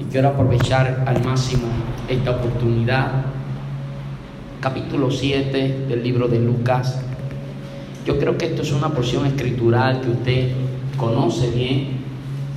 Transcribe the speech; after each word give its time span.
y 0.00 0.04
quiero 0.04 0.28
aprovechar 0.28 1.04
al 1.06 1.22
máximo 1.24 1.64
esta 2.08 2.32
oportunidad. 2.32 3.26
Capítulo 4.60 5.10
7 5.10 5.86
del 5.88 6.02
libro 6.02 6.28
de 6.28 6.40
Lucas. 6.40 7.00
Yo 8.06 8.18
creo 8.18 8.36
que 8.36 8.46
esto 8.46 8.62
es 8.62 8.72
una 8.72 8.90
porción 8.90 9.26
escritural 9.26 10.00
que 10.00 10.10
usted 10.10 10.48
conoce 10.96 11.50
bien. 11.50 12.04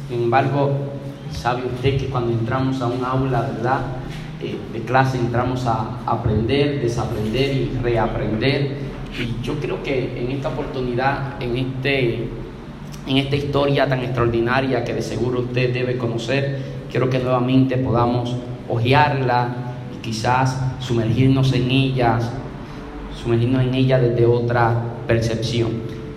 Sin 0.10 0.24
embargo, 0.24 0.72
sabe 1.32 1.66
usted 1.66 1.98
que 1.98 2.08
cuando 2.08 2.32
entramos 2.32 2.82
a 2.82 2.88
un 2.88 3.04
aula, 3.04 3.42
¿verdad? 3.42 3.82
Eh, 4.42 4.56
de 4.74 4.82
clase 4.82 5.18
entramos 5.18 5.66
a 5.66 6.00
aprender, 6.06 6.82
desaprender 6.82 7.56
y 7.56 7.78
reaprender. 7.82 8.78
Y 9.20 9.44
yo 9.44 9.56
creo 9.60 9.84
que 9.84 10.22
en 10.22 10.32
esta 10.32 10.50
oportunidad, 10.50 11.42
en, 11.42 11.58
este, 11.58 12.30
en 13.08 13.18
esta 13.18 13.36
historia 13.36 13.88
tan 13.88 14.00
extraordinaria 14.00 14.84
que 14.84 14.94
de 14.94 15.02
seguro 15.02 15.42
usted 15.42 15.74
debe 15.74 15.98
conocer, 15.98 16.77
quiero 16.98 17.12
que 17.12 17.20
nuevamente 17.20 17.78
podamos 17.78 18.36
hojearla 18.68 19.50
y 19.96 20.02
quizás 20.02 20.60
sumergirnos 20.80 21.54
en 21.54 21.70
ellas, 21.70 22.32
sumergirnos 23.22 23.62
en 23.62 23.76
ella 23.76 24.00
desde 24.00 24.26
otra 24.26 24.74
percepción. 25.06 25.74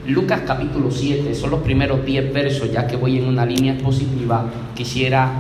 Lucas 0.07 0.41
capítulo 0.47 0.91
7, 0.91 1.35
son 1.35 1.51
los 1.51 1.61
primeros 1.61 2.03
10 2.07 2.33
versos, 2.33 2.73
ya 2.73 2.87
que 2.87 2.97
voy 2.97 3.19
en 3.19 3.27
una 3.27 3.45
línea 3.45 3.75
expositiva, 3.75 4.47
quisiera 4.75 5.31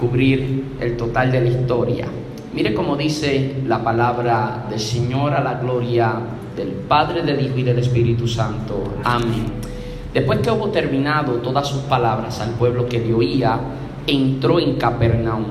cubrir 0.00 0.64
el 0.80 0.96
total 0.96 1.30
de 1.30 1.42
la 1.42 1.48
historia. 1.48 2.08
Mire 2.52 2.74
cómo 2.74 2.96
dice 2.96 3.54
la 3.68 3.84
palabra 3.84 4.66
del 4.68 4.80
Señor 4.80 5.32
a 5.32 5.40
la 5.40 5.60
gloria 5.60 6.12
del 6.56 6.70
Padre, 6.70 7.22
del 7.22 7.40
Hijo 7.40 7.56
y 7.56 7.62
del 7.62 7.78
Espíritu 7.78 8.26
Santo. 8.26 8.94
Amén. 9.04 9.44
Después 10.12 10.40
que 10.40 10.50
hubo 10.50 10.70
terminado 10.70 11.34
todas 11.34 11.68
sus 11.68 11.82
palabras 11.82 12.40
al 12.40 12.50
pueblo 12.54 12.88
que 12.88 12.98
le 12.98 13.14
oía, 13.14 13.60
entró 14.08 14.58
en 14.58 14.74
Capernaum. 14.76 15.44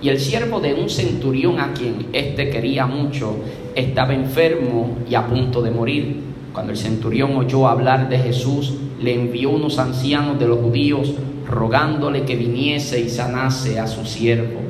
Y 0.00 0.08
el 0.08 0.20
siervo 0.20 0.60
de 0.60 0.74
un 0.74 0.88
centurión 0.88 1.58
a 1.58 1.72
quien 1.72 2.06
éste 2.12 2.48
quería 2.50 2.86
mucho 2.86 3.36
estaba 3.74 4.14
enfermo 4.14 4.96
y 5.08 5.14
a 5.14 5.26
punto 5.26 5.62
de 5.62 5.70
morir. 5.70 6.20
Cuando 6.52 6.72
el 6.72 6.78
centurión 6.78 7.36
oyó 7.36 7.66
hablar 7.66 8.08
de 8.08 8.18
Jesús, 8.18 8.74
le 9.00 9.14
envió 9.14 9.50
unos 9.50 9.78
ancianos 9.78 10.38
de 10.38 10.46
los 10.46 10.60
judíos 10.60 11.14
rogándole 11.48 12.22
que 12.22 12.36
viniese 12.36 13.00
y 13.00 13.08
sanase 13.08 13.80
a 13.80 13.86
su 13.86 14.04
siervo. 14.06 14.60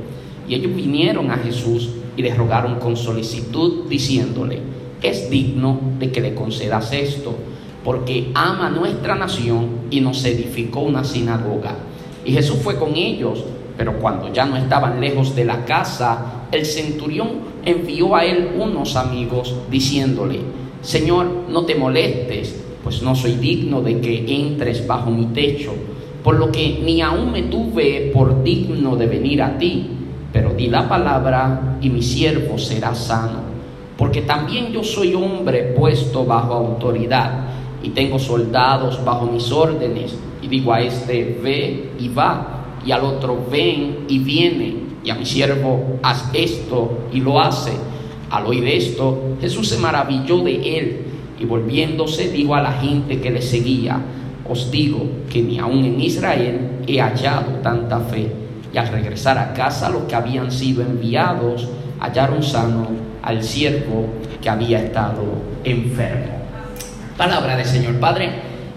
Y 0.49 0.55
ellos 0.55 0.75
vinieron 0.75 1.31
a 1.31 1.37
Jesús 1.37 1.91
y 2.17 2.23
le 2.23 2.35
rogaron 2.35 2.79
con 2.79 2.97
solicitud, 2.97 3.89
diciéndole, 3.89 4.61
es 5.03 5.29
digno 5.29 5.79
de 5.99 6.11
que 6.11 6.21
le 6.21 6.35
concedas 6.35 6.93
esto, 6.93 7.35
porque 7.85 8.31
ama 8.35 8.71
nuestra 8.71 9.15
nación 9.15 9.69
y 9.91 10.01
nos 10.01 10.25
edificó 10.25 10.81
una 10.81 11.05
sinagoga. 11.05 11.77
Y 12.25 12.33
Jesús 12.33 12.59
fue 12.63 12.79
con 12.79 12.95
ellos, 12.95 13.45
pero 13.77 13.99
cuando 13.99 14.33
ya 14.33 14.47
no 14.47 14.57
estaban 14.57 15.01
lejos 15.01 15.35
de 15.35 15.45
la 15.45 15.65
casa, 15.65 16.47
el 16.53 16.65
centurión 16.65 17.29
envió 17.65 18.15
a 18.15 18.25
él 18.25 18.53
unos 18.59 18.97
amigos, 18.97 19.55
diciéndole, 19.71 20.41
Señor, 20.83 21.27
no 21.49 21.65
te 21.65 21.75
molestes, 21.75 22.63
pues 22.83 23.03
no 23.03 23.15
soy 23.15 23.37
digno 23.37 23.81
de 23.81 24.01
que 24.01 24.25
entres 24.37 24.87
bajo 24.87 25.11
mi 25.11 25.27
techo, 25.27 25.73
por 26.23 26.37
lo 26.37 26.51
que 26.51 26.81
ni 26.85 27.01
aún 27.01 27.33
me 27.33 27.43
tuve 27.43 28.11
por 28.13 28.43
digno 28.43 28.97
de 28.97 29.07
venir 29.07 29.43
a 29.43 29.59
ti 29.59 29.91
pero 30.35 30.53
di 30.53 30.67
la 30.67 30.89
palabra 30.89 31.79
y 31.81 31.89
mi 31.89 32.03
siervo 32.03 32.59
será 32.59 32.93
sano, 32.93 33.39
porque 33.97 34.23
también 34.23 34.73
yo 34.73 34.83
soy 34.83 35.15
hombre 35.15 35.73
puesto 35.79 36.25
bajo 36.25 36.55
autoridad 36.55 37.45
y 37.85 37.91
tengo 37.91 38.19
soldados 38.19 39.03
bajo 39.05 39.27
mis 39.27 39.53
órdenes, 39.53 40.19
digo 40.55 40.73
a 40.73 40.81
este, 40.81 41.37
ve 41.43 41.91
y 41.99 42.09
va, 42.09 42.77
y 42.87 42.93
al 42.93 43.03
otro, 43.03 43.45
ven 43.51 44.05
y 44.09 44.21
viene, 44.21 44.77
y 45.03 45.11
a 45.11 45.17
mi 45.17 45.27
siervo, 45.27 45.99
haz 46.01 46.31
esto 46.33 47.09
y 47.13 47.21
lo 47.21 47.41
hace. 47.41 47.73
Al 48.31 48.47
oír 48.47 48.69
esto, 48.69 49.37
Jesús 49.41 49.69
se 49.69 49.79
maravilló 49.79 50.39
de 50.39 50.79
él, 50.79 51.01
y 51.41 51.45
volviéndose 51.45 52.31
dijo 52.31 52.55
a 52.55 52.63
la 52.63 52.73
gente 52.73 53.21
que 53.21 53.33
le 53.33 53.43
seguía, 53.43 54.01
os 54.49 54.71
digo 54.71 55.05
que 55.29 55.43
ni 55.43 55.59
aun 55.59 55.85
en 55.85 56.01
Israel 56.01 56.83
he 56.87 57.01
hallado 57.01 57.55
tanta 57.61 57.99
fe 57.99 58.31
y 58.73 58.79
al 58.79 58.89
regresar 58.89 59.39
a 59.39 59.55
casa 59.55 59.89
los 59.89 60.03
que 60.03 60.15
habían 60.15 60.53
sido 60.53 60.83
enviados 60.83 61.67
hallaron 61.99 62.43
sano 62.43 62.89
al 63.23 63.43
siervo 63.43 64.07
que 64.43 64.51
había 64.51 64.85
estado 64.85 65.25
enfermo. 65.65 66.43
Palabra 67.17 67.57
del 67.57 67.65
Señor 67.65 67.99
Padre, 67.99 68.31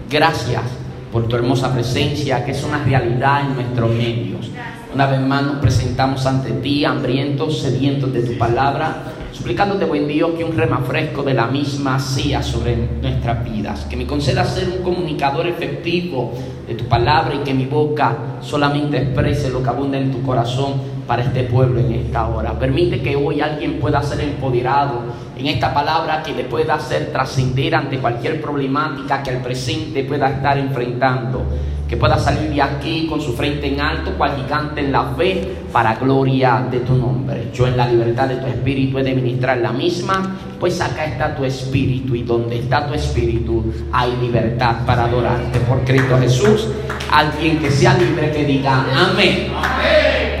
gracias 0.08 0.77
por 1.12 1.26
tu 1.26 1.36
hermosa 1.36 1.72
presencia, 1.72 2.44
que 2.44 2.52
es 2.52 2.62
una 2.64 2.82
realidad 2.84 3.42
en 3.42 3.54
nuestros 3.54 3.90
medios. 3.90 4.50
Una 4.94 5.06
vez 5.06 5.20
más 5.20 5.42
nos 5.42 5.56
presentamos 5.56 6.24
ante 6.26 6.50
ti, 6.52 6.84
hambrientos, 6.84 7.60
sedientos 7.60 8.12
de 8.12 8.22
tu 8.22 8.38
palabra, 8.38 9.04
suplicándote, 9.32 9.84
buen 9.84 10.08
Dios, 10.08 10.32
que 10.36 10.44
un 10.44 10.56
rema 10.56 10.78
fresco 10.78 11.22
de 11.22 11.34
la 11.34 11.46
misma 11.46 11.98
sea 11.98 12.42
sobre 12.42 12.76
nuestras 13.00 13.44
vidas, 13.44 13.86
que 13.88 13.96
me 13.96 14.06
conceda 14.06 14.44
ser 14.44 14.68
un 14.68 14.82
comunicador 14.82 15.46
efectivo 15.46 16.32
de 16.66 16.74
tu 16.74 16.84
palabra 16.84 17.34
y 17.34 17.38
que 17.38 17.54
mi 17.54 17.66
boca 17.66 18.16
solamente 18.40 18.96
exprese 18.96 19.50
lo 19.50 19.62
que 19.62 19.68
abunda 19.68 19.98
en 19.98 20.10
tu 20.10 20.22
corazón 20.22 20.74
para 21.06 21.22
este 21.22 21.44
pueblo 21.44 21.80
en 21.80 21.92
esta 21.92 22.26
hora. 22.28 22.58
Permite 22.58 23.00
que 23.00 23.16
hoy 23.16 23.40
alguien 23.40 23.78
pueda 23.80 24.02
ser 24.02 24.20
empoderado 24.20 25.02
en 25.38 25.46
esta 25.46 25.72
palabra 25.72 26.22
que 26.22 26.32
le 26.32 26.44
pueda 26.44 26.74
hacer 26.74 27.12
trascender 27.12 27.74
ante 27.74 27.98
cualquier 27.98 28.40
problemática 28.40 29.22
que 29.22 29.30
el 29.30 29.38
presente 29.38 30.04
pueda 30.04 30.28
estar 30.30 30.58
enfrentando 30.58 31.46
que 31.88 31.96
pueda 31.96 32.18
salir 32.18 32.50
de 32.50 32.60
aquí 32.60 33.06
con 33.08 33.20
su 33.20 33.32
frente 33.32 33.66
en 33.66 33.80
alto, 33.80 34.12
cual 34.12 34.36
gigante 34.36 34.82
en 34.82 34.92
la 34.92 35.04
fe, 35.16 35.56
para 35.72 35.94
gloria 35.94 36.66
de 36.70 36.80
tu 36.80 36.94
nombre. 36.94 37.48
Yo 37.54 37.66
en 37.66 37.78
la 37.78 37.88
libertad 37.88 38.28
de 38.28 38.36
tu 38.36 38.46
espíritu 38.46 38.98
he 38.98 39.02
de 39.02 39.14
ministrar 39.14 39.56
la 39.58 39.72
misma, 39.72 40.36
pues 40.60 40.80
acá 40.82 41.06
está 41.06 41.34
tu 41.34 41.44
espíritu 41.44 42.14
y 42.14 42.24
donde 42.24 42.58
está 42.58 42.86
tu 42.86 42.92
espíritu 42.92 43.72
hay 43.90 44.14
libertad 44.20 44.84
para 44.84 45.04
adorarte 45.04 45.60
por 45.60 45.82
Cristo 45.84 46.18
Jesús. 46.18 46.68
Alguien 47.10 47.58
que 47.58 47.70
sea 47.70 47.94
libre 47.94 48.32
que 48.32 48.44
diga 48.44 48.84
amén. 48.94 49.48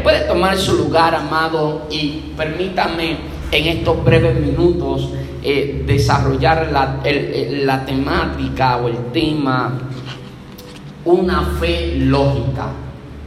Puede 0.02 0.20
tomar 0.26 0.56
su 0.58 0.76
lugar, 0.76 1.14
amado, 1.14 1.86
y 1.90 2.32
permítame 2.36 3.37
en 3.50 3.66
estos 3.66 4.04
breves 4.04 4.38
minutos 4.40 5.10
eh, 5.42 5.84
desarrollar 5.86 6.70
la, 6.72 7.00
la 7.64 7.84
temática 7.86 8.76
o 8.78 8.88
el 8.88 9.12
tema 9.12 9.78
una 11.04 11.42
fe 11.58 11.94
lógica, 11.96 12.68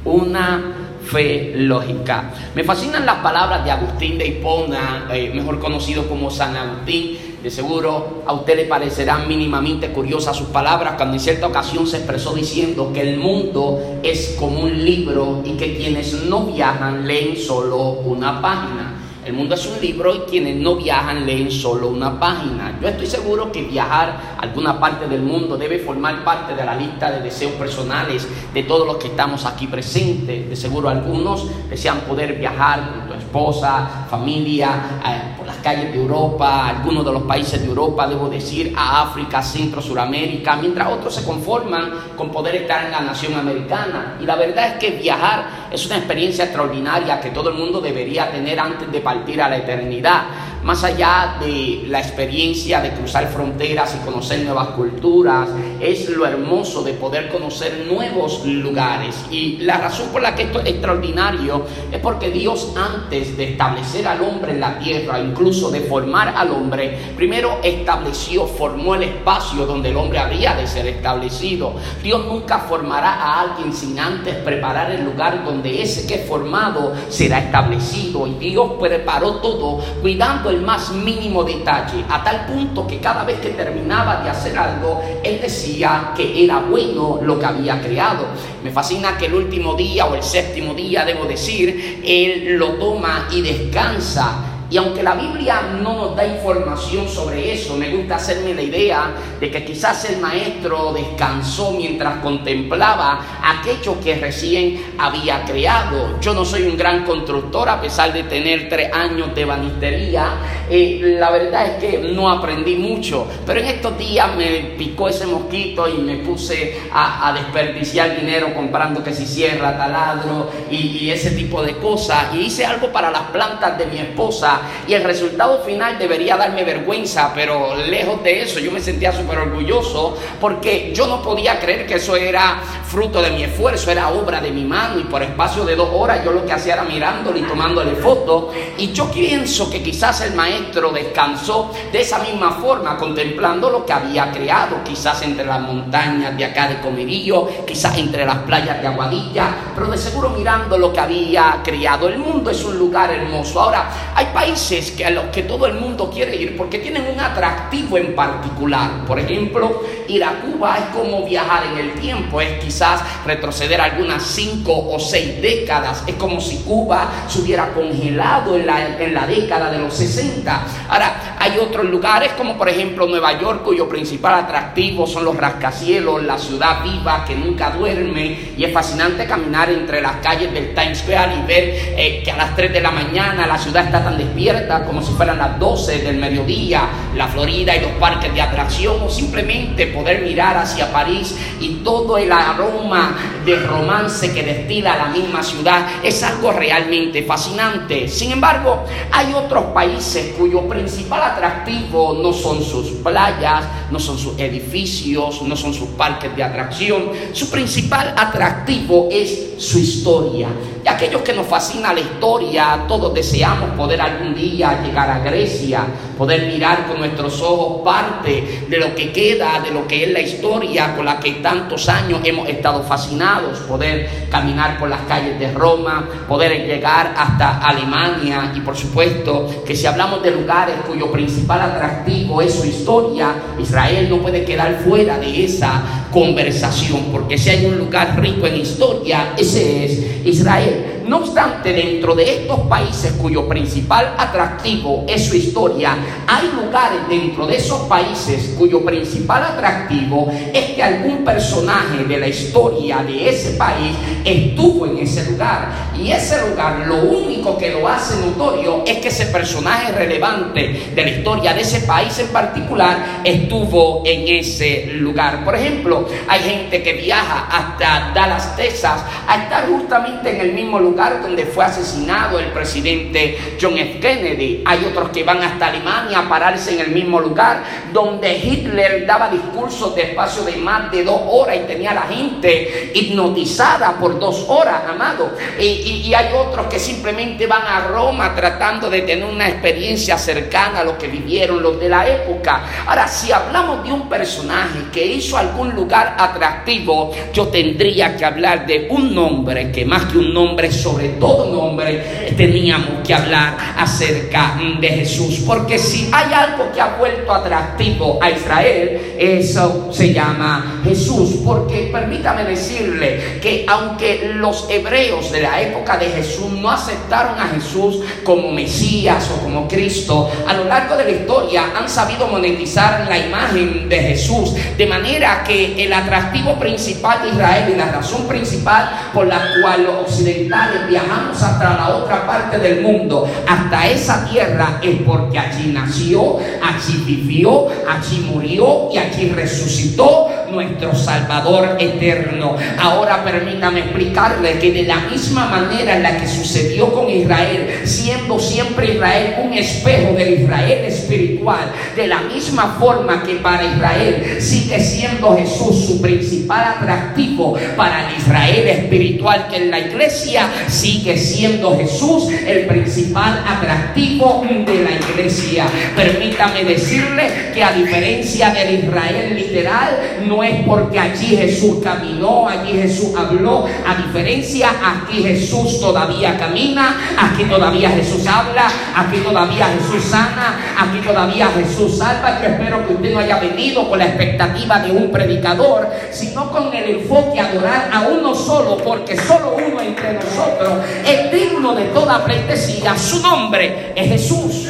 una 0.06 0.76
fe 1.04 1.54
lógica. 1.56 2.31
Me 2.54 2.64
fascinan 2.64 3.06
las 3.06 3.18
palabras 3.18 3.66
de 3.66 3.72
Agustín 3.72 4.18
de 4.18 4.28
Hipona, 4.28 5.08
eh, 5.12 5.31
mejor 5.34 5.60
conocido 5.60 6.08
como 6.08 6.30
San 6.30 6.56
Agustín. 6.56 7.18
De 7.42 7.50
seguro 7.50 8.22
a 8.28 8.34
usted 8.34 8.56
le 8.56 8.66
parecerán 8.66 9.28
mínimamente 9.28 9.90
curiosas 9.90 10.38
sus 10.38 10.50
palabras 10.50 10.94
cuando 10.96 11.16
en 11.16 11.20
cierta 11.20 11.48
ocasión 11.48 11.88
se 11.88 11.98
expresó 11.98 12.36
diciendo 12.36 12.92
que 12.94 13.02
el 13.02 13.18
mundo 13.18 13.80
es 14.04 14.36
como 14.40 14.60
un 14.60 14.86
libro 14.86 15.42
y 15.44 15.54
que 15.54 15.76
quienes 15.76 16.14
no 16.26 16.46
viajan 16.46 17.08
leen 17.08 17.36
solo 17.36 17.78
una 17.84 18.40
página. 18.44 19.00
El 19.24 19.34
mundo 19.34 19.54
es 19.54 19.68
un 19.68 19.80
libro 19.80 20.16
y 20.16 20.20
quienes 20.22 20.56
no 20.56 20.76
viajan 20.76 21.28
leen 21.28 21.52
solo 21.52 21.90
una 21.90 22.20
página. 22.20 22.80
Yo 22.82 22.88
estoy 22.88 23.06
seguro 23.06 23.52
que 23.52 23.62
viajar 23.62 24.36
a 24.36 24.42
alguna 24.42 24.80
parte 24.80 25.08
del 25.08 25.22
mundo 25.22 25.58
debe 25.58 25.78
formar 25.78 26.24
parte 26.24 26.56
de 26.56 26.66
la 26.66 26.76
lista 26.76 27.12
de 27.12 27.22
deseos 27.22 27.52
personales 27.52 28.28
de 28.52 28.64
todos 28.64 28.88
los 28.88 28.98
que 28.98 29.10
estamos 29.10 29.46
aquí 29.46 29.68
presentes. 29.68 30.50
De 30.50 30.56
seguro 30.56 30.90
algunos 30.90 31.46
desean 31.70 32.00
poder 32.02 32.40
viajar 32.40 32.90
con 32.90 33.08
tu 33.10 33.14
esposa, 33.14 34.08
familia, 34.10 35.02
eh, 35.06 35.41
calles 35.62 35.92
de 35.92 35.98
Europa, 35.98 36.68
algunos 36.68 37.06
de 37.06 37.12
los 37.12 37.24
países 37.24 37.62
de 37.62 37.68
Europa, 37.68 38.08
debo 38.08 38.30
decir, 38.30 38.74
a 38.76 39.04
África, 39.04 39.42
Centro, 39.42 39.82
Suramérica, 39.82 40.56
mientras 40.56 40.92
otros 40.92 41.16
se 41.16 41.24
conforman 41.24 41.92
con 42.18 42.32
poder 42.32 42.56
estar 42.56 42.86
en 42.86 42.92
la 42.92 43.02
nación 43.02 43.36
americana. 43.36 44.18
Y 44.20 44.26
la 44.26 44.36
verdad 44.36 44.68
es 44.68 44.74
que 44.74 44.98
viajar 44.98 45.70
es 45.72 45.86
una 45.86 45.98
experiencia 45.98 46.46
extraordinaria 46.46 47.20
que 47.20 47.30
todo 47.30 47.50
el 47.50 47.56
mundo 47.56 47.80
debería 47.80 48.31
tener 48.31 48.60
antes 48.60 48.92
de 48.92 49.02
partir 49.02 49.42
a 49.42 49.50
la 49.50 49.58
eternidad 49.58 50.24
más 50.63 50.84
allá 50.84 51.38
de 51.40 51.84
la 51.88 52.00
experiencia 52.00 52.81
de 52.81 52.92
cruzar 52.92 53.28
fronteras 53.28 53.96
y 53.96 54.06
conocer 54.06 54.44
nuevas 54.44 54.69
culturas, 54.69 55.50
es 55.80 56.10
lo 56.10 56.25
hermoso 56.25 56.84
de 56.84 56.94
poder 56.94 57.30
conocer 57.30 57.86
nuevos 57.92 58.46
lugares. 58.46 59.16
Y 59.31 59.58
la 59.58 59.78
razón 59.78 60.10
por 60.10 60.22
la 60.22 60.36
que 60.36 60.44
esto 60.44 60.60
es 60.60 60.68
extraordinario 60.68 61.66
es 61.92 62.00
porque 62.00 62.30
Dios 62.30 62.74
antes 62.75 63.36
de 63.38 63.52
establecer 63.52 64.08
al 64.08 64.22
hombre 64.22 64.52
en 64.52 64.60
la 64.60 64.78
tierra, 64.80 65.19
incluso 65.19 65.72
de 65.72 65.81
formar 65.81 66.34
al 66.36 66.52
hombre, 66.52 66.98
primero 67.16 67.60
estableció, 67.64 68.46
formó 68.46 68.96
el 68.96 69.04
espacio 69.04 69.66
donde 69.66 69.90
el 69.90 69.98
hombre 69.98 70.19
habría 70.19 70.54
de 70.54 70.68
ser 70.68 70.88
establecido. 70.88 71.74
Dios 72.04 72.25
nunca 72.25 72.60
formará 72.60 73.14
a 73.14 73.42
alguien 73.42 73.74
sin 73.74 74.00
antes 74.00 74.36
preparar 74.36 74.92
el 74.92 75.04
lugar 75.04 75.44
donde 75.44 75.81
ese 75.81 76.07
que 76.07 76.16
es 76.16 76.28
formado 76.28 76.94
será 77.10 77.40
establecido. 77.40 78.28
Y 78.28 78.34
Dios 78.34 78.74
preparó 78.80 79.36
todo 79.36 79.80
cuidando 80.02 80.50
el 80.51 80.62
más 80.62 80.92
mínimo 80.92 81.44
detalle, 81.44 82.06
a 82.09 82.24
tal 82.24 82.45
punto 82.45 82.86
que 82.86 83.00
cada 83.00 83.24
vez 83.24 83.39
que 83.39 83.50
terminaba 83.50 84.21
de 84.24 84.30
hacer 84.30 84.57
algo, 84.57 85.01
él 85.24 85.39
decía 85.42 86.12
que 86.15 86.44
era 86.44 86.59
bueno 86.59 87.19
lo 87.21 87.39
que 87.39 87.45
había 87.45 87.81
creado. 87.81 88.25
Me 88.63 88.71
fascina 88.71 89.18
que 89.18 89.25
el 89.25 89.33
último 89.33 89.74
día 89.75 90.06
o 90.06 90.15
el 90.15 90.24
séptimo 90.24 90.74
día, 90.74 91.06
debo 91.06 91.25
decir, 91.25 92.01
él 92.06 92.57
lo 92.57 92.74
toma 92.74 93.27
y 93.31 93.42
descansa 93.42 94.51
y 94.71 94.77
aunque 94.77 95.03
la 95.03 95.15
Biblia 95.15 95.63
no 95.81 95.94
nos 95.95 96.15
da 96.15 96.25
información 96.25 97.06
sobre 97.09 97.53
eso, 97.53 97.75
me 97.75 97.89
gusta 97.89 98.15
hacerme 98.15 98.53
la 98.53 98.62
idea 98.62 99.12
de 99.38 99.51
que 99.51 99.65
quizás 99.65 100.09
el 100.09 100.21
maestro 100.21 100.94
descansó 100.94 101.73
mientras 101.73 102.19
contemplaba 102.19 103.19
aquello 103.44 104.00
que 104.00 104.15
recién 104.15 104.94
había 104.97 105.44
creado. 105.44 106.18
Yo 106.21 106.33
no 106.33 106.45
soy 106.45 106.63
un 106.63 106.77
gran 106.77 107.03
constructor 107.03 107.68
a 107.68 107.81
pesar 107.81 108.13
de 108.13 108.23
tener 108.23 108.69
tres 108.69 108.94
años 108.94 109.35
de 109.35 109.44
banistería. 109.44 110.35
Eh, 110.69 111.18
la 111.19 111.31
verdad 111.31 111.65
es 111.65 111.83
que 111.83 111.97
no 112.13 112.29
aprendí 112.29 112.75
mucho, 112.75 113.27
pero 113.45 113.59
en 113.59 113.65
estos 113.65 113.97
días 113.97 114.33
me 114.38 114.75
picó 114.77 115.09
ese 115.09 115.27
mosquito 115.27 115.89
y 115.89 115.97
me 115.97 116.15
puse 116.19 116.79
a, 116.94 117.33
desperdiciar 117.33 118.18
dinero 118.18 118.53
comprando 118.53 119.03
que 119.03 119.13
si 119.13 119.25
cierra, 119.25 119.77
taladro 119.77 120.50
y, 120.69 120.77
y 120.77 121.12
ese 121.12 121.31
tipo 121.31 121.62
de 121.62 121.75
cosas. 121.75 122.33
Y 122.33 122.45
hice 122.45 122.65
algo 122.65 122.89
para 122.89 123.12
las 123.12 123.23
plantas 123.23 123.77
de 123.77 123.85
mi 123.88 123.97
esposa 123.97 124.61
y 124.88 124.94
el 124.94 125.04
resultado 125.04 125.63
final 125.63 125.98
debería 125.98 126.38
darme 126.38 126.63
vergüenza, 126.63 127.31
pero 127.34 127.75
lejos 127.75 128.24
de 128.24 128.42
eso 128.42 128.60
yo 128.60 128.72
me 128.72 128.80
sentía 128.80 129.12
súper 129.12 129.40
orgulloso 129.40 130.18
porque 130.40 130.92
yo 130.94 131.08
no 131.08 131.22
podía 131.22 131.60
creer 131.60 131.86
que 131.86 131.96
eso 131.96 132.16
era 132.16 132.62
fruto 132.86 133.22
de 133.22 133.31
mi 133.31 133.44
esfuerzo, 133.44 133.92
era 133.92 134.10
obra 134.10 134.42
de 134.42 134.52
mi 134.52 134.63
mano 134.63 135.00
y 135.00 135.04
por 135.04 135.24
espacio 135.24 135.63
de 135.66 135.75
dos 135.75 135.90
horas 135.94 136.24
yo 136.24 136.31
lo 136.31 136.46
que 136.46 136.54
hacía 136.54 136.74
era 136.74 136.84
mirándole 136.84 137.40
y 137.40 137.44
tomándole 137.44 137.96
fotos 137.96 138.54
y 138.78 138.92
yo 138.92 139.10
pienso 139.12 139.69
que 139.69 139.81
quizás 139.81 140.22
el 140.22 140.34
maestro 140.34 140.92
descansó 140.92 141.72
de 141.92 142.02
esa 142.02 142.19
misma 142.19 142.52
forma 142.52 142.98
contemplando 142.98 143.69
lo 143.69 143.86
que 143.86 143.94
había 143.94 144.31
creado, 144.31 144.84
quizás 144.84 145.22
entre 145.22 145.46
las 145.46 145.60
montañas 145.60 146.36
de 146.38 146.46
acá 146.46 146.68
de 146.68 146.80
Comerillo, 146.80 147.48
quizás 147.66 147.98
entre 147.98 148.25
las 148.25 148.38
playas 148.40 148.81
de 148.81 148.88
Aguadilla, 148.88 149.56
pero 149.75 149.88
de 149.88 149.98
seguro 149.98 150.30
mirando 150.30 150.78
lo 150.78 150.92
que 150.92 151.00
había 151.00 151.62
creado. 151.64 152.07
El 152.07 152.19
mundo 152.19 152.52
es 152.52 152.64
un 152.64 152.78
lugar 152.78 153.12
hermoso. 153.12 153.62
Ahora, 153.62 153.90
hay 154.16 154.28
países 154.28 154.50
que 154.98 155.06
a 155.06 155.09
los 155.09 155.25
que 155.25 155.44
todo 155.44 155.65
el 155.65 155.75
mundo 155.75 156.09
quiere 156.09 156.36
ir 156.36 156.57
porque 156.57 156.80
tienen 156.80 157.07
un 157.13 157.19
atractivo 157.19 157.98
en 157.98 158.13
particular. 158.13 159.06
Por 159.07 159.18
ejemplo, 159.18 159.81
ir 160.09 160.24
a 160.24 160.42
Cuba 160.42 160.77
es 160.77 160.86
como 160.95 161.25
viajar 161.25 161.63
en 161.71 161.77
el 161.77 161.94
tiempo, 161.94 162.42
es 162.42 162.62
quizás 162.62 163.01
retroceder 163.25 163.80
algunas 163.80 164.24
cinco 164.24 164.74
o 164.92 165.00
seis 165.00 165.42
décadas. 165.42 166.03
Es 166.06 166.15
como 166.15 166.42
si 166.42 166.57
Cuba 166.57 167.09
se 167.30 167.39
hubiera 167.39 167.74
congelado 167.74 168.57
en 168.57 168.68
la, 168.68 168.98
en 169.00 169.13
la 169.13 169.25
década 169.25 169.71
de 169.71 169.80
los 169.80 169.94
60. 169.94 170.65
Ahora, 170.89 171.38
hay 171.42 171.58
otros 171.58 171.86
lugares 171.86 172.34
como 172.34 172.56
por 172.56 172.70
ejemplo 172.70 173.08
Nueva 173.08 173.40
York, 173.40 173.64
cuyo 173.64 173.90
principal 173.90 174.36
atractivo 174.36 175.08
son 175.08 175.26
los 175.26 175.36
rascacielos, 175.36 176.22
la 176.22 176.38
ciudad 176.38 176.84
viva 176.84 177.26
que 177.26 177.36
nunca 177.36 177.72
duerme 177.72 178.52
y 178.56 178.64
es 178.64 178.72
fascinante 178.72 179.26
caminar 179.26 179.72
entre 179.72 180.02
las 180.02 180.18
calles 180.18 180.54
del 180.54 180.76
Times 180.76 181.00
Square 181.00 181.38
y 181.38 181.48
ver 181.48 181.64
eh, 181.98 182.22
que 182.24 182.30
a 182.30 182.38
las 182.38 182.56
3 182.56 182.72
de 182.72 182.82
la 182.82 182.92
mañana 182.92 183.48
la 183.48 183.58
ciudad 183.58 183.86
está 183.86 184.04
tan 184.04 184.20
despierta 184.20 184.86
como 184.86 185.02
si 185.02 185.14
fueran 185.14 185.40
las 185.40 185.58
12 185.58 186.04
del 186.04 186.18
mediodía, 186.18 186.84
la 187.16 187.28
Florida 187.28 187.76
y 187.76 187.82
los 187.82 187.92
parques 187.94 188.32
de 188.32 188.42
atracción, 188.42 188.98
o 189.02 189.10
simplemente 189.10 189.88
poder 189.88 190.22
mirar 190.22 190.58
hacia 190.58 190.92
París 190.92 191.36
y 191.60 191.82
todo 191.84 192.20
el 192.20 192.32
aroma 192.32 193.16
de 193.44 193.56
romance 193.56 194.32
que 194.32 194.44
destila 194.44 194.96
la 194.96 195.08
misma 195.08 195.42
ciudad 195.42 195.88
es 196.04 196.22
algo 196.22 196.52
realmente 196.52 197.24
fascinante. 197.24 198.08
Sin 198.08 198.32
embargo, 198.32 198.86
hay 199.12 199.34
otros 199.34 199.66
países 199.74 200.36
cuyo 200.38 200.68
principal 200.68 201.31
atractivo 201.33 202.19
no 202.22 202.33
son 202.33 202.63
sus 202.63 202.88
playas, 203.04 203.66
no 203.92 204.00
son 204.00 204.18
sus 204.18 204.38
edificios, 204.39 205.42
no 205.44 205.56
son 205.56 205.74
sus 205.74 205.89
parques 205.89 206.36
de 206.36 206.44
atracción. 206.44 207.12
Su 207.33 207.50
principal 207.50 208.13
atractivo 208.18 209.10
es 209.12 209.56
su 209.57 209.80
historia. 209.80 210.50
Y 210.83 210.88
aquellos 210.88 211.22
que 211.22 211.33
nos 211.33 211.45
fascina 211.45 211.94
la 211.94 212.00
historia, 212.00 212.86
todos 212.88 213.13
deseamos 213.13 213.72
poder 213.72 214.01
algún 214.01 214.33
día 214.33 214.81
llegar 214.83 215.10
a 215.10 215.19
Grecia, 215.19 215.86
poder 216.18 216.48
mirar 216.48 216.88
con 216.88 217.00
nuestros 217.00 217.39
ojos 217.42 217.81
parte 217.83 218.66
de 218.68 218.78
lo 218.78 218.95
que 218.95 219.12
queda, 219.12 219.60
de 219.60 219.72
lo 219.72 219.88
que 219.88 220.06
es 220.06 220.12
la 220.12 220.22
historia 220.22 220.95
con 220.95 221.06
la 221.06 221.19
que 221.19 221.33
tantos 221.33 221.88
años 221.88 222.22
hemos 222.24 222.50
estado 222.50 222.81
fascinados, 222.83 223.60
poder 223.60 224.28
caminar 224.30 224.80
por 224.80 224.89
las 224.89 225.01
calles 225.01 225.39
de 225.39 225.51
Roma, 225.51 226.07
poder 226.28 226.66
llegar 226.66 227.13
hasta 227.16 227.60
Alemania 227.60 228.51
y 228.56 228.62
por 228.62 228.75
supuesto 228.75 229.63
que 229.66 229.75
si 229.75 229.86
hablamos 229.86 230.24
de 230.24 230.31
lugares 230.31 230.75
cuyo 230.88 231.12
principal 231.12 231.62
atractivo 231.62 232.42
es 232.42 232.56
su 232.56 232.66
historia, 232.66 233.36
Israel 233.60 234.10
no 234.10 234.18
puede 234.18 234.44
quedar 234.44 234.80
fuera 234.83 235.19
de 235.19 235.45
esa 235.45 236.07
conversación, 236.12 237.06
porque 237.12 237.38
si 237.38 237.50
hay 237.50 237.66
un 237.66 237.78
lugar 237.78 238.19
rico 238.19 238.48
en 238.48 238.57
historia, 238.57 239.33
ese 239.38 239.86
es 239.86 240.25
Israel. 240.25 240.70
No 241.06 241.18
obstante, 241.18 241.74
dentro 241.74 242.15
de 242.15 242.42
estos 242.42 242.59
países 242.62 243.13
cuyo 243.13 243.48
principal 243.48 244.13
atractivo 244.18 245.06
es 245.07 245.25
su 245.25 245.36
historia, 245.36 245.95
hay 246.27 246.51
lugares 246.56 247.00
dentro 247.09 247.48
de 247.48 247.57
esos 247.57 247.81
países 247.81 248.56
cuyo 248.57 248.83
principal 248.83 249.44
atractivo 249.44 250.31
es 250.53 250.71
que 250.71 250.83
algún 250.83 251.24
personaje 251.24 252.03
de 252.03 252.18
la 252.18 252.27
historia 252.27 253.03
de 253.03 253.30
ese 253.30 253.51
país 253.51 253.95
estuvo 254.24 254.86
en 254.86 255.00
ese 255.00 255.30
lugar. 255.30 255.92
Y 255.98 256.12
ese 256.12 256.48
lugar 256.48 256.86
lo 256.88 256.95
único 256.95 257.57
que 257.57 257.71
lo 257.71 257.88
hace 257.88 258.15
notorio 258.25 258.83
es 258.86 258.97
que 258.97 259.09
ese 259.09 259.25
personaje 259.27 259.92
relevante 259.92 260.92
de 260.94 261.04
la 261.04 261.09
historia 261.09 261.54
de 261.54 261.62
ese 261.62 261.81
país 261.81 262.18
en 262.19 262.27
particular 262.27 263.21
estuvo 263.24 264.04
en 264.06 264.27
ese 264.27 264.88
lugar. 264.94 265.44
Por 265.44 265.56
ejemplo, 265.56 266.07
hay 266.27 266.39
gente 266.42 266.81
que 266.81 266.94
viaja 266.94 267.47
hasta 267.47 268.12
Dallas, 268.13 268.56
Texas, 268.56 269.04
a 269.27 269.44
estar 269.44 269.68
justamente 269.68 270.31
en 270.31 270.42
el 270.42 270.54
mismo 270.54 270.80
lugar 270.80 271.00
donde 271.09 271.45
fue 271.45 271.65
asesinado 271.65 272.38
el 272.39 272.48
presidente 272.48 273.56
John 273.59 273.77
F. 273.77 274.00
Kennedy. 274.00 274.62
Hay 274.65 274.86
otros 274.86 275.09
que 275.09 275.24
van 275.24 275.42
hasta 275.42 275.68
Alemania 275.68 276.19
a 276.19 276.30
pararse 276.30 276.74
en 276.74 276.81
el 276.81 276.92
mismo 276.92 277.19
lugar 277.19 277.63
donde 277.92 278.38
Hitler 278.38 279.06
daba 279.06 279.30
discursos 279.30 279.95
de 279.95 280.03
espacio 280.03 280.44
de 280.44 280.57
más 280.57 280.92
de 280.92 281.03
dos 281.03 281.21
horas 281.27 281.57
y 281.57 281.68
tenía 281.68 281.94
la 281.94 282.03
gente 282.03 282.92
hipnotizada 282.94 283.94
por 284.00 284.19
dos 284.19 284.45
horas, 284.48 284.81
amado. 284.88 285.31
Y, 285.59 286.12
hay 286.12 286.33
otros 286.36 286.68
que 286.68 286.77
simplemente 286.77 287.47
van 287.47 287.62
a 287.65 287.88
Roma 287.88 288.36
tratando 288.36 288.89
de 288.89 289.01
tener 289.01 289.24
una 289.24 289.47
experiencia 289.47 290.18
cercana 290.18 290.81
a 290.81 290.83
lo 290.83 290.97
que 290.97 291.07
vivieron 291.07 291.63
los 291.63 291.80
de 291.80 291.88
la 291.88 292.06
época. 292.06 292.63
Ahora, 292.86 293.07
si 293.07 293.31
hablamos 293.31 293.83
de 293.83 293.94
un 293.94 294.09
personaje 294.09 294.80
que 294.92 295.06
hizo 295.06 295.38
algún 295.38 295.74
lugar 295.74 296.15
atractivo, 296.19 297.12
yo 297.31 297.47
tendría 297.47 298.18
que 298.18 298.25
hablar 298.25 298.65
de 298.68 298.88
un 298.89 299.15
nombre 299.15 299.71
que 299.71 299.86
más 299.86 300.06
que 300.06 300.18
un 300.18 300.33
nombre 300.33 300.69
sobre 300.81 301.10
todo 301.10 301.51
nombre, 301.51 302.33
teníamos 302.36 303.06
que 303.06 303.13
hablar 303.13 303.57
acerca 303.78 304.59
de 304.80 304.88
Jesús. 304.88 305.44
Porque 305.45 305.78
si 305.78 306.09
hay 306.11 306.33
algo 306.33 306.71
que 306.73 306.81
ha 306.81 306.95
vuelto 306.97 307.31
atractivo 307.31 308.19
a 308.21 308.31
Israel, 308.31 309.16
eso 309.18 309.90
se 309.92 310.14
llama 310.14 310.81
Jesús. 310.83 311.42
Porque 311.45 311.90
permítame 311.92 312.44
decirle 312.44 313.40
que 313.42 313.66
aunque 313.68 314.31
los 314.35 314.69
hebreos 314.69 315.31
de 315.31 315.42
la 315.42 315.61
época 315.61 315.97
de 315.97 316.07
Jesús 316.07 316.52
no 316.52 316.69
aceptaron 316.71 317.40
a 317.40 317.47
Jesús 317.50 318.00
como 318.23 318.52
Mesías 318.52 319.30
o 319.31 319.44
como 319.44 319.68
Cristo, 319.68 320.30
a 320.47 320.54
lo 320.54 320.66
largo 320.66 320.95
de 320.97 321.06
la 321.06 321.11
historia 321.11 321.71
han 321.78 321.90
sabido 321.90 322.28
monetizar 322.28 323.06
la 323.07 323.18
imagen 323.18 323.88
de 323.90 324.00
Jesús. 324.00 324.54
De 324.78 324.88
manera 324.88 325.44
que 325.44 325.83
el 325.83 325.94
atractivo 325.94 326.57
principal 326.57 327.21
de 327.21 327.30
Israel 327.30 327.71
y 327.73 327.78
la 327.78 327.92
razón 327.92 328.28
principal 328.28 329.11
por 329.14 329.28
la 329.28 329.42
cual 329.61 329.83
los 329.83 329.95
occidentales 330.07 330.70
viajamos 330.87 331.42
hasta 331.42 331.75
la 331.75 331.90
otra 331.90 332.25
parte 332.25 332.57
del 332.57 332.81
mundo, 332.81 333.28
hasta 333.47 333.87
esa 333.87 334.25
tierra, 334.25 334.80
es 334.81 335.01
porque 335.04 335.40
allí 335.40 335.71
nació, 335.71 336.37
allí 336.61 337.04
vivió, 337.06 337.68
allí 337.90 338.30
murió 338.31 338.90
y 338.92 338.97
allí 338.97 339.30
resucitó 339.30 340.30
nuestro 340.52 340.96
Salvador 340.96 341.78
eterno. 341.80 342.56
Ahora 342.80 343.24
permítame 343.24 343.81
explicarle 343.81 344.60
que 344.60 344.72
de 344.72 344.84
la 344.84 344.98
misma 345.02 345.48
manera 345.48 345.96
en 345.96 346.04
la 346.04 346.18
que 346.18 346.28
sucedió 346.28 346.92
con 346.94 347.10
Israel, 347.10 347.81
siendo 347.86 348.40
siempre 348.40 348.94
Israel 348.94 349.36
un 349.44 349.54
espejo 349.54 350.14
del 350.14 350.42
Israel 350.42 350.86
espiritual, 350.86 351.72
de 351.96 352.08
la 352.08 352.22
misma 352.22 352.78
forma 352.80 353.24
que 353.24 353.36
para 353.36 353.64
Israel 353.64 354.38
sigue 354.40 354.80
siendo 354.80 355.36
Jesús 355.36 355.86
su 355.86 356.02
principal 356.02 356.76
atractivo 356.78 357.58
para 357.76 358.10
el 358.10 358.18
Israel 358.18 358.68
espiritual 358.68 359.48
que 359.50 359.58
en 359.58 359.72
la 359.72 359.80
iglesia 359.80 360.50
sigue 360.68 361.18
siendo 361.18 361.78
Jesús 361.78 362.30
el 362.46 362.66
principal 362.66 363.44
atractivo 363.48 364.44
de 364.48 364.84
la 364.84 364.92
iglesia. 364.92 365.66
Permítame 365.96 366.64
decirle 366.64 367.52
que 367.54 367.64
a 367.64 367.72
diferencia 367.72 368.52
del 368.52 368.84
Israel 368.84 369.36
literal, 369.36 369.98
no 370.26 370.41
es 370.44 370.66
porque 370.66 371.00
allí 371.00 371.36
Jesús 371.36 371.78
caminó, 371.83 372.48
allí 372.48 372.74
Jesús 372.74 373.16
habló. 373.18 373.66
A 373.88 373.95
diferencia, 373.95 374.69
aquí 374.83 375.24
Jesús 375.24 375.80
todavía 375.80 376.38
camina, 376.38 377.16
aquí 377.18 377.44
todavía 377.45 377.90
Jesús 377.92 378.26
habla, 378.28 378.68
aquí 378.95 379.18
todavía 379.18 379.68
Jesús 379.68 380.04
sana, 380.10 380.76
aquí 380.78 381.00
todavía 381.00 381.50
Jesús 381.50 381.98
salva. 381.98 382.42
Yo 382.42 382.48
espero 382.48 382.88
que 382.88 382.94
usted 382.94 383.14
no 383.14 383.19
haya 383.19 383.40
venido 383.40 383.90
con 383.90 384.00
la 384.00 384.06
expectativa 384.06 384.80
de 384.80 384.92
un 384.92 385.12
predicador, 385.12 385.88
sino 386.12 386.52
con 386.52 386.74
el 386.74 386.98
enfoque 386.98 387.40
a 387.40 387.48
adorar 387.48 387.90
a 387.92 388.02
uno 388.02 388.36
solo, 388.36 388.78
porque 388.78 389.18
solo 389.18 389.56
uno 389.56 389.81
entre 389.81 390.14
nosotros 390.14 390.86
es 391.06 391.31
digno 391.31 391.76
de 391.76 391.86
toda 391.86 392.24
pleitesía. 392.24 392.98
Su 392.98 393.21
nombre 393.21 393.94
es 393.95 394.07
Jesús. 394.07 394.68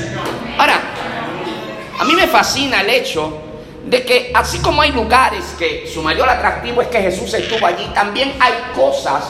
Ahora, 0.57 0.79
a 1.99 2.03
mí 2.03 2.13
me 2.15 2.27
fascina 2.27 2.81
el 2.81 2.89
hecho 2.89 3.50
de 3.85 4.03
que 4.03 4.31
así 4.33 4.59
como 4.59 4.81
hay 4.81 4.91
lugares 4.91 5.55
que 5.57 5.89
su 5.91 6.01
mayor 6.01 6.29
atractivo 6.29 6.81
es 6.81 6.87
que 6.87 7.01
Jesús 7.01 7.33
estuvo 7.33 7.65
allí, 7.65 7.85
también 7.93 8.33
hay 8.39 8.53
cosas 8.75 9.23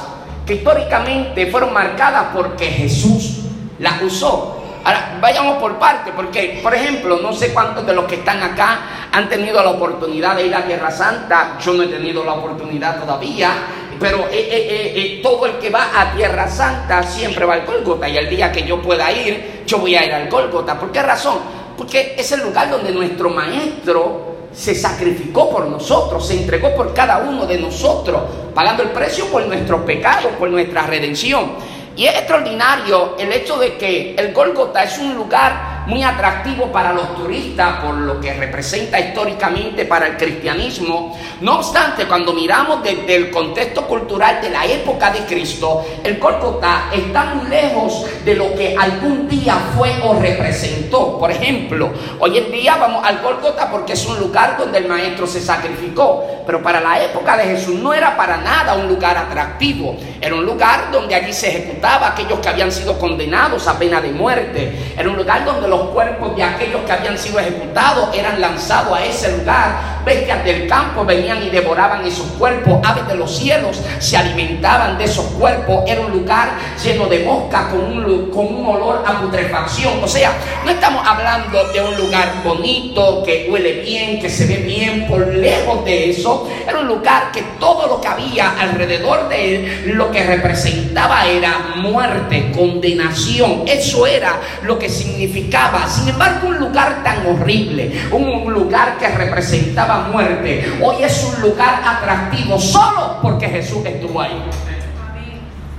que 0.45 0.55
históricamente 0.55 1.47
fueron 1.47 1.73
marcadas 1.73 2.27
porque 2.33 2.65
Jesús 2.65 3.39
las 3.79 4.01
usó. 4.01 4.57
Ahora, 4.83 5.19
vayamos 5.21 5.59
por 5.59 5.77
parte, 5.77 6.11
porque, 6.15 6.59
por 6.63 6.73
ejemplo, 6.73 7.19
no 7.21 7.31
sé 7.33 7.53
cuántos 7.53 7.85
de 7.85 7.93
los 7.93 8.05
que 8.05 8.15
están 8.15 8.41
acá 8.41 9.09
han 9.11 9.29
tenido 9.29 9.61
la 9.63 9.69
oportunidad 9.69 10.35
de 10.35 10.47
ir 10.47 10.55
a 10.55 10.65
Tierra 10.65 10.89
Santa. 10.89 11.57
Yo 11.63 11.73
no 11.73 11.83
he 11.83 11.87
tenido 11.87 12.23
la 12.23 12.33
oportunidad 12.33 12.99
todavía, 12.99 13.51
pero 13.99 14.27
eh, 14.31 14.49
eh, 14.49 14.93
eh, 14.95 15.19
todo 15.21 15.45
el 15.45 15.59
que 15.59 15.69
va 15.69 15.89
a 15.95 16.11
Tierra 16.13 16.47
Santa 16.47 17.03
siempre 17.03 17.45
va 17.45 17.53
al 17.53 17.65
Gólgota. 17.65 18.09
Y 18.09 18.17
el 18.17 18.27
día 18.27 18.51
que 18.51 18.63
yo 18.63 18.81
pueda 18.81 19.11
ir, 19.11 19.63
yo 19.67 19.77
voy 19.77 19.95
a 19.95 20.03
ir 20.03 20.13
al 20.13 20.27
Gólgota. 20.27 20.79
¿Por 20.79 20.91
qué 20.91 21.03
razón? 21.03 21.37
Porque 21.77 22.15
es 22.17 22.31
el 22.31 22.41
lugar 22.41 22.71
donde 22.71 22.91
nuestro 22.91 23.29
Maestro 23.29 24.30
se 24.53 24.75
sacrificó 24.75 25.49
por 25.49 25.67
nosotros, 25.67 26.27
se 26.27 26.35
entregó 26.35 26.75
por 26.75 26.93
cada 26.93 27.19
uno 27.19 27.45
de 27.45 27.57
nosotros, 27.57 28.21
pagando 28.53 28.83
el 28.83 28.89
precio 28.89 29.25
por 29.27 29.45
nuestros 29.45 29.81
pecados, 29.81 30.31
por 30.37 30.49
nuestra 30.49 30.85
redención. 30.85 31.51
Y 31.95 32.05
es 32.05 32.15
extraordinario 32.15 33.15
el 33.19 33.31
hecho 33.33 33.57
de 33.57 33.77
que 33.77 34.15
el 34.15 34.33
Gólgota 34.33 34.83
es 34.83 34.97
un 34.97 35.13
lugar 35.15 35.71
muy 35.87 36.03
atractivo 36.03 36.71
para 36.71 36.93
los 36.93 37.15
turistas 37.15 37.83
por 37.83 37.95
lo 37.95 38.19
que 38.19 38.33
representa 38.33 38.99
históricamente 38.99 39.85
para 39.85 40.07
el 40.07 40.17
cristianismo. 40.17 41.17
No 41.41 41.57
obstante, 41.57 42.05
cuando 42.05 42.33
miramos 42.33 42.83
desde 42.83 43.15
el 43.15 43.31
contexto 43.31 43.87
cultural 43.87 44.41
de 44.41 44.49
la 44.51 44.65
época 44.65 45.11
de 45.11 45.25
Cristo, 45.25 45.83
el 46.03 46.19
Gólgota 46.19 46.89
está 46.93 47.25
muy 47.35 47.49
lejos 47.49 48.05
de 48.23 48.35
lo 48.35 48.53
que 48.55 48.75
algún 48.77 49.27
día 49.27 49.55
fue 49.75 49.91
o 50.03 50.19
representó. 50.19 51.17
Por 51.17 51.31
ejemplo, 51.31 51.91
hoy 52.19 52.37
en 52.37 52.51
día 52.51 52.77
vamos 52.77 53.05
al 53.05 53.21
Gólgota 53.21 53.69
porque 53.71 53.93
es 53.93 54.05
un 54.05 54.19
lugar 54.19 54.57
donde 54.57 54.77
el 54.77 54.87
maestro 54.87 55.25
se 55.25 55.41
sacrificó, 55.41 56.23
pero 56.45 56.61
para 56.61 56.79
la 56.79 57.03
época 57.03 57.35
de 57.37 57.43
Jesús 57.43 57.75
no 57.75 57.93
era 57.93 58.15
para 58.15 58.37
nada 58.37 58.75
un 58.75 58.87
lugar 58.87 59.17
atractivo. 59.17 59.97
Era 60.21 60.35
un 60.35 60.45
lugar 60.45 60.91
donde 60.91 61.15
allí 61.15 61.33
se 61.33 61.51
ejecutaba 61.81 62.07
aquellos 62.09 62.39
que 62.39 62.49
habían 62.49 62.71
sido 62.71 62.97
condenados 62.99 63.67
a 63.67 63.77
pena 63.77 63.99
de 63.99 64.11
muerte. 64.11 64.93
Era 64.97 65.09
un 65.09 65.17
lugar 65.17 65.43
donde 65.43 65.67
los 65.67 65.89
cuerpos 65.89 66.35
de 66.35 66.43
aquellos 66.43 66.81
que 66.81 66.91
habían 66.91 67.17
sido 67.17 67.39
ejecutados 67.39 68.15
eran 68.15 68.39
lanzados 68.39 68.97
a 68.97 69.03
ese 69.03 69.37
lugar. 69.37 70.01
Bestias 70.05 70.43
del 70.43 70.67
campo 70.67 71.03
venían 71.05 71.43
y 71.43 71.49
devoraban 71.49 72.05
esos 72.05 72.25
cuerpos. 72.37 72.79
Aves 72.83 73.07
de 73.07 73.15
los 73.15 73.35
cielos 73.35 73.81
se 73.99 74.17
alimentaban 74.17 74.97
de 74.97 75.05
esos 75.05 75.25
cuerpos. 75.25 75.83
Era 75.87 76.01
un 76.01 76.11
lugar 76.11 76.49
lleno 76.83 77.05
de 77.07 77.23
moscas 77.23 77.65
con 77.65 77.79
un 77.79 78.65
olor 78.67 79.03
a 79.05 79.19
putrefacción. 79.21 80.03
O 80.03 80.07
sea, 80.07 80.31
no 80.63 80.71
estamos 80.71 81.05
hablando 81.05 81.63
de 81.71 81.81
un 81.81 81.97
lugar 81.97 82.31
bonito, 82.43 83.23
que 83.23 83.47
huele 83.51 83.81
bien, 83.81 84.19
que 84.19 84.29
se 84.29 84.45
ve 84.45 84.57
bien. 84.57 85.07
Por 85.07 85.27
lejos 85.27 85.83
de 85.85 86.11
eso, 86.11 86.47
era 86.67 86.79
un 86.79 86.87
lugar 86.87 87.31
que 87.31 87.41
todo 87.59 87.87
lo 87.87 88.01
que 88.01 88.07
había 88.07 88.51
alrededor 88.59 89.27
de 89.29 89.55
él, 89.55 89.93
lo 89.95 90.11
que 90.11 90.23
representaba 90.23 91.25
era 91.25 91.70
muerte, 91.75 92.51
condenación. 92.55 93.63
Eso 93.67 94.05
era 94.07 94.39
lo 94.63 94.77
que 94.77 94.89
significaba 94.89 95.87
sin 95.87 96.09
embargo, 96.09 96.47
un 96.47 96.57
lugar 96.57 97.03
tan 97.03 97.25
horrible, 97.25 97.91
un 98.11 98.51
lugar 98.51 98.97
que 98.97 99.07
representaba 99.07 100.07
muerte, 100.11 100.79
hoy 100.81 101.03
es 101.03 101.23
un 101.23 101.41
lugar 101.41 101.81
atractivo 101.85 102.59
solo 102.59 103.17
porque 103.21 103.47
Jesús 103.47 103.85
estuvo 103.85 104.21
ahí. 104.21 104.41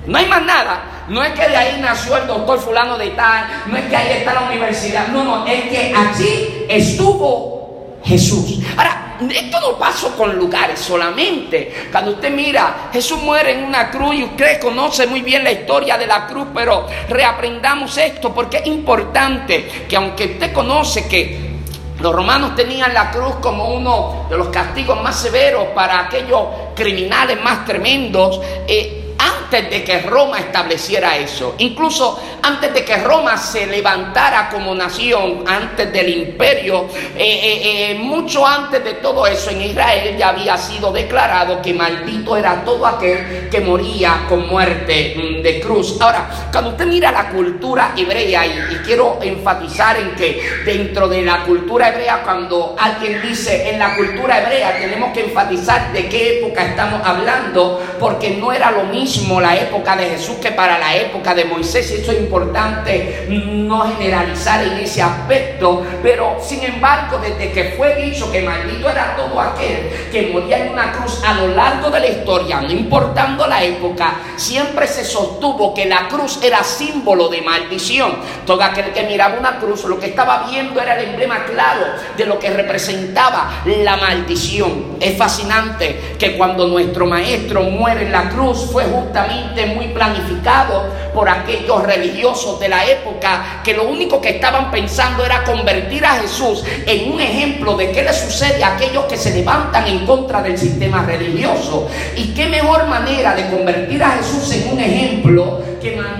No 0.05 0.17
hay 0.17 0.27
más 0.27 0.43
nada. 0.43 0.83
No 1.07 1.21
es 1.23 1.33
que 1.33 1.47
de 1.47 1.55
ahí 1.55 1.81
nació 1.81 2.17
el 2.17 2.27
doctor 2.27 2.59
fulano 2.59 2.97
de 2.97 3.09
tal, 3.09 3.45
no 3.67 3.75
es 3.75 3.85
que 3.85 3.95
ahí 3.95 4.19
está 4.19 4.33
la 4.33 4.43
universidad, 4.43 5.07
no, 5.09 5.23
no, 5.23 5.45
es 5.45 5.63
que 5.63 5.93
allí 5.93 6.65
estuvo 6.69 7.99
Jesús. 8.05 8.59
Ahora, 8.77 9.02
esto 9.29 9.59
no 9.59 9.77
pasó 9.77 10.15
con 10.15 10.35
lugares 10.35 10.79
solamente. 10.79 11.89
Cuando 11.91 12.11
usted 12.11 12.31
mira, 12.31 12.89
Jesús 12.91 13.21
muere 13.21 13.51
en 13.53 13.63
una 13.63 13.89
cruz 13.89 14.15
y 14.15 14.23
usted 14.23 14.59
conoce 14.59 15.07
muy 15.07 15.21
bien 15.21 15.43
la 15.43 15.51
historia 15.51 15.97
de 15.97 16.07
la 16.07 16.27
cruz, 16.27 16.47
pero 16.53 16.87
reaprendamos 17.09 17.97
esto 17.97 18.33
porque 18.33 18.57
es 18.57 18.67
importante 18.67 19.85
que 19.87 19.95
aunque 19.95 20.25
usted 20.25 20.53
conoce 20.53 21.07
que 21.07 21.53
los 21.99 22.13
romanos 22.13 22.55
tenían 22.55 22.93
la 22.93 23.11
cruz 23.11 23.35
como 23.41 23.69
uno 23.73 24.25
de 24.29 24.37
los 24.37 24.49
castigos 24.49 25.01
más 25.01 25.15
severos 25.19 25.67
para 25.75 26.01
aquellos 26.01 26.41
criminales 26.75 27.41
más 27.41 27.65
tremendos, 27.65 28.41
eh, 28.67 29.02
antes 29.23 29.69
de 29.69 29.83
que 29.83 29.99
Roma 29.99 30.39
estableciera 30.39 31.15
eso, 31.17 31.55
incluso 31.59 32.19
antes 32.41 32.73
de 32.73 32.83
que 32.83 32.97
Roma 32.97 33.37
se 33.37 33.65
levantara 33.65 34.49
como 34.49 34.75
nación, 34.75 35.43
antes 35.47 35.93
del 35.93 36.09
imperio, 36.09 36.87
eh, 37.15 37.19
eh, 37.19 37.91
eh, 37.91 37.95
mucho 37.95 38.45
antes 38.45 38.83
de 38.83 38.95
todo 38.95 39.25
eso 39.25 39.51
en 39.51 39.61
Israel 39.61 40.15
ya 40.17 40.29
había 40.29 40.57
sido 40.57 40.91
declarado 40.91 41.61
que 41.61 41.73
maldito 41.73 42.35
era 42.35 42.63
todo 42.65 42.85
aquel 42.85 43.47
que 43.49 43.61
moría 43.61 44.25
con 44.27 44.47
muerte 44.47 45.15
mm, 45.15 45.41
de 45.41 45.61
cruz. 45.61 46.01
Ahora, 46.01 46.29
cuando 46.51 46.71
usted 46.71 46.85
mira 46.85 47.11
la 47.11 47.29
cultura 47.29 47.93
hebrea, 47.95 48.45
y, 48.45 48.73
y 48.73 48.75
quiero 48.83 49.19
enfatizar 49.21 49.97
en 49.97 50.15
que 50.15 50.41
dentro 50.65 51.07
de 51.07 51.21
la 51.21 51.43
cultura 51.43 51.89
hebrea, 51.89 52.23
cuando 52.23 52.75
alguien 52.77 53.21
dice 53.21 53.69
en 53.69 53.79
la 53.79 53.95
cultura 53.95 54.41
hebrea, 54.41 54.77
tenemos 54.79 55.13
que 55.13 55.25
enfatizar 55.25 55.93
de 55.93 56.09
qué 56.09 56.39
época 56.39 56.65
estamos 56.65 57.01
hablando, 57.05 57.81
porque 57.99 58.31
no 58.31 58.51
era 58.51 58.71
lo 58.71 58.83
mismo 58.85 59.12
la 59.41 59.55
época 59.55 59.95
de 59.95 60.09
Jesús 60.09 60.37
que 60.41 60.51
para 60.51 60.79
la 60.79 60.95
época 60.95 61.33
de 61.33 61.45
Moisés. 61.45 61.89
Eso 61.91 62.11
es 62.11 62.19
importante 62.19 63.25
no 63.29 63.81
generalizar 63.81 64.63
en 64.63 64.73
ese 64.73 65.01
aspecto. 65.01 65.83
Pero 66.01 66.37
sin 66.41 66.63
embargo, 66.63 67.19
desde 67.19 67.51
que 67.51 67.75
fue 67.77 67.95
dicho 67.95 68.31
que 68.31 68.41
maldito 68.41 68.89
era 68.89 69.15
todo 69.15 69.39
aquel 69.39 69.89
que 70.11 70.29
moría 70.31 70.65
en 70.65 70.73
una 70.73 70.91
cruz 70.91 71.21
a 71.25 71.33
lo 71.33 71.47
largo 71.49 71.89
de 71.89 71.99
la 71.99 72.07
historia, 72.07 72.61
no 72.61 72.71
importando 72.71 73.47
la 73.47 73.63
época, 73.63 74.15
siempre 74.35 74.87
se 74.87 75.03
sostuvo 75.05 75.73
que 75.73 75.85
la 75.85 76.07
cruz 76.07 76.39
era 76.43 76.63
símbolo 76.63 77.29
de 77.29 77.41
maldición. 77.41 78.15
Todo 78.45 78.63
aquel 78.63 78.91
que 78.93 79.03
miraba 79.03 79.37
una 79.37 79.59
cruz 79.59 79.83
lo 79.85 79.99
que 79.99 80.07
estaba 80.07 80.47
viendo 80.49 80.79
era 80.81 80.99
el 80.99 81.09
emblema 81.09 81.45
claro 81.45 81.85
de 82.17 82.25
lo 82.25 82.39
que 82.39 82.49
representaba 82.49 83.63
la 83.65 83.97
maldición. 83.97 84.97
Es 84.99 85.17
fascinante 85.17 86.15
que 86.17 86.37
cuando 86.37 86.67
nuestro 86.67 87.05
maestro 87.05 87.63
muere 87.63 88.05
en 88.05 88.11
la 88.11 88.29
cruz 88.29 88.69
fue 88.71 88.85
justamente 89.03 89.65
muy 89.67 89.87
planificado 89.87 90.85
por 91.13 91.29
aquellos 91.29 91.83
religiosos 91.83 92.59
de 92.59 92.69
la 92.69 92.85
época 92.85 93.61
que 93.63 93.73
lo 93.73 93.83
único 93.83 94.19
que 94.19 94.29
estaban 94.29 94.71
pensando 94.71 95.25
era 95.25 95.43
convertir 95.43 96.05
a 96.05 96.15
Jesús 96.15 96.63
en 96.85 97.11
un 97.11 97.19
ejemplo 97.19 97.75
de 97.75 97.91
qué 97.91 98.03
le 98.03 98.13
sucede 98.13 98.63
a 98.63 98.75
aquellos 98.75 99.05
que 99.05 99.17
se 99.17 99.33
levantan 99.33 99.87
en 99.87 100.05
contra 100.05 100.41
del 100.41 100.57
sistema 100.57 101.03
religioso. 101.03 101.87
Y 102.15 102.33
qué 102.33 102.47
mejor 102.47 102.87
manera 102.87 103.35
de 103.35 103.49
convertir 103.49 104.03
a 104.03 104.11
Jesús 104.11 104.51
en 104.53 104.73
un 104.73 104.79
ejemplo 104.79 105.72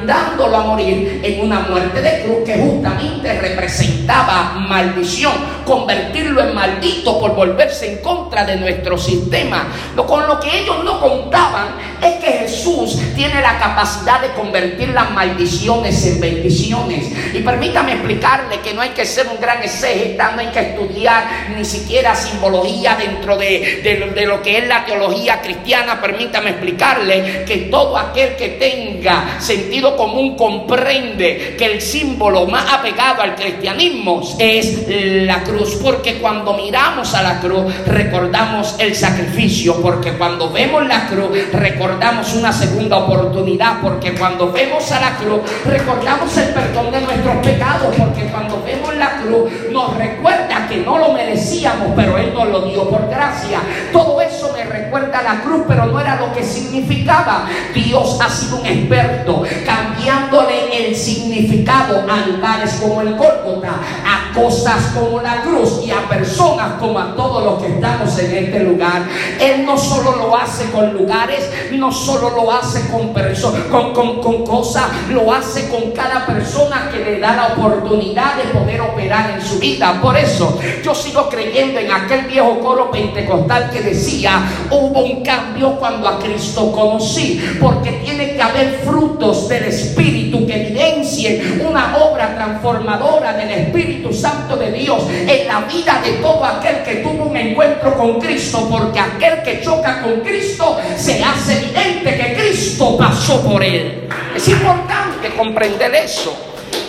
mandándolo 0.04 0.58
a 0.58 0.64
morir 0.64 1.22
en 1.24 1.46
una 1.46 1.62
muerte 1.62 2.02
de 2.02 2.24
cruz 2.24 2.44
que 2.46 2.58
justamente 2.58 3.40
representaba 3.40 4.56
maldición, 4.68 5.34
convertirlo 5.66 6.42
en 6.42 6.54
maldito 6.54 7.20
por 7.20 7.36
volverse 7.36 7.94
en 7.94 7.98
contra 8.00 8.44
de 8.44 8.58
nuestro 8.58 8.98
sistema. 8.98 9.68
Con 9.96 10.28
lo 10.28 10.40
que 10.40 10.60
ellos 10.60 10.84
no 10.84 11.00
contaban 11.00 11.68
es 12.02 12.16
que 12.24 12.32
Jesús 12.40 13.00
tiene 13.16 13.42
la 13.42 13.58
capacidad 13.58 14.22
de 14.22 14.32
convertir 14.34 14.90
las 14.90 15.10
maldiciones 15.12 16.06
en 16.06 16.20
bendiciones. 16.20 17.08
Y 17.34 17.40
permítame 17.40 17.94
explicarle 17.94 18.60
que 18.60 18.74
no 18.74 18.82
hay 18.82 18.90
que 18.90 19.06
ser 19.06 19.28
un 19.28 19.40
gran 19.40 19.64
exégeta, 19.64 20.32
no 20.32 20.42
hay 20.42 20.48
que 20.48 20.60
estudiar 20.60 21.24
ni 21.56 21.64
siquiera 21.64 22.14
simbología 22.14 22.96
dentro 22.96 23.38
de, 23.38 23.82
de 23.84 24.26
lo 24.26 24.42
que 24.42 24.58
es 24.58 24.68
la 24.68 24.86
teología 24.86 25.42
cristiana. 25.42 26.02
Permítame 26.02 26.52
explicarle 26.52 27.46
que 27.46 27.70
todo 27.72 27.98
aquel 27.98 28.36
que 28.36 28.50
tenga 28.50 29.40
sentido 29.40 29.93
común 29.96 30.36
comprende 30.36 31.56
que 31.58 31.66
el 31.66 31.82
símbolo 31.82 32.46
más 32.46 32.72
apegado 32.72 33.22
al 33.22 33.36
cristianismo 33.36 34.22
es 34.40 34.86
la 35.26 35.44
cruz, 35.44 35.80
porque 35.82 36.20
cuando 36.20 36.54
miramos 36.54 37.14
a 37.14 37.24
la 37.24 37.40
cruz 37.40 37.74
recordamos 37.86 38.76
el 38.80 38.96
sacrificio, 38.96 39.82
porque 39.82 40.14
cuando 40.14 40.52
vemos 40.52 40.86
la 40.88 41.08
cruz 41.08 41.30
recordamos 41.52 42.34
una 42.34 42.52
segunda 42.52 42.98
oportunidad, 42.98 43.82
porque 43.82 44.14
cuando 44.14 44.52
vemos 44.52 44.92
a 44.92 45.00
la 45.00 45.16
cruz 45.18 45.42
recordamos 45.66 46.36
el 46.38 46.54
perdón 46.54 46.92
de 46.92 47.02
nuestros 47.02 47.36
pecados, 47.38 47.96
porque 47.98 48.24
cuando 48.26 48.62
vemos 48.64 48.96
la 48.96 49.18
cruz 49.18 49.52
nos 49.72 49.98
recuerda 49.98 50.68
que 50.68 50.78
no 50.78 50.98
lo 50.98 51.14
merecíamos, 51.14 51.90
pero 51.96 52.18
Él 52.18 52.34
nos 52.34 52.48
lo 52.50 52.62
dio 52.62 52.90
por 52.90 53.10
gracia. 53.10 53.60
Todo 53.92 54.22
eso 54.22 54.52
me 54.54 54.64
recuerda 54.64 54.83
a 54.96 55.24
la 55.24 55.42
cruz, 55.42 55.64
pero 55.68 55.86
no 55.88 56.00
era 56.00 56.20
lo 56.20 56.32
que 56.34 56.44
significaba. 56.44 57.46
Dios 57.74 58.18
ha 58.22 58.30
sido 58.30 58.58
un 58.58 58.66
experto 58.66 59.44
cambiándole 59.66 60.88
el 60.88 60.96
significado 60.96 62.04
a 62.10 62.28
lugares 62.28 62.80
como 62.82 63.02
el 63.02 63.16
Gólgota, 63.16 63.72
a 64.06 64.34
cosas 64.34 64.92
como 64.94 65.22
la 65.22 65.42
cruz 65.42 65.82
y 65.86 65.92
a 65.92 66.08
personas 66.08 66.74
como 66.80 67.00
a 67.00 67.16
todos 67.16 67.44
los 67.44 67.62
que 67.62 67.74
estamos 67.74 68.18
en 68.20 68.46
este 68.46 68.60
lugar. 68.60 69.04
Él 69.40 69.66
no 69.66 69.78
solo 69.78 70.16
lo 70.16 70.36
hace 70.36 70.70
con 70.72 70.94
lugares, 70.94 71.50
no 71.72 71.92
solo 71.92 72.30
lo 72.32 72.52
hace 72.52 72.88
con 72.92 73.14
personas, 73.14 73.62
con, 73.72 73.94
con, 73.94 74.22
con 74.22 74.46
cosas, 74.46 74.86
lo 75.10 75.34
hace 75.34 75.70
con 75.70 75.92
cada 75.92 76.26
persona 76.26 76.90
que 76.92 77.00
le 77.00 77.20
da 77.20 77.36
la 77.36 77.48
oportunidad 77.48 78.36
de 78.36 78.44
poder 78.58 78.82
operar 78.82 79.32
en 79.32 79.42
su 79.42 79.60
vida. 79.60 80.00
Por 80.02 80.18
eso 80.18 80.60
yo 80.84 80.94
sigo 80.94 81.30
creyendo 81.30 81.80
en 81.80 81.92
aquel 81.92 82.26
viejo 82.26 82.60
coro 82.60 82.92
pentecostal 82.92 83.70
que 83.72 83.82
decía, 83.82 84.42
hubo 84.84 85.02
un 85.02 85.24
cambio 85.24 85.76
cuando 85.78 86.08
a 86.08 86.20
Cristo 86.20 86.72
conocí, 86.72 87.42
porque 87.60 87.92
tiene 88.04 88.34
que 88.34 88.42
haber 88.42 88.82
frutos 88.86 89.48
del 89.48 89.66
Espíritu 89.66 90.46
que 90.46 90.68
evidencien 90.68 91.66
una 91.66 91.98
obra 91.98 92.36
transformadora 92.36 93.34
del 93.34 93.50
Espíritu 93.50 94.14
Santo 94.14 94.58
de 94.58 94.72
Dios 94.72 95.04
en 95.10 95.48
la 95.48 95.62
vida 95.62 96.02
de 96.04 96.14
todo 96.14 96.44
aquel 96.44 96.84
que 96.84 96.96
tuvo 96.96 97.26
un 97.26 97.38
encuentro 97.38 97.96
con 97.96 98.20
Cristo, 98.20 98.68
porque 98.70 99.00
aquel 99.00 99.42
que 99.44 99.62
choca 99.62 100.02
con 100.02 100.20
Cristo 100.22 100.78
se 100.98 101.24
hace 101.24 101.60
evidente 101.60 102.18
que 102.18 102.34
Cristo 102.36 102.98
pasó 102.98 103.42
por 103.42 103.64
él. 103.64 104.10
Es 104.36 104.48
importante 104.50 105.30
comprender 105.38 105.94
eso. 105.96 106.36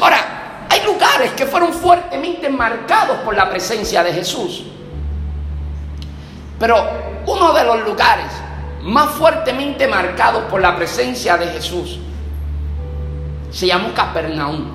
Ahora, 0.01 0.67
hay 0.69 0.81
lugares 0.85 1.31
que 1.33 1.47
fueron 1.47 1.73
fuertemente 1.73 2.49
marcados 2.49 3.19
por 3.19 3.37
la 3.37 3.49
presencia 3.49 4.03
de 4.03 4.13
Jesús. 4.13 4.65
Pero 6.59 6.77
uno 7.27 7.53
de 7.53 7.65
los 7.65 7.85
lugares 7.85 8.27
más 8.83 9.11
fuertemente 9.13 9.89
marcados 9.89 10.45
por 10.45 10.61
la 10.61 10.77
presencia 10.77 11.37
de 11.37 11.47
Jesús 11.47 11.99
se 13.51 13.67
llama 13.67 13.93
Capernaum. 13.95 14.67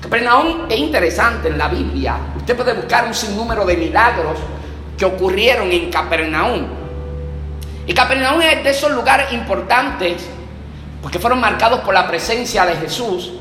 Capernaum 0.00 0.66
es 0.68 0.78
interesante 0.78 1.48
en 1.48 1.56
la 1.56 1.68
Biblia. 1.68 2.16
Usted 2.36 2.56
puede 2.56 2.74
buscar 2.74 3.06
un 3.06 3.14
sinnúmero 3.14 3.64
de 3.64 3.76
milagros 3.76 4.38
que 4.98 5.04
ocurrieron 5.04 5.70
en 5.72 5.90
Capernaum. 5.90 6.66
Y 7.86 7.94
Capernaum 7.94 8.40
es 8.42 8.62
de 8.62 8.70
esos 8.70 8.90
lugares 8.92 9.32
importantes 9.32 10.28
porque 11.00 11.18
fueron 11.18 11.40
marcados 11.40 11.80
por 11.80 11.94
la 11.94 12.06
presencia 12.06 12.66
de 12.66 12.76
Jesús. 12.76 13.32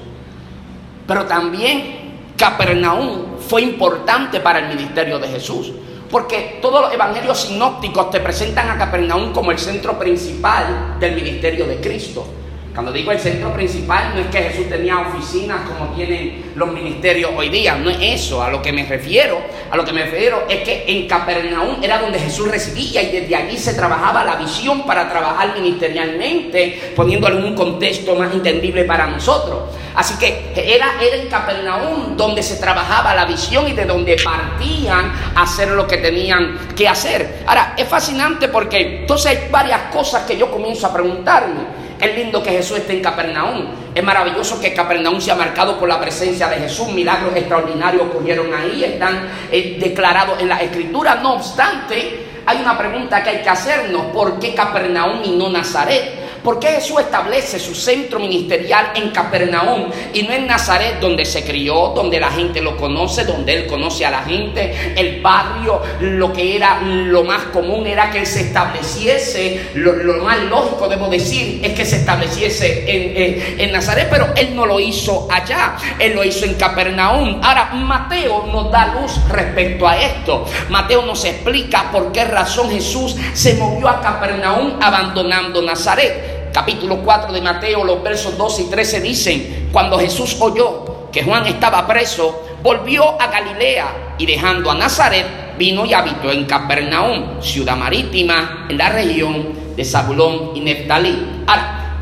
Pero 1.08 1.26
también 1.26 2.32
Capernaum 2.38 3.40
fue 3.40 3.62
importante 3.62 4.40
para 4.40 4.60
el 4.60 4.68
ministerio 4.68 5.20
de 5.20 5.28
Jesús. 5.28 5.72
Porque 6.14 6.60
todos 6.62 6.80
los 6.80 6.94
evangelios 6.94 7.40
sinópticos 7.40 8.12
te 8.12 8.20
presentan 8.20 8.70
a 8.70 8.78
Capernaum 8.78 9.34
como 9.34 9.50
el 9.50 9.58
centro 9.58 9.98
principal 9.98 11.00
del 11.00 11.16
ministerio 11.16 11.66
de 11.66 11.78
Cristo. 11.78 12.24
Cuando 12.74 12.92
digo 12.92 13.12
el 13.12 13.20
centro 13.20 13.54
principal, 13.54 14.14
no 14.16 14.22
es 14.22 14.28
que 14.28 14.42
Jesús 14.50 14.68
tenía 14.68 14.98
oficinas 14.98 15.62
como 15.70 15.94
tienen 15.94 16.54
los 16.56 16.72
ministerios 16.72 17.30
hoy 17.38 17.50
día, 17.50 17.76
no 17.76 17.88
es 17.92 17.98
eso 18.02 18.42
a 18.42 18.50
lo 18.50 18.64
que 18.64 18.74
me 18.74 18.84
refiero. 18.84 19.40
A 19.70 19.78
lo 19.78 19.86
que 19.86 19.94
me 19.94 20.06
refiero 20.06 20.46
es 20.50 20.64
que 20.64 20.84
en 20.88 21.08
Capernaum 21.08 21.84
era 21.84 22.00
donde 22.00 22.18
Jesús 22.18 22.50
residía 22.50 23.04
y 23.04 23.12
desde 23.12 23.36
allí 23.36 23.58
se 23.58 23.76
trabajaba 23.76 24.24
la 24.24 24.38
visión 24.38 24.88
para 24.88 25.08
trabajar 25.08 25.54
ministerialmente, 25.54 26.94
poniéndolo 26.96 27.38
en 27.38 27.46
un 27.46 27.56
contexto 27.56 28.16
más 28.16 28.34
entendible 28.34 28.86
para 28.86 29.06
nosotros. 29.06 29.70
Así 29.94 30.16
que 30.18 30.52
era, 30.56 30.96
era 31.00 31.18
en 31.18 31.28
Capernaum 31.28 32.18
donde 32.18 32.42
se 32.42 32.56
trabajaba 32.56 33.14
la 33.14 33.26
visión 33.26 33.68
y 33.68 33.74
de 33.74 33.86
donde 33.86 34.18
partían 34.24 35.12
a 35.36 35.44
hacer 35.44 35.70
lo 35.70 35.86
que 35.86 35.98
tenían 35.98 36.58
que 36.76 36.88
hacer. 36.88 37.44
Ahora, 37.46 37.76
es 37.78 37.88
fascinante 37.88 38.48
porque 38.48 39.02
entonces 39.02 39.28
hay 39.28 39.52
varias 39.52 39.94
cosas 39.94 40.24
que 40.24 40.36
yo 40.36 40.50
comienzo 40.50 40.88
a 40.88 40.94
preguntarme. 40.94 41.83
Es 42.00 42.16
lindo 42.16 42.42
que 42.42 42.52
Jesús 42.52 42.78
esté 42.78 42.94
en 42.94 43.02
Capernaum. 43.02 43.66
Es 43.94 44.04
maravilloso 44.04 44.60
que 44.60 44.74
Capernaum 44.74 45.22
sea 45.22 45.36
marcado 45.36 45.80
por 45.80 45.88
la 45.88 46.00
presencia 46.00 46.48
de 46.48 46.58
Jesús. 46.58 46.90
Milagros 46.90 47.36
extraordinarios 47.36 48.04
ocurrieron 48.04 48.54
ahí, 48.54 48.84
están 48.84 49.30
eh, 49.52 49.78
declarados 49.80 50.42
en 50.42 50.50
la 50.50 50.62
Escritura. 50.62 51.16
No 51.16 51.34
obstante, 51.34 52.26
hay 52.46 52.58
una 52.62 52.78
pregunta 52.78 53.24
que 53.24 53.30
hay 53.30 53.42
que 53.42 53.50
hacernos. 53.50 54.08
¿Por 54.08 54.40
qué 54.40 54.54
Capernaum 54.54 55.22
y 55.24 55.32
no 55.32 55.50
Nazaret? 55.50 56.23
¿Por 56.44 56.60
qué 56.60 56.68
Jesús 56.68 57.00
establece 57.00 57.58
su 57.58 57.74
centro 57.74 58.20
ministerial 58.20 58.92
en 58.96 59.12
Capernaum 59.12 59.90
y 60.14 60.24
no 60.24 60.34
en 60.34 60.46
Nazaret, 60.46 61.00
donde 61.00 61.24
se 61.24 61.44
crió, 61.46 61.94
donde 61.96 62.20
la 62.20 62.32
gente 62.32 62.62
lo 62.62 62.76
conoce, 62.76 63.24
donde 63.24 63.54
él 63.54 63.68
conoce 63.68 64.06
a 64.06 64.12
la 64.12 64.24
gente, 64.24 64.94
el 64.98 65.22
barrio? 65.22 65.82
Lo 66.02 66.34
que 66.34 66.56
era 66.56 66.82
lo 66.82 67.24
más 67.24 67.44
común 67.46 67.88
era 67.88 68.12
que 68.12 68.20
él 68.20 68.26
se 68.26 68.42
estableciese, 68.42 69.70
lo, 69.76 69.94
más 70.24 70.40
lógico 70.44 70.90
debo 70.90 71.08
decir 71.08 71.62
es 71.64 71.74
que 71.74 71.86
se 71.86 71.98
estableciese 71.98 72.84
en, 72.88 73.60
en 73.60 73.72
Nazaret, 73.72 74.08
pero 74.10 74.28
él 74.36 74.54
no 74.54 74.66
lo 74.66 74.80
hizo 74.80 75.28
allá, 75.32 75.78
él 75.98 76.14
lo 76.14 76.24
hizo 76.26 76.46
en 76.46 76.56
Capernaum. 76.56 77.40
Ahora, 77.42 77.72
Mateo 77.74 78.48
nos 78.52 78.70
da 78.70 79.00
luz 79.00 79.18
respecto 79.30 79.88
a 79.88 79.98
esto. 79.98 80.46
Mateo 80.70 81.06
nos 81.06 81.24
explica 81.24 81.90
por 81.92 82.12
qué 82.12 82.26
razón 82.26 82.70
Jesús 82.70 83.16
se 83.34 83.54
movió 83.54 83.88
a 83.88 84.02
Capernaum 84.02 84.78
abandonando 84.82 85.62
Nazaret 85.62 86.33
capítulo 86.54 87.00
4 87.04 87.34
de 87.34 87.42
Mateo, 87.42 87.84
los 87.84 88.02
versos 88.04 88.38
12 88.38 88.62
y 88.62 88.66
13 88.66 89.02
dicen, 89.02 89.70
cuando 89.72 89.98
Jesús 90.00 90.38
oyó 90.40 91.10
que 91.12 91.24
Juan 91.24 91.48
estaba 91.48 91.86
preso, 91.88 92.44
volvió 92.62 93.20
a 93.20 93.28
Galilea 93.28 94.16
y 94.20 94.26
dejando 94.26 94.70
a 94.70 94.76
Nazaret, 94.76 95.58
vino 95.58 95.86
y 95.86 95.94
habitó 95.94 96.32
en 96.32 96.46
Capernaum, 96.46 97.42
ciudad 97.42 97.76
marítima, 97.76 98.68
en 98.70 98.78
la 98.78 98.90
región 98.90 99.76
de 99.76 99.84
Zabulón 99.84 100.52
y 100.56 100.62
Neftalí. 100.62 101.44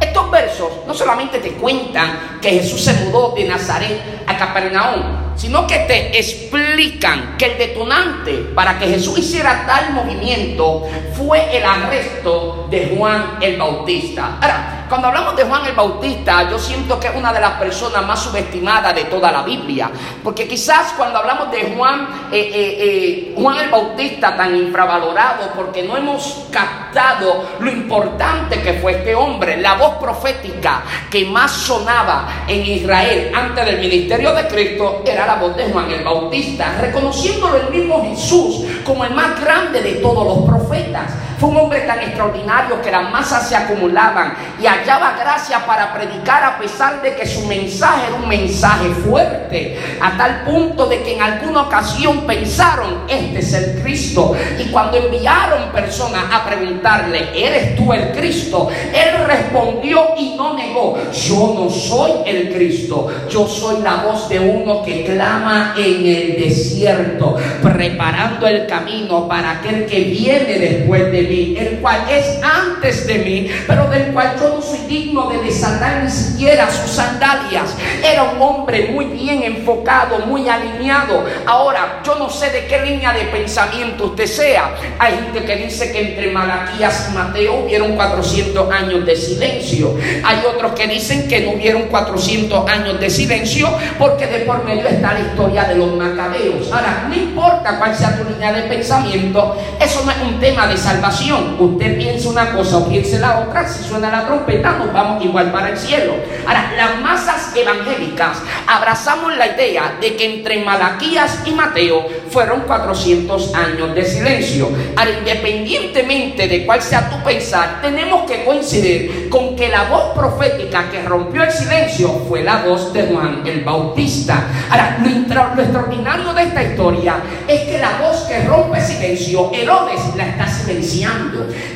Estos 0.02 0.30
versos 0.30 0.70
no 0.86 0.94
solamente 0.94 1.40
te 1.40 1.54
cuentan 1.54 2.40
que 2.42 2.50
Jesús 2.50 2.82
se 2.82 2.94
mudó 3.06 3.34
de 3.36 3.46
Nazaret 3.46 4.24
a 4.28 4.38
Capernaum, 4.38 5.02
sino 5.42 5.66
que 5.66 5.80
te 5.80 6.20
explican 6.20 7.36
que 7.36 7.46
el 7.46 7.58
detonante 7.58 8.32
para 8.54 8.78
que 8.78 8.86
Jesús 8.86 9.18
hiciera 9.18 9.66
tal 9.66 9.92
movimiento 9.92 10.88
fue 11.14 11.58
el 11.58 11.66
arresto 11.66 12.68
de 12.70 12.94
Juan 12.96 13.40
el 13.42 13.58
Bautista. 13.58 14.38
Ahora, 14.40 14.81
cuando 14.92 15.08
hablamos 15.08 15.38
de 15.38 15.46
Juan 15.46 15.66
el 15.66 15.72
Bautista, 15.72 16.50
yo 16.50 16.60
siento 16.60 17.00
que 17.00 17.08
es 17.08 17.16
una 17.16 17.32
de 17.32 17.40
las 17.40 17.54
personas 17.54 18.06
más 18.06 18.24
subestimadas 18.24 18.94
de 18.94 19.06
toda 19.06 19.32
la 19.32 19.42
Biblia. 19.42 19.90
Porque 20.22 20.46
quizás 20.50 20.92
cuando 20.98 21.20
hablamos 21.20 21.50
de 21.50 21.74
Juan, 21.78 22.10
eh, 22.30 22.52
eh, 22.54 22.78
eh, 22.78 23.36
Juan 23.38 23.58
el 23.60 23.70
Bautista 23.70 24.36
tan 24.36 24.54
infravalorado, 24.54 25.52
porque 25.56 25.84
no 25.84 25.96
hemos 25.96 26.46
captado 26.52 27.52
lo 27.62 27.72
importante 27.72 28.62
que 28.62 28.74
fue 28.82 28.92
este 28.92 29.16
hombre, 29.16 29.62
la 29.62 29.76
voz 29.76 29.96
profética 29.96 30.84
que 31.10 31.24
más 31.24 31.52
sonaba 31.52 32.44
en 32.46 32.66
Israel 32.66 33.32
antes 33.34 33.66
del 33.66 33.80
ministerio 33.80 34.34
de 34.34 34.46
Cristo, 34.48 35.04
era 35.06 35.26
la 35.26 35.36
voz 35.36 35.56
de 35.56 35.72
Juan 35.72 35.90
el 35.90 36.04
Bautista, 36.04 36.76
reconociéndolo 36.82 37.56
el 37.56 37.70
mismo 37.70 38.04
Jesús 38.10 38.66
como 38.84 39.06
el 39.06 39.14
más 39.14 39.40
grande 39.40 39.82
de 39.82 39.94
todos 39.94 40.26
los 40.26 40.50
profetas. 40.50 41.31
Fue 41.42 41.50
un 41.50 41.58
hombre 41.58 41.80
tan 41.88 41.98
extraordinario 41.98 42.80
que 42.84 42.92
las 42.92 43.10
masas 43.10 43.50
se 43.50 43.56
acumulaban 43.56 44.36
y 44.62 44.68
hallaba 44.68 45.18
gracia 45.20 45.66
para 45.66 45.92
predicar 45.92 46.44
a 46.44 46.60
pesar 46.60 47.02
de 47.02 47.16
que 47.16 47.26
su 47.26 47.48
mensaje 47.48 48.10
era 48.10 48.16
un 48.16 48.28
mensaje 48.28 48.90
fuerte, 49.04 49.76
a 50.00 50.16
tal 50.16 50.44
punto 50.44 50.86
de 50.86 51.02
que 51.02 51.16
en 51.16 51.24
alguna 51.24 51.64
ocasión 51.64 52.28
pensaron, 52.28 53.06
este 53.08 53.40
es 53.40 53.54
el 53.54 53.82
Cristo. 53.82 54.36
Y 54.60 54.66
cuando 54.66 54.98
enviaron 54.98 55.72
personas 55.72 56.26
a 56.32 56.46
preguntarle, 56.46 57.30
¿eres 57.34 57.76
tú 57.76 57.92
el 57.92 58.12
Cristo? 58.12 58.70
Él 58.94 59.26
respondió 59.26 60.10
y 60.20 60.36
no 60.36 60.54
negó, 60.54 60.96
yo 61.12 61.56
no 61.56 61.72
soy 61.72 62.12
el 62.28 62.54
Cristo, 62.54 63.08
yo 63.28 63.48
soy 63.48 63.82
la 63.82 63.96
voz 63.96 64.30
de 64.30 64.40
uno 64.40 64.84
que 64.84 65.06
clama 65.06 65.74
en 65.76 66.06
el 66.06 66.36
desierto, 66.40 67.36
preparando 67.64 68.46
el 68.46 68.68
camino 68.68 69.28
para 69.28 69.54
aquel 69.54 69.88
que 69.88 70.02
viene 70.02 70.60
después 70.60 71.12
de 71.12 71.22
mí, 71.24 71.31
el 71.32 71.80
cual 71.80 72.06
es 72.10 72.40
antes 72.44 73.08
de 73.08 73.20
mí, 73.20 73.52
pero 73.68 73.90
del 73.90 74.12
cual 74.14 74.36
yo 74.40 74.50
no 74.50 74.62
soy 74.62 74.80
digno 74.88 75.30
de 75.30 75.38
desatar 75.40 76.04
ni 76.04 76.12
siquiera 76.12 76.70
sus 76.70 76.92
sandalias. 76.92 77.76
Era 78.04 78.24
un 78.24 78.42
hombre 78.42 78.90
muy 78.92 79.06
bien 79.06 79.44
enfocado, 79.44 80.20
muy 80.26 80.48
alineado. 80.50 81.24
Ahora, 81.46 82.02
yo 82.06 82.16
no 82.16 82.30
sé 82.30 82.50
de 82.50 82.66
qué 82.66 82.82
línea 82.82 83.14
de 83.14 83.26
pensamiento 83.26 84.06
usted 84.06 84.26
sea. 84.26 84.76
Hay 85.00 85.14
gente 85.14 85.46
que 85.46 85.56
dice 85.56 85.92
que 85.92 86.10
entre 86.10 86.32
Malaquías 86.32 87.10
y 87.10 87.16
Mateo 87.16 87.64
hubieron 87.64 87.96
400 87.96 88.72
años 88.72 89.06
de 89.06 89.16
silencio. 89.16 89.96
Hay 90.24 90.44
otros 90.46 90.74
que 90.74 90.88
dicen 90.88 91.28
que 91.28 91.42
no 91.42 91.52
hubieron 91.52 91.84
400 91.84 92.70
años 92.70 93.00
de 93.00 93.10
silencio 93.10 93.70
porque 93.98 94.28
de 94.28 94.40
por 94.40 94.64
medio 94.64 94.88
está 94.88 95.14
la 95.14 95.20
historia 95.22 95.64
de 95.66 95.76
los 95.76 95.94
macabeos. 95.94 96.72
Ahora, 96.72 97.06
no 97.08 97.16
importa 97.16 97.78
cuál 97.78 97.96
sea 97.96 98.18
tu 98.18 98.30
línea 98.30 98.52
de 98.52 98.64
pensamiento, 98.64 99.56
eso 99.80 100.04
no 100.06 100.12
es 100.12 100.18
un 100.22 100.40
tema 100.40 100.68
de 100.68 100.78
salvación. 100.78 101.21
Usted 101.30 101.98
piensa 101.98 102.30
una 102.30 102.52
cosa 102.52 102.78
o 102.78 102.90
piensa 102.90 103.20
la 103.20 103.40
otra, 103.42 103.68
si 103.68 103.88
suena 103.88 104.10
la 104.10 104.26
trompeta 104.26 104.72
nos 104.72 104.92
vamos 104.92 105.24
igual 105.24 105.52
para 105.52 105.70
el 105.70 105.78
cielo. 105.78 106.16
Ahora, 106.48 106.74
las 106.76 107.00
masas 107.00 107.56
evangélicas 107.56 108.42
abrazamos 108.68 109.38
la 109.38 109.48
idea 109.48 109.98
de 110.02 110.16
que 110.16 110.36
entre 110.36 110.64
Malaquías 110.64 111.44
y 111.46 111.52
Mateo 111.52 112.08
fueron 112.30 112.62
400 112.62 113.54
años 113.54 113.94
de 113.94 114.04
silencio. 114.04 114.70
Ahora, 114.96 115.12
independientemente 115.20 116.48
de 116.48 116.66
cuál 116.66 116.82
sea 116.82 117.10
tu 117.10 117.24
pensar, 117.24 117.82
tenemos 117.82 118.30
que 118.30 118.44
coincidir 118.44 119.30
con 119.30 119.56
que 119.56 119.70
la 119.70 119.84
voz 119.84 120.16
profética 120.16 120.90
que 120.90 121.04
rompió 121.04 121.44
el 121.44 121.52
silencio 121.52 122.10
fue 122.28 122.44
la 122.44 122.64
voz 122.64 122.92
de 122.94 123.04
Juan 123.04 123.44
el 123.46 123.64
Bautista. 123.64 124.44
Ahora, 124.70 124.98
lo, 125.04 125.62
extraordinario 125.62 126.34
de 126.34 126.44
esta 126.44 126.64
historia 126.64 127.16
es 127.48 127.62
que 127.62 127.78
la 127.78 128.00
voz 128.02 128.24
que 128.24 128.44
rompe 128.46 128.82
silencio, 128.82 129.52
Herodes 129.54 130.16
la 130.16 130.28
está 130.28 130.48
silenciando. 130.48 131.11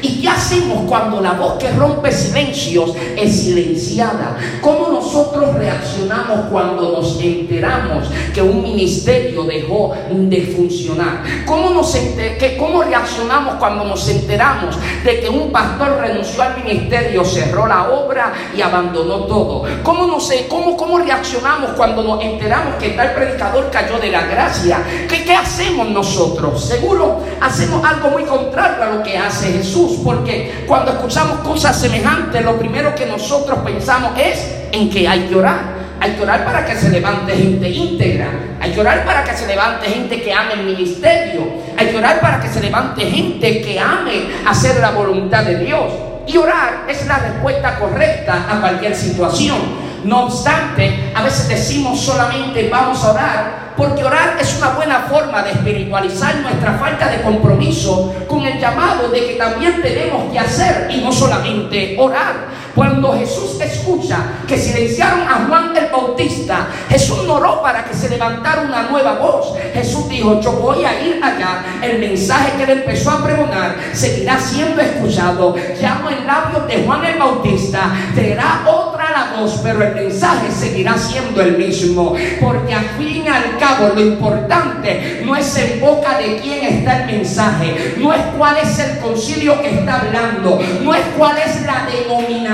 ¿Y 0.01 0.21
qué 0.21 0.29
hacemos 0.29 0.83
cuando 0.87 1.21
la 1.21 1.33
voz 1.33 1.57
que 1.57 1.71
rompe 1.71 2.11
silencios 2.11 2.93
es 3.17 3.41
silenciada? 3.41 4.37
¿Cómo 4.61 4.89
nosotros 4.89 5.55
reaccionamos 5.55 6.47
cuando 6.51 6.91
nos 6.91 7.19
enteramos 7.21 8.07
que 8.33 8.41
un 8.41 8.61
ministerio 8.61 9.43
dejó 9.43 9.93
de 10.11 10.41
funcionar? 10.55 11.23
¿Cómo, 11.45 11.69
nos 11.71 11.93
que, 11.93 12.55
¿Cómo 12.57 12.83
reaccionamos 12.83 13.55
cuando 13.55 13.85
nos 13.85 14.07
enteramos 14.07 14.75
de 15.03 15.19
que 15.19 15.29
un 15.29 15.51
pastor 15.51 15.97
renunció 15.99 16.43
al 16.43 16.63
ministerio, 16.63 17.23
cerró 17.23 17.67
la 17.67 17.89
obra 17.89 18.33
y 18.55 18.61
abandonó 18.61 19.25
todo? 19.25 19.63
¿Cómo, 19.83 20.07
no 20.07 20.19
sé, 20.19 20.47
cómo, 20.47 20.77
cómo 20.77 20.99
reaccionamos 20.99 21.71
cuando 21.71 22.03
nos 22.03 22.21
enteramos 22.21 22.75
que 22.75 22.89
tal 22.89 23.13
predicador 23.13 23.69
cayó 23.71 23.97
de 23.99 24.11
la 24.11 24.25
gracia? 24.27 24.79
¿Qué, 25.07 25.23
¿Qué 25.23 25.33
hacemos 25.33 25.89
nosotros? 25.89 26.63
Seguro 26.63 27.19
hacemos 27.41 27.83
algo 27.83 28.09
muy 28.09 28.23
contrario 28.23 28.83
a 28.83 28.95
lo 28.95 29.03
que 29.03 29.17
hace 29.25 29.53
Jesús, 29.53 29.99
porque 30.03 30.63
cuando 30.67 30.91
escuchamos 30.91 31.39
cosas 31.39 31.79
semejantes, 31.79 32.43
lo 32.43 32.57
primero 32.57 32.93
que 32.95 33.05
nosotros 33.05 33.59
pensamos 33.59 34.11
es 34.17 34.45
en 34.71 34.89
que 34.89 35.07
hay 35.07 35.21
que 35.21 35.35
orar. 35.35 35.75
Hay 35.99 36.11
que 36.11 36.23
orar 36.23 36.43
para 36.45 36.65
que 36.65 36.75
se 36.75 36.89
levante 36.89 37.35
gente 37.35 37.69
íntegra. 37.69 38.27
Hay 38.59 38.71
que 38.71 38.81
orar 38.81 39.05
para 39.05 39.23
que 39.23 39.33
se 39.33 39.47
levante 39.47 39.87
gente 39.87 40.21
que 40.21 40.33
ame 40.33 40.53
el 40.53 40.63
ministerio. 40.63 41.47
Hay 41.77 41.87
que 41.87 41.97
orar 41.97 42.19
para 42.19 42.39
que 42.39 42.49
se 42.49 42.61
levante 42.61 43.01
gente 43.05 43.61
que 43.61 43.79
ame 43.79 44.27
hacer 44.45 44.79
la 44.79 44.91
voluntad 44.91 45.43
de 45.43 45.57
Dios. 45.57 45.91
Y 46.27 46.37
orar 46.37 46.85
es 46.87 47.05
la 47.07 47.17
respuesta 47.19 47.79
correcta 47.79 48.45
a 48.49 48.59
cualquier 48.59 48.95
situación. 48.95 49.57
No 50.03 50.25
obstante, 50.25 51.11
a 51.15 51.23
veces 51.23 51.47
decimos 51.47 51.99
solamente 51.99 52.69
vamos 52.69 53.03
a 53.03 53.11
orar 53.11 53.64
porque 53.77 54.03
orar 54.03 54.37
es 54.39 54.57
una 54.57 54.69
buena 54.69 54.99
forma 55.01 55.43
de 55.43 55.51
espiritualizar 55.51 56.35
nuestra 56.37 56.73
falta 56.77 57.09
de 57.09 57.21
compromiso 57.21 58.13
con 58.27 58.45
el 58.45 58.59
llamado 58.59 59.09
de 59.09 59.27
que 59.27 59.33
también 59.33 59.81
tenemos 59.81 60.31
que 60.31 60.39
hacer 60.39 60.87
y 60.89 61.01
no 61.01 61.11
solamente 61.11 61.95
orar. 61.99 62.55
Cuando 62.75 63.13
Jesús 63.13 63.57
escucha 63.61 64.17
que 64.45 64.57
silenciaron 64.57 65.21
a 65.21 65.45
Juan 65.47 65.75
el 65.77 65.89
Bautista, 65.89 66.67
Jesús 66.89 67.23
no 67.25 67.35
oró 67.35 67.61
para 67.61 67.85
que 67.85 67.93
se 67.93 68.09
levantara 68.09 68.63
una 68.63 68.89
nueva 68.89 69.13
voz. 69.13 69.57
Jesús 69.73 70.09
dijo, 70.09 70.41
yo 70.41 70.51
voy 70.51 70.83
a 70.83 71.01
ir 71.01 71.23
allá. 71.23 71.63
El 71.81 71.99
mensaje 71.99 72.51
que 72.57 72.63
él 72.63 72.79
empezó 72.79 73.11
a 73.11 73.23
pregonar 73.23 73.77
seguirá 73.93 74.37
siendo 74.37 74.81
escuchado. 74.81 75.55
Llamo 75.81 76.09
en 76.09 76.27
labios 76.27 76.67
de 76.67 76.83
Juan 76.83 77.05
el 77.05 77.17
Bautista. 77.17 77.91
Será 78.13 78.63
otra 78.67 79.11
la 79.11 79.39
voz, 79.39 79.61
pero 79.63 79.81
el 79.81 79.95
mensaje 79.95 80.51
seguirá 80.51 80.97
siendo 80.97 81.41
el 81.41 81.57
mismo. 81.57 82.13
Porque 82.41 82.73
al 82.73 82.85
fin 82.97 83.23
y 83.25 83.27
al 83.29 83.57
cabo 83.57 83.64
lo 83.95 84.01
importante 84.01 85.21
no 85.25 85.35
es 85.35 85.57
en 85.57 85.79
boca 85.79 86.17
de 86.17 86.37
quién 86.37 86.65
está 86.65 87.03
el 87.03 87.17
mensaje. 87.17 87.95
No 87.97 88.13
es 88.13 88.21
cuál 88.37 88.57
es 88.57 88.77
el 88.79 88.99
concilio 88.99 89.61
que 89.61 89.79
está 89.79 90.01
hablando. 90.01 90.59
No 90.83 90.93
es 90.93 91.01
cuál 91.17 91.37
es 91.37 91.65
la 91.65 91.87
denominación 91.91 92.45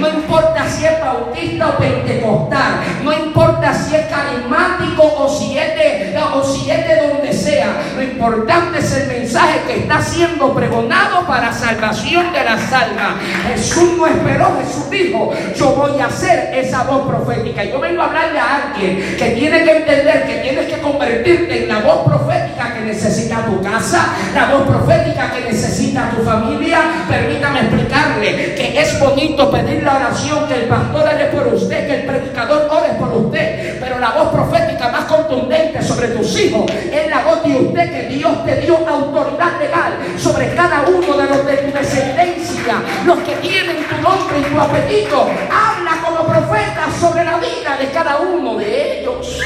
no 0.00 0.08
importa 0.08 0.66
si 0.68 0.84
es 0.84 1.00
bautista 1.00 1.68
o 1.68 1.78
pentecostal. 1.78 2.80
No 3.02 3.12
importa 3.12 3.74
si 3.74 3.94
es 3.94 4.06
carismático 4.06 5.02
o 5.02 5.28
si 5.28 5.58
es 5.58 5.74
de, 5.74 6.18
o 6.34 6.42
si 6.42 6.70
es 6.70 6.88
de 6.88 7.08
donde 7.08 7.32
sea. 7.32 7.82
Lo 7.94 8.02
importante 8.02 8.78
es 8.78 8.92
el 8.92 9.08
mensaje 9.08 9.19
que 9.66 9.80
está 9.80 10.02
siendo 10.02 10.54
pregonado 10.54 11.26
para 11.26 11.52
salvación 11.52 12.32
de 12.32 12.44
las 12.44 12.72
almas. 12.72 13.14
Jesús 13.48 13.96
no 13.96 14.06
esperó. 14.06 14.58
Jesús 14.62 14.90
dijo, 14.90 15.32
yo 15.56 15.74
voy 15.74 16.00
a 16.00 16.06
hacer 16.06 16.50
esa 16.54 16.84
voz 16.84 17.06
profética. 17.08 17.64
Yo 17.64 17.80
vengo 17.80 18.02
a 18.02 18.06
hablarle 18.06 18.38
a 18.38 18.56
alguien 18.56 19.16
que 19.18 19.30
tiene 19.30 19.64
que 19.64 19.76
entender 19.78 20.26
que 20.26 20.34
tienes 20.36 20.66
que 20.66 20.80
convertirte 20.80 21.62
en 21.62 21.68
la 21.68 21.80
voz 21.80 22.04
profética 22.04 22.74
que 22.74 22.80
necesita 22.80 23.44
tu 23.46 23.60
casa, 23.62 24.14
la 24.34 24.46
voz 24.50 24.62
profética 24.68 25.32
que 25.32 25.44
necesita 25.52 26.10
tu 26.10 26.22
familia. 26.22 26.80
Permítame 27.08 27.60
explicarle 27.60 28.54
que 28.54 28.80
es 28.80 28.98
bonito 29.00 29.50
pedir 29.50 29.82
la 29.82 29.96
oración, 29.96 30.46
que 30.46 30.54
el 30.54 30.68
pastor 30.68 31.08
ore 31.08 31.24
por 31.26 31.54
usted, 31.54 31.86
que 31.86 31.94
el 32.00 32.06
predicador 32.06 32.68
ore 32.70 32.90
por 32.98 33.08
usted, 33.08 33.78
pero 33.80 33.98
la 33.98 34.10
voz 34.10 34.28
profética 34.28 34.69
más 34.88 35.04
contundente 35.04 35.82
sobre 35.82 36.08
tus 36.08 36.38
hijos 36.38 36.70
es 36.70 37.10
la 37.10 37.22
voz 37.22 37.42
de 37.44 37.54
usted 37.54 37.90
que 37.90 38.14
Dios 38.14 38.44
te 38.44 38.56
dio 38.60 38.76
autoridad 38.76 39.60
legal 39.60 39.92
sobre 40.16 40.54
cada 40.54 40.82
uno 40.82 41.16
de 41.16 41.28
los 41.28 41.46
de 41.46 41.56
tu 41.58 41.76
descendencia, 41.76 42.82
los 43.04 43.18
que 43.18 43.34
tienen 43.36 43.84
tu 43.84 43.96
nombre 43.96 44.38
y 44.38 44.42
tu 44.42 44.60
apellido. 44.60 45.28
Habla 45.50 46.00
como 46.04 46.26
profeta 46.26 46.88
sobre 46.98 47.24
la 47.24 47.38
vida 47.38 47.76
de 47.78 47.90
cada 47.90 48.18
uno 48.18 48.56
de 48.56 49.00
ellos. 49.00 49.40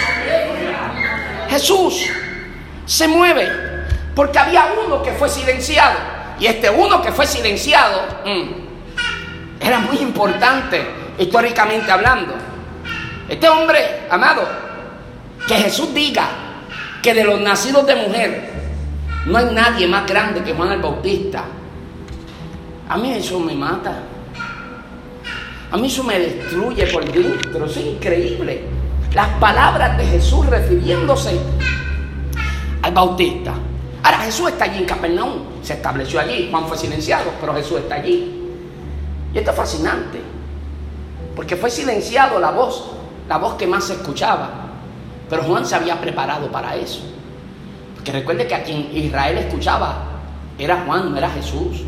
Jesús 1.48 2.06
se 2.86 3.08
mueve 3.08 3.48
porque 4.14 4.38
había 4.38 4.68
uno 4.86 5.02
que 5.02 5.12
fue 5.12 5.28
silenciado. 5.28 5.98
Y 6.38 6.46
este 6.46 6.68
uno 6.68 7.00
que 7.00 7.12
fue 7.12 7.26
silenciado, 7.26 8.02
mm, 8.24 8.64
era 9.60 9.78
muy 9.78 9.98
importante 9.98 10.84
históricamente 11.18 11.90
hablando. 11.90 12.34
Este 13.28 13.48
hombre, 13.48 14.02
amado, 14.10 14.63
que 15.46 15.54
Jesús 15.56 15.92
diga 15.94 16.28
que 17.02 17.14
de 17.14 17.24
los 17.24 17.40
nacidos 17.40 17.86
de 17.86 17.96
mujer 17.96 18.50
no 19.26 19.38
hay 19.38 19.54
nadie 19.54 19.86
más 19.86 20.06
grande 20.06 20.42
que 20.42 20.52
Juan 20.52 20.72
el 20.72 20.80
Bautista. 20.80 21.44
A 22.88 22.96
mí 22.96 23.12
eso 23.12 23.40
me 23.40 23.54
mata. 23.54 24.02
A 25.70 25.76
mí 25.76 25.86
eso 25.86 26.04
me 26.04 26.18
destruye 26.18 26.86
por 26.86 27.10
dentro. 27.10 27.66
Es 27.66 27.76
increíble. 27.76 28.64
Las 29.14 29.28
palabras 29.38 29.96
de 29.96 30.06
Jesús 30.06 30.46
refiriéndose 30.46 31.38
al 32.82 32.92
Bautista. 32.92 33.54
Ahora 34.02 34.18
Jesús 34.18 34.50
está 34.50 34.64
allí 34.64 34.78
en 34.78 34.84
Capernaum. 34.84 35.42
Se 35.62 35.74
estableció 35.74 36.20
allí. 36.20 36.48
Juan 36.50 36.66
fue 36.66 36.76
silenciado, 36.76 37.32
pero 37.40 37.54
Jesús 37.54 37.78
está 37.78 37.96
allí. 37.96 38.44
Y 39.32 39.38
esto 39.38 39.50
es 39.50 39.56
fascinante, 39.56 40.20
porque 41.34 41.56
fue 41.56 41.68
silenciado 41.68 42.38
la 42.38 42.52
voz, 42.52 42.92
la 43.28 43.38
voz 43.38 43.54
que 43.54 43.66
más 43.66 43.84
se 43.84 43.94
escuchaba. 43.94 44.63
Pero 45.34 45.46
Juan 45.48 45.66
se 45.66 45.74
había 45.74 46.00
preparado 46.00 46.46
para 46.46 46.76
eso. 46.76 47.00
Porque 47.96 48.12
recuerde 48.12 48.46
que 48.46 48.54
a 48.54 48.62
quien 48.62 48.88
Israel 48.94 49.36
escuchaba 49.36 50.04
era 50.56 50.84
Juan, 50.86 51.10
no 51.10 51.18
era 51.18 51.28
Jesús. 51.28 51.82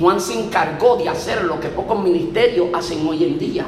Juan 0.00 0.20
se 0.20 0.46
encargó 0.46 0.96
de 0.96 1.08
hacer 1.08 1.44
lo 1.44 1.60
que 1.60 1.68
pocos 1.68 2.02
ministerios 2.02 2.66
hacen 2.74 3.06
hoy 3.06 3.22
en 3.22 3.38
día. 3.38 3.64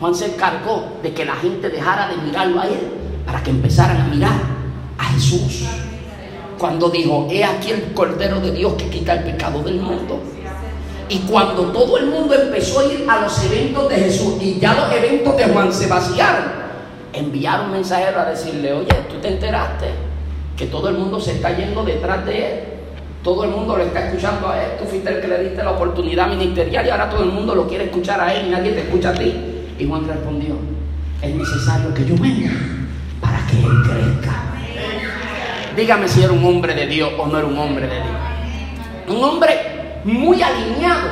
Juan 0.00 0.14
se 0.14 0.32
encargó 0.32 0.82
de 1.02 1.12
que 1.12 1.26
la 1.26 1.34
gente 1.34 1.68
dejara 1.68 2.08
de 2.08 2.16
mirarlo 2.16 2.58
a 2.58 2.66
él 2.68 2.90
para 3.26 3.42
que 3.42 3.50
empezaran 3.50 4.00
a 4.00 4.06
mirar 4.06 4.40
a 4.96 5.04
Jesús. 5.04 5.66
Cuando 6.56 6.88
dijo, 6.88 7.28
he 7.30 7.44
aquí 7.44 7.72
el 7.72 7.92
Cordero 7.92 8.40
de 8.40 8.52
Dios 8.52 8.72
que 8.78 8.88
quita 8.88 9.12
el 9.12 9.24
pecado 9.24 9.62
del 9.62 9.78
mundo. 9.78 10.22
Y 11.10 11.18
cuando 11.18 11.64
todo 11.64 11.98
el 11.98 12.06
mundo 12.06 12.32
empezó 12.32 12.80
a 12.80 12.84
ir 12.86 13.04
a 13.06 13.20
los 13.20 13.44
eventos 13.44 13.90
de 13.90 13.96
Jesús 13.96 14.36
y 14.40 14.58
ya 14.58 14.72
los 14.72 14.90
eventos 14.90 15.36
de 15.36 15.44
Juan 15.48 15.70
se 15.70 15.86
vaciaron, 15.86 16.67
enviaron 17.18 17.66
un 17.66 17.72
mensajero 17.72 18.20
a 18.20 18.24
decirle, 18.26 18.72
oye, 18.72 18.94
tú 19.08 19.16
te 19.20 19.28
enteraste 19.28 19.86
que 20.56 20.66
todo 20.66 20.88
el 20.88 20.98
mundo 20.98 21.20
se 21.20 21.32
está 21.32 21.56
yendo 21.56 21.84
detrás 21.84 22.24
de 22.26 22.38
él. 22.38 22.64
Todo 23.22 23.44
el 23.44 23.50
mundo 23.50 23.76
lo 23.76 23.84
está 23.84 24.06
escuchando 24.06 24.48
a 24.48 24.62
él. 24.62 24.70
Tú 24.78 24.84
fuiste 24.84 25.10
el 25.10 25.20
que 25.20 25.28
le 25.28 25.44
diste 25.44 25.62
la 25.62 25.72
oportunidad 25.72 26.28
ministerial 26.28 26.86
y 26.86 26.90
ahora 26.90 27.10
todo 27.10 27.24
el 27.24 27.30
mundo 27.30 27.54
lo 27.54 27.68
quiere 27.68 27.84
escuchar 27.84 28.20
a 28.20 28.32
él 28.32 28.46
y 28.46 28.50
nadie 28.50 28.72
te 28.72 28.80
escucha 28.80 29.10
a 29.10 29.14
ti. 29.14 29.34
Y 29.78 29.86
Juan 29.86 30.06
respondió, 30.06 30.56
es 31.22 31.34
necesario 31.34 31.92
que 31.94 32.04
yo 32.04 32.14
venga 32.16 32.50
para 33.20 33.38
que 33.46 33.58
él 33.58 33.82
crezca. 33.84 34.48
Dígame 35.76 36.08
si 36.08 36.22
era 36.22 36.32
un 36.32 36.44
hombre 36.44 36.74
de 36.74 36.86
Dios 36.86 37.12
o 37.18 37.26
no 37.26 37.38
era 37.38 37.46
un 37.46 37.58
hombre 37.58 37.86
de 37.86 37.94
Dios. 37.94 38.16
Un 39.08 39.24
hombre 39.24 40.00
muy 40.04 40.42
alineado, 40.42 41.08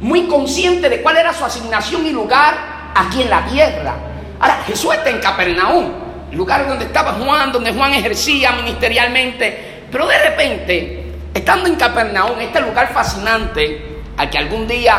muy 0.00 0.26
consciente 0.26 0.88
de 0.88 1.02
cuál 1.02 1.16
era 1.16 1.32
su 1.32 1.44
asignación 1.44 2.06
y 2.06 2.10
lugar 2.10 2.54
aquí 2.94 3.22
en 3.22 3.30
la 3.30 3.44
tierra. 3.46 4.05
Ahora, 4.38 4.62
Jesús 4.66 4.94
está 4.94 5.10
en 5.10 5.18
Capernaum, 5.18 5.90
lugar 6.32 6.68
donde 6.68 6.84
estaba 6.84 7.12
Juan, 7.12 7.52
donde 7.52 7.72
Juan 7.72 7.94
ejercía 7.94 8.52
ministerialmente. 8.52 9.84
Pero 9.90 10.06
de 10.06 10.18
repente, 10.18 11.12
estando 11.32 11.68
en 11.68 11.76
Capernaum, 11.76 12.38
este 12.40 12.60
lugar 12.60 12.92
fascinante, 12.92 14.02
al 14.16 14.30
que 14.30 14.38
algún 14.38 14.66
día 14.66 14.96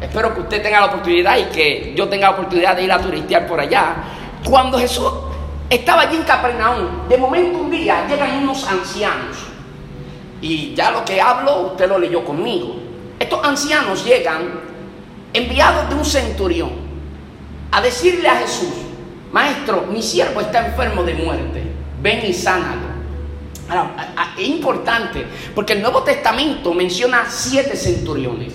espero 0.00 0.34
que 0.34 0.40
usted 0.40 0.62
tenga 0.62 0.80
la 0.80 0.86
oportunidad 0.86 1.38
y 1.38 1.44
que 1.44 1.94
yo 1.96 2.08
tenga 2.08 2.28
la 2.28 2.34
oportunidad 2.34 2.76
de 2.76 2.82
ir 2.82 2.92
a 2.92 2.98
turistear 2.98 3.46
por 3.46 3.60
allá. 3.60 3.94
Cuando 4.44 4.78
Jesús 4.78 5.10
estaba 5.70 6.02
allí 6.02 6.16
en 6.16 6.24
Capernaum, 6.24 7.08
de 7.08 7.16
momento 7.16 7.58
un 7.58 7.70
día 7.70 8.06
llegan 8.08 8.42
unos 8.42 8.68
ancianos. 8.68 9.36
Y 10.42 10.74
ya 10.74 10.90
lo 10.90 11.04
que 11.04 11.20
hablo, 11.20 11.68
usted 11.68 11.88
lo 11.88 11.98
leyó 11.98 12.22
conmigo. 12.22 12.76
Estos 13.18 13.42
ancianos 13.42 14.04
llegan 14.04 14.60
enviados 15.32 15.88
de 15.88 15.94
un 15.94 16.04
centurión 16.04 16.83
a 17.74 17.80
decirle 17.80 18.28
a 18.28 18.36
Jesús, 18.36 18.72
Maestro, 19.32 19.86
mi 19.90 20.00
siervo 20.00 20.40
está 20.40 20.64
enfermo 20.64 21.02
de 21.02 21.14
muerte, 21.14 21.60
ven 22.00 22.24
y 22.24 22.32
sánalo. 22.32 22.94
es 24.38 24.48
importante 24.48 25.26
porque 25.56 25.72
el 25.72 25.82
Nuevo 25.82 26.04
Testamento 26.04 26.72
menciona 26.72 27.24
siete 27.28 27.76
centuriones. 27.76 28.52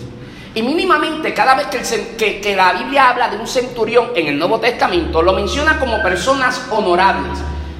Y 0.55 0.63
mínimamente 0.63 1.33
cada 1.33 1.53
vez 1.53 1.67
que, 1.67 2.39
que, 2.39 2.55
la 2.55 2.71
Biblia 2.73 3.09
habla 3.09 3.27
de 3.27 3.37
un 3.37 3.45
centurión 3.45 4.11
en 4.15 4.27
el 4.27 4.39
Nuevo 4.39 4.57
Testamento, 4.61 5.21
lo 5.21 5.33
menciona 5.33 5.77
como 5.79 6.01
personas 6.01 6.65
honorables. 6.71 7.39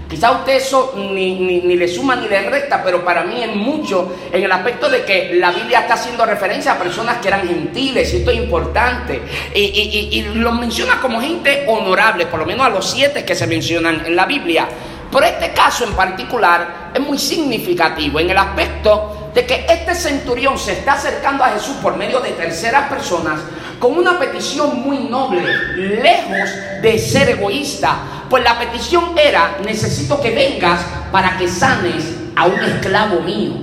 Quizá 0.10 0.32
usted 0.32 0.54
eso 0.54 0.95
ni, 0.98 1.62
le 1.62 1.88
suma 1.88 2.15
ni 2.15 2.28
le 2.28 2.50
resta, 2.50 2.84
pero 2.84 3.06
para 3.06 3.24
mí 3.24 3.43
es 3.43 3.56
mucho 3.56 4.15
en 4.32 4.43
el 4.43 4.52
aspecto 4.52 4.89
de 4.89 5.06
que 5.06 5.36
la 5.36 5.52
Biblia 5.52 5.82
está 5.82 5.93
haciendo 5.93 6.26
referencia 6.26 6.72
a 6.72 6.80
personas 6.80 7.17
que 7.17 7.28
eran 7.28 7.48
gentiles, 7.48 8.12
y 8.12 8.17
esto 8.17 8.32
es 8.32 8.38
importante. 8.38 9.22
Y, 9.54 9.60
y, 9.60 10.17
y, 10.17 10.22
lo 10.34 10.52
menciona 10.52 11.00
como 11.00 11.22
gente 11.22 11.65
honorable, 11.67 12.26
por 12.26 12.39
lo 12.39 12.45
menos 12.48 12.65
a 12.65 12.69
los 12.69 12.89
siete 12.89 13.24
que 13.24 13.36
se 13.36 13.45
mencionan 13.45 14.04
en 14.04 14.15
la 14.15 14.26
Biblia. 14.26 14.67
Pero 15.12 15.26
este 15.26 15.52
caso 15.54 15.84
en 15.84 15.93
particular 15.93 16.89
es 16.93 17.00
muy 17.00 17.19
significativo 17.19 18.19
en 18.19 18.32
el 18.32 18.38
aspecto 18.38 19.18
de 19.33 19.45
que 19.45 19.65
este 19.69 19.95
centurión 19.95 20.57
se 20.57 20.73
está 20.73 20.93
acercando 20.93 21.43
a 21.43 21.49
Jesús 21.49 21.75
por 21.81 21.95
medio 21.95 22.19
de 22.19 22.31
terceras 22.31 22.89
personas 22.89 23.39
con 23.79 23.97
una 23.97 24.19
petición 24.19 24.81
muy 24.81 24.97
noble, 24.99 25.41
lejos 25.75 26.49
de 26.81 26.99
ser 26.99 27.29
egoísta. 27.29 27.97
Pues 28.29 28.43
la 28.43 28.59
petición 28.59 29.17
era, 29.17 29.57
necesito 29.63 30.19
que 30.21 30.31
vengas 30.31 30.81
para 31.11 31.37
que 31.37 31.47
sanes 31.47 32.03
a 32.35 32.45
un 32.45 32.59
esclavo 32.59 33.21
mío. 33.21 33.53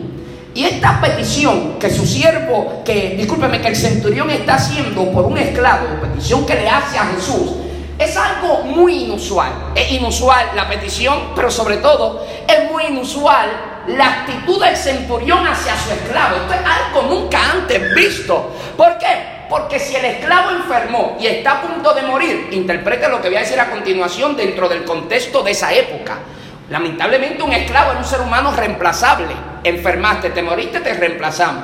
Y 0.54 0.64
esta 0.64 1.00
petición 1.00 1.78
que 1.78 1.90
su 1.90 2.06
siervo, 2.06 2.82
que 2.84 3.14
discúlpeme, 3.16 3.60
que 3.60 3.68
el 3.68 3.76
centurión 3.76 4.30
está 4.30 4.54
haciendo 4.54 5.10
por 5.12 5.26
un 5.26 5.36
esclavo, 5.36 6.00
petición 6.00 6.46
que 6.46 6.54
le 6.54 6.68
hace 6.68 6.98
a 6.98 7.04
Jesús, 7.14 7.50
es 7.98 8.16
algo 8.16 8.62
muy 8.62 9.04
inusual. 9.04 9.52
Es 9.74 9.92
inusual 9.92 10.46
la 10.54 10.68
petición, 10.68 11.32
pero 11.34 11.50
sobre 11.50 11.76
todo 11.76 12.26
es 12.48 12.70
muy 12.70 12.84
inusual 12.86 13.75
la 13.88 14.20
actitud 14.20 14.62
del 14.62 14.76
centurión 14.76 15.46
hacia 15.46 15.76
su 15.76 15.92
esclavo. 15.92 16.36
Esto 16.36 16.54
es 16.54 16.60
algo 16.60 17.02
nunca 17.02 17.38
antes 17.52 17.94
visto. 17.94 18.54
¿Por 18.76 18.98
qué? 18.98 19.36
Porque 19.48 19.78
si 19.78 19.94
el 19.94 20.04
esclavo 20.04 20.50
enfermó 20.50 21.16
y 21.20 21.26
está 21.26 21.52
a 21.52 21.62
punto 21.62 21.94
de 21.94 22.02
morir, 22.02 22.48
interprete 22.50 23.08
lo 23.08 23.20
que 23.20 23.28
voy 23.28 23.36
a 23.36 23.40
decir 23.40 23.60
a 23.60 23.70
continuación 23.70 24.36
dentro 24.36 24.68
del 24.68 24.84
contexto 24.84 25.42
de 25.42 25.52
esa 25.52 25.72
época. 25.72 26.18
Lamentablemente 26.68 27.42
un 27.42 27.52
esclavo 27.52 27.92
era 27.92 28.00
un 28.00 28.04
ser 28.04 28.20
humano 28.20 28.52
reemplazable. 28.52 29.34
Enfermaste, 29.62 30.30
te 30.30 30.42
moriste, 30.42 30.80
te 30.80 30.94
reemplazamos. 30.94 31.62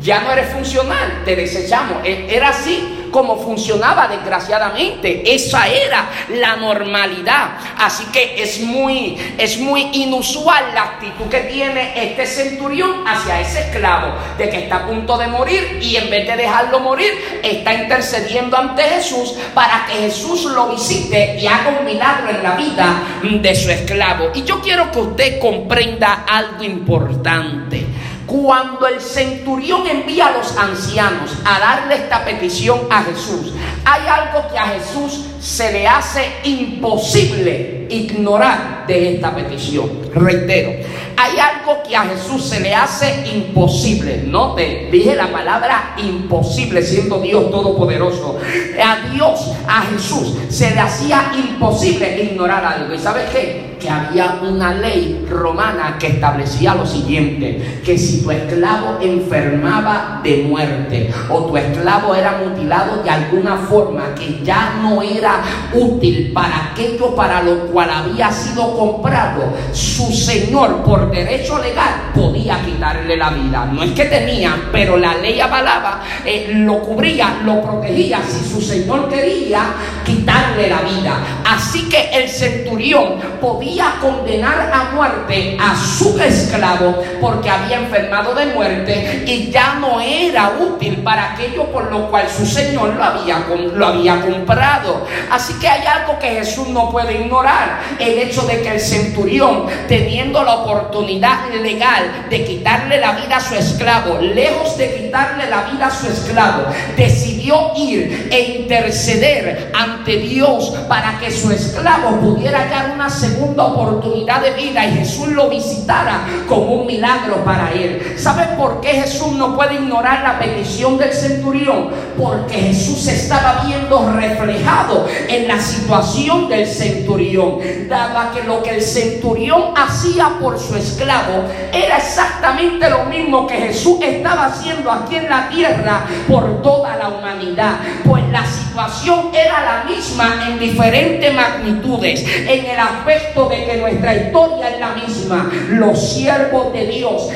Ya 0.00 0.20
no 0.20 0.30
eres 0.30 0.50
funcional, 0.50 1.22
te 1.24 1.34
desechamos. 1.34 2.04
E, 2.04 2.28
era 2.30 2.50
así 2.50 3.05
como 3.16 3.38
funcionaba 3.38 4.08
desgraciadamente. 4.08 5.22
Esa 5.34 5.66
era 5.68 6.06
la 6.34 6.56
normalidad. 6.56 7.52
Así 7.78 8.04
que 8.12 8.42
es 8.42 8.60
muy, 8.60 9.16
es 9.38 9.58
muy 9.58 9.88
inusual 9.94 10.74
la 10.74 10.82
actitud 10.82 11.24
que 11.30 11.40
tiene 11.40 11.94
este 11.96 12.26
centurión 12.26 13.08
hacia 13.08 13.40
ese 13.40 13.60
esclavo, 13.60 14.12
de 14.36 14.50
que 14.50 14.58
está 14.64 14.76
a 14.76 14.86
punto 14.86 15.16
de 15.16 15.28
morir 15.28 15.78
y 15.80 15.96
en 15.96 16.10
vez 16.10 16.26
de 16.26 16.36
dejarlo 16.36 16.80
morir, 16.80 17.40
está 17.42 17.72
intercediendo 17.72 18.54
ante 18.54 18.82
Jesús 18.82 19.34
para 19.54 19.86
que 19.86 19.94
Jesús 19.94 20.44
lo 20.44 20.68
visite 20.68 21.38
y 21.40 21.46
haga 21.46 21.74
un 21.78 21.86
milagro 21.86 22.28
en 22.28 22.42
la 22.42 22.54
vida 22.54 23.02
de 23.22 23.54
su 23.54 23.70
esclavo. 23.70 24.30
Y 24.34 24.42
yo 24.42 24.60
quiero 24.60 24.90
que 24.90 24.98
usted 24.98 25.38
comprenda 25.38 26.24
algo 26.28 26.62
importante. 26.64 27.85
Cuando 28.26 28.88
el 28.88 29.00
centurión 29.00 29.86
envía 29.86 30.26
a 30.26 30.32
los 30.32 30.56
ancianos 30.56 31.30
a 31.44 31.60
darle 31.60 31.94
esta 31.94 32.24
petición 32.24 32.80
a 32.90 33.02
Jesús, 33.04 33.52
hay 33.84 34.02
algo 34.08 34.48
que 34.50 34.58
a 34.58 34.66
Jesús 34.66 35.26
se 35.40 35.72
le 35.72 35.86
hace 35.86 36.24
imposible 36.44 37.86
ignorar 37.88 38.84
de 38.86 39.14
esta 39.14 39.34
petición. 39.34 39.88
Reitero, 40.12 40.72
hay 41.16 41.38
algo 41.38 41.82
que 41.82 41.96
a 41.96 42.02
Jesús 42.02 42.44
se 42.44 42.60
le 42.60 42.74
hace 42.74 43.26
imposible. 43.34 44.24
No 44.26 44.54
te 44.54 44.88
dije 44.90 45.14
la 45.14 45.30
palabra 45.30 45.94
imposible 45.96 46.82
siendo 46.82 47.20
Dios 47.20 47.50
todopoderoso. 47.50 48.38
A 48.82 49.08
Dios, 49.10 49.52
a 49.68 49.82
Jesús, 49.82 50.34
se 50.48 50.72
le 50.72 50.80
hacía 50.80 51.32
imposible 51.36 52.22
ignorar 52.22 52.64
algo. 52.64 52.94
¿Y 52.94 52.98
sabes 52.98 53.30
qué? 53.30 53.76
Que 53.80 53.88
había 53.88 54.40
una 54.42 54.74
ley 54.74 55.26
romana 55.28 55.96
que 55.98 56.08
establecía 56.08 56.74
lo 56.74 56.86
siguiente, 56.86 57.80
que 57.84 57.96
si 57.98 58.15
tu 58.22 58.30
esclavo 58.30 58.98
enfermaba 59.00 60.20
de 60.22 60.44
muerte 60.48 61.10
o 61.28 61.44
tu 61.46 61.56
esclavo 61.56 62.14
era 62.14 62.38
mutilado 62.38 63.02
de 63.02 63.10
alguna 63.10 63.56
forma 63.56 64.14
que 64.14 64.40
ya 64.42 64.74
no 64.82 65.02
era 65.02 65.42
útil 65.72 66.32
para 66.32 66.70
aquello 66.70 67.14
para 67.14 67.42
lo 67.42 67.66
cual 67.68 67.90
había 67.90 68.30
sido 68.30 68.76
comprado, 68.76 69.52
su 69.72 70.12
señor 70.12 70.82
por 70.82 71.10
derecho 71.10 71.58
legal 71.58 72.10
podía 72.14 72.60
quitarle 72.64 73.16
la 73.16 73.30
vida. 73.30 73.66
No 73.72 73.82
es 73.82 73.92
que 73.92 74.04
tenía, 74.04 74.54
pero 74.72 74.96
la 74.96 75.14
ley 75.16 75.40
avalaba, 75.40 76.02
eh, 76.24 76.50
lo 76.54 76.80
cubría, 76.80 77.38
lo 77.44 77.62
protegía 77.62 78.20
si 78.22 78.48
su 78.48 78.60
señor 78.60 79.08
quería 79.08 79.64
quitarle 80.04 80.68
la 80.68 80.80
vida. 80.82 81.16
Así 81.44 81.88
que 81.88 82.10
el 82.12 82.28
centurión 82.28 83.16
podía 83.40 83.94
condenar 84.00 84.70
a 84.72 84.94
muerte 84.94 85.56
a 85.60 85.76
su 85.76 86.18
esclavo 86.20 87.02
porque 87.20 87.50
había 87.50 87.78
enfermado 87.78 88.05
de 88.06 88.46
muerte 88.54 89.24
y 89.26 89.50
ya 89.50 89.74
no 89.74 90.00
era 90.00 90.52
útil 90.60 91.02
para 91.02 91.32
aquello 91.32 91.64
por 91.64 91.90
lo 91.90 92.08
cual 92.10 92.28
su 92.28 92.46
señor 92.46 92.94
lo 92.94 93.02
había, 93.02 93.44
lo 93.74 93.86
había 93.86 94.20
comprado. 94.20 95.06
Así 95.30 95.54
que 95.54 95.68
hay 95.68 95.86
algo 95.86 96.18
que 96.18 96.28
Jesús 96.28 96.68
no 96.68 96.90
puede 96.90 97.20
ignorar, 97.20 97.80
el 97.98 98.18
hecho 98.18 98.42
de 98.42 98.62
que 98.62 98.68
el 98.70 98.80
centurión, 98.80 99.66
teniendo 99.88 100.42
la 100.44 100.56
oportunidad 100.56 101.50
legal 101.62 102.26
de 102.30 102.44
quitarle 102.44 102.98
la 102.98 103.12
vida 103.12 103.36
a 103.36 103.40
su 103.40 103.54
esclavo, 103.54 104.18
lejos 104.20 104.76
de 104.78 104.94
quitarle 104.94 105.48
la 105.48 105.62
vida 105.62 105.86
a 105.86 105.90
su 105.90 106.06
esclavo, 106.06 106.64
decidió 106.96 107.72
ir 107.76 108.28
e 108.30 108.60
interceder 108.60 109.72
ante 109.74 110.16
Dios 110.18 110.74
para 110.88 111.18
que 111.18 111.30
su 111.30 111.50
esclavo 111.50 112.20
pudiera 112.20 112.60
hallar 112.60 112.92
una 112.94 113.10
segunda 113.10 113.64
oportunidad 113.64 114.42
de 114.42 114.50
vida 114.52 114.86
y 114.86 114.98
Jesús 114.98 115.28
lo 115.28 115.48
visitara 115.48 116.26
como 116.48 116.72
un 116.80 116.86
milagro 116.86 117.44
para 117.44 117.72
él. 117.72 117.95
¿Sabe 118.16 118.56
por 118.56 118.80
qué 118.80 118.88
Jesús 118.88 119.32
no 119.32 119.56
puede 119.56 119.74
ignorar 119.74 120.22
la 120.22 120.38
petición 120.38 120.98
del 120.98 121.12
centurión? 121.12 121.90
Porque 122.20 122.54
Jesús 122.54 123.06
estaba 123.08 123.62
viendo 123.66 124.12
reflejado 124.12 125.06
en 125.28 125.48
la 125.48 125.58
situación 125.58 126.48
del 126.48 126.66
centurión, 126.66 127.58
daba 127.88 128.32
que 128.32 128.42
lo 128.42 128.62
que 128.62 128.76
el 128.76 128.82
centurión 128.82 129.74
hacía 129.76 130.38
por 130.40 130.58
su 130.58 130.76
esclavo 130.76 131.44
era 131.72 131.98
exactamente 131.98 132.88
lo 132.88 133.04
mismo 133.04 133.46
que 133.46 133.54
Jesús 133.54 133.98
estaba 134.02 134.46
haciendo 134.46 134.90
aquí 134.90 135.16
en 135.16 135.28
la 135.28 135.48
tierra 135.48 136.06
por 136.28 136.62
toda 136.62 136.96
la 136.96 137.08
humanidad, 137.08 137.78
pues 138.04 138.22
la 138.30 138.44
situación 138.46 139.30
era 139.32 139.64
la 139.64 139.84
misma 139.84 140.46
en 140.48 140.58
diferentes 140.58 141.34
magnitudes, 141.34 142.24
en 142.24 142.66
el 142.66 142.78
aspecto 142.78 143.48
de 143.48 143.64
que 143.64 143.76
nuestra 143.76 144.14
historia 144.14 144.70
es 144.70 144.80
la 144.80 144.94
misma. 144.94 145.50
Los 145.70 146.14
siervos 146.14 146.72
de 146.72 146.86
Dios 146.86 147.28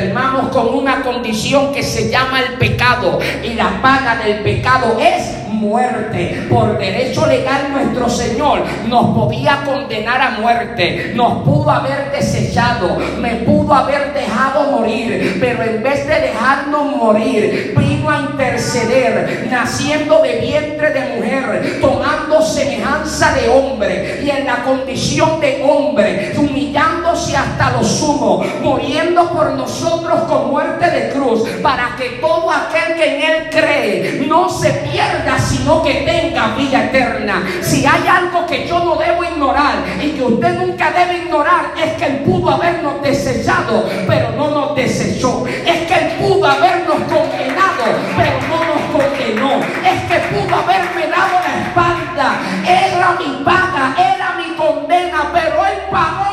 enfermamos 0.00 0.48
con 0.48 0.74
una 0.74 1.02
condición 1.02 1.72
que 1.72 1.82
se 1.82 2.10
llama 2.10 2.40
el 2.40 2.54
pecado. 2.54 3.18
Y 3.42 3.54
la 3.54 3.80
paga 3.82 4.16
del 4.16 4.40
pecado 4.40 4.98
es 4.98 5.40
muerte. 5.60 6.46
Por 6.48 6.78
derecho 6.78 7.26
legal 7.26 7.72
nuestro 7.72 8.08
Señor 8.08 8.62
nos 8.88 9.14
podía 9.14 9.62
condenar 9.64 10.20
a 10.20 10.30
muerte, 10.40 11.12
nos 11.14 11.42
pudo 11.44 11.70
haber 11.70 12.10
desechado, 12.10 12.96
me 13.20 13.36
pudo 13.36 13.74
haber 13.74 14.14
dejado 14.14 14.70
morir, 14.70 15.36
pero 15.38 15.62
en 15.62 15.82
vez 15.82 16.06
de 16.06 16.14
dejarnos 16.14 16.96
morir, 16.96 17.74
vino 17.76 18.10
a 18.10 18.20
interceder, 18.20 19.48
naciendo 19.50 20.22
de 20.22 20.38
vientre 20.38 20.92
de 20.92 21.16
mujer, 21.16 21.78
tomando 21.80 22.40
semejanza 22.40 23.34
de 23.34 23.48
hombre. 23.48 24.20
Y 24.24 24.30
en 24.30 24.46
la 24.46 24.64
condición 24.64 25.40
de 25.40 25.62
hombre, 25.62 26.32
humillándose 26.36 27.36
hasta 27.36 27.72
lo 27.72 27.84
sumo, 27.84 28.42
muriendo 28.62 29.28
por 29.30 29.52
nosotros 29.52 29.89
con 29.98 30.50
muerte 30.50 30.88
de 30.88 31.10
cruz, 31.10 31.48
para 31.62 31.96
que 31.96 32.20
todo 32.20 32.50
aquel 32.50 32.94
que 32.94 33.16
en 33.16 33.22
Él 33.22 33.50
cree 33.50 34.24
no 34.28 34.48
se 34.48 34.70
pierda, 34.70 35.38
sino 35.38 35.82
que 35.82 35.94
tenga 35.94 36.54
vida 36.54 36.84
eterna. 36.84 37.42
Si 37.60 37.84
hay 37.84 38.06
algo 38.06 38.46
que 38.46 38.66
yo 38.66 38.78
no 38.78 38.96
debo 38.96 39.24
ignorar 39.24 39.76
y 40.00 40.10
que 40.10 40.22
usted 40.22 40.54
nunca 40.54 40.92
debe 40.92 41.24
ignorar, 41.24 41.72
es 41.76 41.92
que 41.94 42.06
Él 42.06 42.16
pudo 42.18 42.50
habernos 42.50 43.02
desechado, 43.02 43.84
pero 44.06 44.30
no 44.30 44.50
nos 44.50 44.76
desechó. 44.76 45.44
Es 45.46 45.86
que 45.86 45.94
Él 45.94 46.12
pudo 46.20 46.46
habernos 46.46 46.96
condenado, 46.96 47.84
pero 48.16 48.38
no 48.48 48.58
nos 48.70 48.82
condenó. 48.92 49.60
Es 49.84 50.02
que 50.08 50.18
pudo 50.34 50.54
haberme 50.54 51.06
dado 51.08 51.40
la 51.44 51.66
espalda. 51.66 52.38
Era 52.66 53.16
mi 53.18 53.44
paga, 53.44 53.94
era 53.98 54.34
mi 54.36 54.54
condena, 54.54 55.30
pero 55.32 55.66
Él 55.66 55.78
pagó 55.90 56.29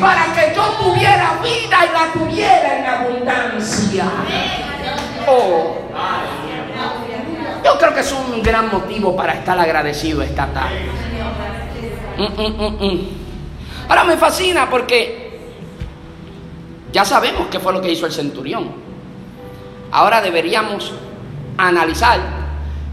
para 0.00 0.32
que 0.34 0.54
yo 0.54 0.62
tuviera 0.80 1.38
vida 1.42 1.78
y 1.84 1.92
la 1.92 2.12
tuviera 2.12 2.78
en 2.78 2.86
abundancia. 2.86 4.04
Oh. 5.26 5.76
Yo 7.64 7.78
creo 7.78 7.94
que 7.94 8.00
es 8.00 8.12
un 8.12 8.42
gran 8.42 8.70
motivo 8.70 9.14
para 9.16 9.34
estar 9.34 9.58
agradecido 9.58 10.22
esta 10.22 10.46
tarde. 10.46 10.86
Mm, 12.16 12.42
mm, 12.42 12.84
mm, 12.84 13.08
Ahora 13.88 14.04
me 14.04 14.16
fascina 14.16 14.68
porque 14.68 15.40
ya 16.92 17.04
sabemos 17.04 17.48
qué 17.50 17.60
fue 17.60 17.72
lo 17.72 17.80
que 17.80 17.90
hizo 17.90 18.06
el 18.06 18.12
centurión. 18.12 18.70
Ahora 19.90 20.20
deberíamos 20.20 20.92
analizar, 21.56 22.20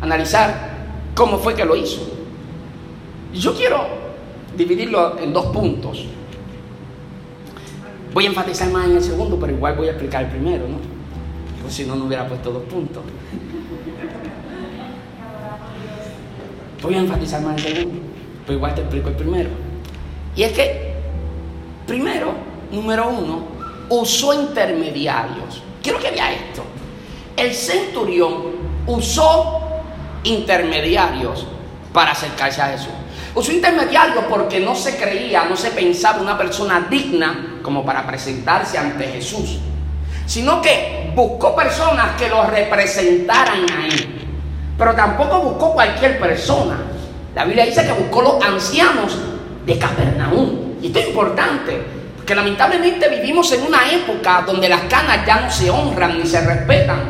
analizar 0.02 0.72
cómo 1.14 1.38
fue 1.38 1.56
que 1.56 1.66
lo 1.66 1.76
hizo. 1.76 2.02
Yo 3.34 3.54
quiero 3.56 3.86
dividirlo 4.56 5.18
en 5.20 5.34
dos 5.34 5.48
puntos. 5.48 6.06
Voy 8.15 8.23
a 8.23 8.30
enfatizar 8.30 8.69
más 8.69 8.86
en 8.86 8.95
el 8.95 9.04
segundo, 9.04 9.38
pero 9.38 9.51
igual 9.51 9.75
voy 9.75 9.88
a 9.88 9.91
explicar 9.91 10.23
el 10.23 10.30
primero, 10.30 10.65
¿no? 10.69 10.78
Pues 11.62 11.73
si 11.73 11.84
no, 11.84 11.97
no 11.97 12.06
hubiera 12.06 12.25
puesto 12.25 12.49
dos 12.49 12.63
puntos. 12.63 13.04
Voy 16.82 16.95
a 16.95 16.99
enfatizar 16.99 17.41
más 17.41 17.58
en 17.58 17.67
el 17.67 17.78
segundo, 17.78 18.01
pero 18.45 18.58
igual 18.58 18.73
te 18.73 18.80
explico 18.80 19.10
el 19.10 19.15
primero. 19.15 19.49
Y 20.34 20.43
es 20.43 20.54
que, 20.54 20.93
primero, 21.86 22.36
número 22.71 23.10
uno, 23.10 23.47
usó 23.89 24.34
intermediarios. 24.34 25.62
Quiero 25.84 25.99
que 25.99 26.12
vea 26.12 26.32
esto. 26.32 26.63
El 27.36 27.54
centurión 27.54 28.43
usó 28.88 29.60
intermediarios 30.23 31.45
para 31.91 32.12
acercarse 32.12 32.62
a 32.62 32.67
Jesús. 32.67 32.93
Usó 33.36 33.52
intermediarios 33.52 34.24
porque 34.30 34.62
no 34.62 34.74
se 34.74 34.95
creía, 34.95 35.43
no 35.43 35.58
se 35.58 35.71
pensaba 35.71 36.21
una 36.21 36.38
persona 36.38 36.88
digna 36.89 37.58
como 37.62 37.86
para 37.86 38.08
presentarse 38.08 38.78
ante 38.78 39.04
Jesús, 39.08 39.60
sino 40.26 40.62
que 40.62 41.12
buscó 41.13 41.54
personas 41.54 42.15
que 42.17 42.30
lo 42.30 42.45
representaran 42.45 43.65
a 43.69 43.88
él. 43.88 44.30
Pero 44.78 44.93
tampoco 44.93 45.41
buscó 45.41 45.74
cualquier 45.74 46.17
persona. 46.17 46.78
La 47.36 47.43
Biblia 47.43 47.65
dice 47.65 47.86
que 47.86 47.91
buscó 47.91 48.21
los 48.21 48.41
ancianos 48.41 49.17
de 49.65 49.78
Capernaum. 49.78 50.76
Y 50.82 50.88
esto 50.88 51.00
es 51.00 51.08
importante, 51.08 51.82
porque 52.15 52.36
lamentablemente 52.36 53.10
vivimos 53.10 53.52
en 53.52 53.63
una 53.63 53.91
época 53.91 54.43
donde 54.45 54.69
las 54.69 54.82
canas 54.84 55.26
ya 55.26 55.41
no 55.41 55.52
se 55.52 55.69
honran 55.69 56.19
ni 56.19 56.26
se 56.26 56.39
respetan. 56.39 57.02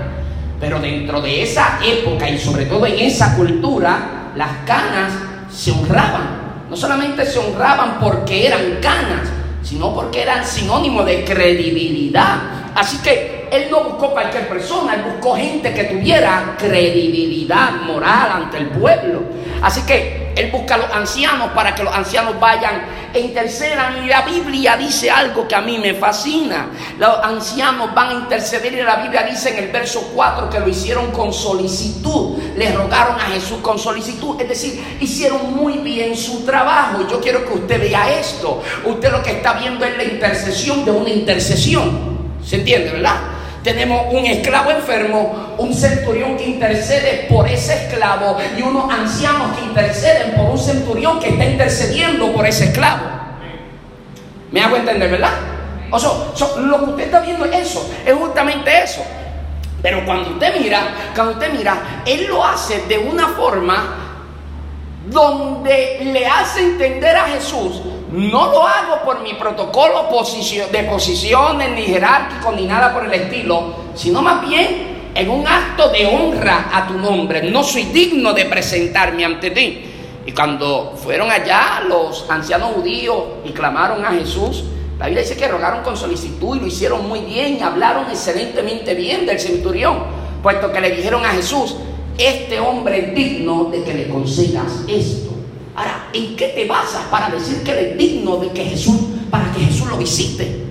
Pero 0.59 0.79
dentro 0.79 1.21
de 1.21 1.43
esa 1.43 1.79
época 1.85 2.27
y 2.27 2.39
sobre 2.39 2.65
todo 2.65 2.87
en 2.87 2.97
esa 2.97 3.35
cultura, 3.35 4.31
las 4.35 4.49
canas 4.65 5.11
se 5.55 5.71
honraban. 5.71 6.43
No 6.69 6.75
solamente 6.75 7.25
se 7.25 7.39
honraban 7.39 7.99
porque 7.99 8.47
eran 8.47 8.79
canas, 8.81 9.29
sino 9.63 9.93
porque 9.93 10.21
eran 10.21 10.45
sinónimo 10.45 11.03
de 11.03 11.23
credibilidad. 11.23 12.37
Así 12.75 12.97
que 12.97 13.47
él 13.51 13.67
no 13.71 13.83
buscó 13.83 14.11
cualquier 14.11 14.49
persona, 14.49 14.95
él 14.95 15.03
buscó 15.13 15.35
gente 15.35 15.73
que 15.73 15.85
tuviera 15.85 16.55
credibilidad 16.57 17.71
moral 17.87 18.31
ante 18.33 18.57
el 18.57 18.67
pueblo. 18.67 19.23
Así 19.61 19.81
que 19.83 20.24
él 20.35 20.51
busca 20.51 20.75
a 20.75 20.77
los 20.77 20.91
ancianos 20.91 21.51
para 21.51 21.73
que 21.73 21.83
los 21.83 21.93
ancianos 21.93 22.39
vayan 22.39 22.85
e 23.13 23.19
intercedan. 23.19 24.03
Y 24.03 24.07
la 24.07 24.21
Biblia 24.23 24.75
dice 24.75 25.09
algo 25.09 25.47
que 25.47 25.55
a 25.55 25.61
mí 25.61 25.77
me 25.79 25.93
fascina. 25.93 26.67
Los 26.99 27.17
ancianos 27.23 27.93
van 27.93 28.09
a 28.09 28.13
interceder 28.13 28.73
y 28.73 28.81
la 28.81 28.97
Biblia 28.97 29.23
dice 29.23 29.57
en 29.57 29.63
el 29.63 29.71
verso 29.71 30.11
4 30.13 30.49
que 30.49 30.59
lo 30.59 30.67
hicieron 30.67 31.11
con 31.11 31.33
solicitud. 31.33 32.37
Le 32.57 32.71
rogaron 32.73 33.15
a 33.15 33.31
Jesús 33.31 33.59
con 33.61 33.79
solicitud. 33.79 34.39
Es 34.41 34.49
decir, 34.49 34.97
hicieron 34.99 35.55
muy 35.55 35.77
bien 35.77 36.17
su 36.17 36.45
trabajo. 36.45 37.07
Yo 37.09 37.21
quiero 37.21 37.45
que 37.45 37.53
usted 37.53 37.79
vea 37.79 38.19
esto. 38.19 38.61
Usted 38.83 39.11
lo 39.11 39.23
que 39.23 39.31
está 39.31 39.53
viendo 39.53 39.85
es 39.85 39.95
la 39.95 40.03
intercesión 40.03 40.83
de 40.83 40.91
una 40.91 41.09
intercesión. 41.09 42.15
¿Se 42.45 42.57
entiende, 42.57 42.91
verdad? 42.91 43.35
Tenemos 43.65 44.13
un 44.13 44.23
esclavo 44.27 44.69
enfermo, 44.69 45.55
un 45.57 45.73
centurión 45.73 46.37
que 46.37 46.45
intercede 46.45 47.25
por 47.27 47.47
ese 47.47 47.73
esclavo 47.73 48.37
y 48.55 48.61
unos 48.61 48.93
ancianos 48.93 49.57
que 49.57 49.65
interceden 49.65 50.35
por 50.35 50.51
un 50.51 50.59
centurión 50.59 51.19
que 51.19 51.29
está 51.29 51.45
intercediendo 51.45 52.31
por 52.31 52.45
ese 52.45 52.65
esclavo. 52.65 53.07
¿Me 54.51 54.61
hago 54.61 54.75
entender, 54.75 55.09
verdad? 55.09 55.33
O 55.89 55.97
sea, 55.97 56.11
lo 56.59 56.77
que 56.77 56.91
usted 56.91 57.03
está 57.05 57.21
viendo 57.21 57.45
es 57.45 57.71
eso, 57.71 57.91
es 58.05 58.13
justamente 58.13 58.83
eso. 58.83 59.03
Pero 59.81 60.05
cuando 60.05 60.29
usted 60.29 60.61
mira, 60.61 60.81
cuando 61.15 61.33
usted 61.33 61.51
mira, 61.51 62.03
él 62.05 62.27
lo 62.27 62.45
hace 62.45 62.81
de 62.81 62.99
una 62.99 63.29
forma 63.29 63.95
donde 65.07 66.01
le 66.03 66.27
hace 66.27 66.61
entender 66.61 67.15
a 67.15 67.23
Jesús 67.29 67.81
no 68.11 68.51
lo 68.51 68.67
hago 68.67 69.03
por 69.03 69.21
mi 69.21 69.33
protocolo 69.33 70.03
de 70.71 70.83
posiciones, 70.83 71.71
ni 71.71 71.83
jerárquico, 71.83 72.51
ni 72.51 72.65
nada 72.65 72.93
por 72.93 73.05
el 73.05 73.13
estilo, 73.13 73.73
sino 73.95 74.21
más 74.21 74.47
bien 74.47 74.95
en 75.15 75.29
un 75.29 75.47
acto 75.47 75.89
de 75.89 76.05
honra 76.05 76.69
a 76.71 76.87
tu 76.87 76.93
nombre. 76.95 77.43
No 77.49 77.63
soy 77.63 77.83
digno 77.83 78.33
de 78.33 78.45
presentarme 78.45 79.25
ante 79.25 79.51
ti. 79.51 79.85
Y 80.25 80.31
cuando 80.31 80.93
fueron 80.95 81.31
allá 81.31 81.83
los 81.87 82.29
ancianos 82.29 82.73
judíos 82.73 83.23
y 83.45 83.51
clamaron 83.51 84.03
a 84.05 84.11
Jesús, 84.11 84.63
la 84.99 85.07
Biblia 85.07 85.23
dice 85.23 85.37
que 85.37 85.47
rogaron 85.47 85.83
con 85.83 85.97
solicitud 85.97 86.55
y 86.55 86.59
lo 86.61 86.67
hicieron 86.67 87.07
muy 87.07 87.19
bien 87.19 87.57
y 87.57 87.61
hablaron 87.61 88.09
excelentemente 88.09 88.93
bien 88.93 89.25
del 89.25 89.39
centurión, 89.39 90.03
puesto 90.41 90.71
que 90.71 90.81
le 90.81 90.91
dijeron 90.91 91.25
a 91.25 91.29
Jesús, 91.29 91.75
este 92.17 92.59
hombre 92.59 92.99
es 92.99 93.15
digno 93.15 93.65
de 93.65 93.83
que 93.83 93.93
le 93.93 94.07
concedas 94.07 94.83
esto. 94.87 95.24
Ahora, 95.75 96.07
¿en 96.13 96.35
qué 96.37 96.49
te 96.49 96.65
basas 96.65 97.03
para 97.11 97.29
decir 97.29 97.61
que 97.63 97.71
eres 97.71 97.97
digno 97.97 98.37
de 98.37 98.49
que 98.51 98.63
Jesús, 98.63 98.95
para 99.29 99.51
que 99.51 99.59
Jesús 99.59 99.87
lo 99.87 99.97
visite? 99.97 100.63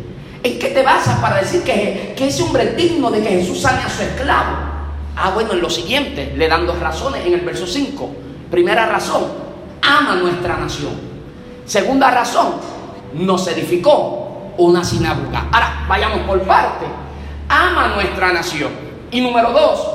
¿En 0.42 0.58
qué 0.58 0.68
te 0.68 0.82
basas 0.82 1.18
para 1.20 1.36
decir 1.36 1.62
que, 1.62 2.14
ese 2.18 2.42
hombre 2.42 2.64
es 2.64 2.76
digno 2.76 3.10
de 3.10 3.22
que 3.22 3.28
Jesús 3.28 3.60
sane 3.60 3.82
a 3.82 3.88
su 3.88 4.02
esclavo? 4.02 4.56
Ah, 5.16 5.30
bueno, 5.34 5.52
en 5.52 5.60
lo 5.60 5.68
siguiente, 5.68 6.32
le 6.36 6.48
dan 6.48 6.66
dos 6.66 6.78
razones 6.80 7.24
en 7.26 7.34
el 7.34 7.40
verso 7.40 7.66
5. 7.66 8.10
Primera 8.50 8.86
razón, 8.86 9.24
ama 9.82 10.16
nuestra 10.16 10.56
nación. 10.56 10.92
Segunda 11.66 12.10
razón, 12.10 12.54
nos 13.12 13.46
edificó 13.48 14.52
una 14.56 14.82
sinagoga. 14.84 15.48
Ahora, 15.52 15.84
vayamos 15.86 16.20
por 16.20 16.40
parte. 16.42 16.86
Ama 17.48 17.88
nuestra 17.88 18.32
nación. 18.32 18.70
Y 19.10 19.20
número 19.20 19.52
dos, 19.52 19.86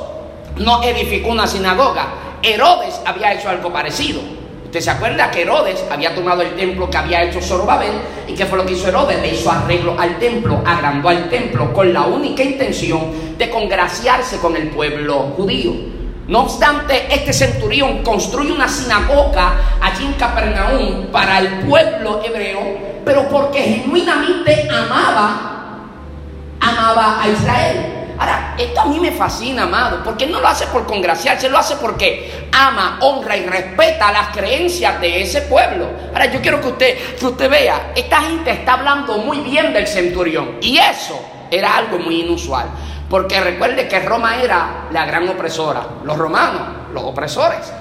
nos 0.56 0.84
edificó 0.84 1.30
una 1.30 1.46
sinagoga. 1.46 2.06
Herodes 2.42 3.00
había 3.04 3.34
hecho 3.34 3.48
algo 3.48 3.72
parecido. 3.72 4.39
Usted 4.70 4.82
se 4.82 4.90
acuerda 4.90 5.32
que 5.32 5.42
Herodes 5.42 5.84
había 5.90 6.14
tomado 6.14 6.42
el 6.42 6.54
templo 6.54 6.88
que 6.88 6.96
había 6.96 7.24
hecho 7.24 7.42
Zorobabel 7.42 7.90
y 8.28 8.34
qué 8.34 8.46
fue 8.46 8.56
lo 8.56 8.64
que 8.64 8.74
hizo 8.74 8.86
Herodes? 8.86 9.20
Le 9.20 9.34
hizo 9.34 9.50
arreglo 9.50 9.96
al 9.98 10.16
templo, 10.20 10.62
agrandó 10.64 11.08
al 11.08 11.28
templo 11.28 11.72
con 11.72 11.92
la 11.92 12.02
única 12.02 12.44
intención 12.44 13.36
de 13.36 13.50
congraciarse 13.50 14.38
con 14.38 14.54
el 14.54 14.68
pueblo 14.68 15.32
judío. 15.36 15.72
No 16.28 16.42
obstante, 16.42 17.12
este 17.12 17.32
centurión 17.32 18.04
construye 18.04 18.52
una 18.52 18.68
sinagoga 18.68 19.54
allí 19.80 20.06
en 20.06 20.12
Capernaum 20.12 21.06
para 21.10 21.40
el 21.40 21.48
pueblo 21.66 22.22
hebreo, 22.24 22.60
pero 23.04 23.28
porque 23.28 23.60
genuinamente 23.60 24.68
amaba, 24.70 25.80
amaba 26.60 27.20
a 27.20 27.28
Israel. 27.28 27.99
Ahora, 28.20 28.54
esto 28.58 28.82
a 28.82 28.84
mí 28.84 29.00
me 29.00 29.12
fascina, 29.12 29.62
amado, 29.62 30.04
porque 30.04 30.26
no 30.26 30.40
lo 30.40 30.46
hace 30.46 30.66
por 30.66 30.84
congraciarse, 30.84 31.48
lo 31.48 31.56
hace 31.56 31.76
porque 31.76 32.48
ama, 32.52 32.98
honra 33.00 33.34
y 33.34 33.46
respeta 33.46 34.12
las 34.12 34.28
creencias 34.28 35.00
de 35.00 35.22
ese 35.22 35.40
pueblo. 35.42 35.86
Ahora, 36.12 36.26
yo 36.26 36.42
quiero 36.42 36.60
que 36.60 36.68
usted, 36.68 36.98
que 37.18 37.26
usted 37.26 37.48
vea, 37.50 37.92
esta 37.96 38.20
gente 38.20 38.50
está 38.50 38.74
hablando 38.74 39.16
muy 39.16 39.40
bien 39.40 39.72
del 39.72 39.86
centurión 39.86 40.58
y 40.60 40.76
eso 40.76 41.18
era 41.50 41.78
algo 41.78 41.98
muy 41.98 42.20
inusual. 42.20 42.66
Porque 43.08 43.40
recuerde 43.40 43.88
que 43.88 44.00
Roma 44.00 44.42
era 44.42 44.88
la 44.92 45.06
gran 45.06 45.26
opresora, 45.26 45.82
los 46.04 46.18
romanos, 46.18 46.92
los 46.92 47.02
opresores. 47.02 47.72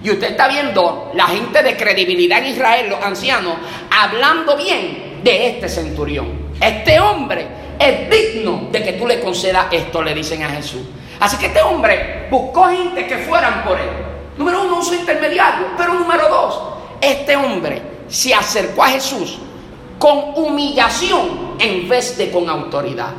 Y 0.00 0.12
usted 0.12 0.30
está 0.30 0.46
viendo 0.46 1.10
la 1.14 1.26
gente 1.26 1.60
de 1.60 1.76
credibilidad 1.76 2.38
en 2.38 2.46
Israel, 2.46 2.88
los 2.88 3.02
ancianos, 3.02 3.54
hablando 3.90 4.56
bien 4.56 5.18
de 5.24 5.48
este 5.48 5.68
centurión. 5.68 6.47
Este 6.60 6.98
hombre 6.98 7.46
es 7.78 8.10
digno 8.10 8.68
de 8.72 8.82
que 8.82 8.92
tú 8.94 9.06
le 9.06 9.20
concedas 9.20 9.66
esto, 9.70 10.02
le 10.02 10.14
dicen 10.14 10.42
a 10.42 10.48
Jesús. 10.48 10.82
Así 11.20 11.36
que 11.36 11.46
este 11.46 11.62
hombre 11.62 12.26
buscó 12.30 12.68
gente 12.68 13.06
que 13.06 13.18
fueran 13.18 13.64
por 13.64 13.78
él. 13.78 13.88
Número 14.36 14.62
uno, 14.62 14.78
un 14.78 14.94
intermediario. 14.94 15.66
Pero 15.76 15.94
número 15.94 16.28
dos, 16.28 16.60
este 17.00 17.36
hombre 17.36 17.82
se 18.08 18.34
acercó 18.34 18.84
a 18.84 18.88
Jesús 18.88 19.38
con 19.98 20.32
humillación 20.36 21.56
en 21.58 21.88
vez 21.88 22.16
de 22.16 22.30
con 22.30 22.48
autoridad. 22.48 23.12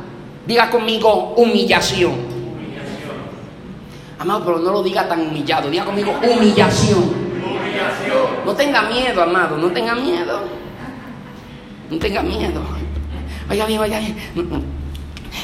Diga 0.46 0.70
conmigo 0.70 1.34
humillación. 1.36 2.30
Amado, 4.18 4.44
pero 4.44 4.58
no 4.58 4.72
lo 4.72 4.82
diga 4.82 5.08
tan 5.08 5.20
humillado. 5.20 5.70
Diga 5.70 5.84
conmigo 5.84 6.12
humillación. 6.22 7.30
No 8.44 8.54
tenga 8.54 8.82
miedo, 8.82 9.22
amado. 9.22 9.56
No 9.56 9.68
tenga 9.68 9.94
miedo. 9.94 10.40
No 11.90 11.98
tenga 11.98 12.22
miedo. 12.22 12.60
Vaya 13.50 13.66
bien, 13.66 13.80
vaya 13.80 13.98
bien. 13.98 14.16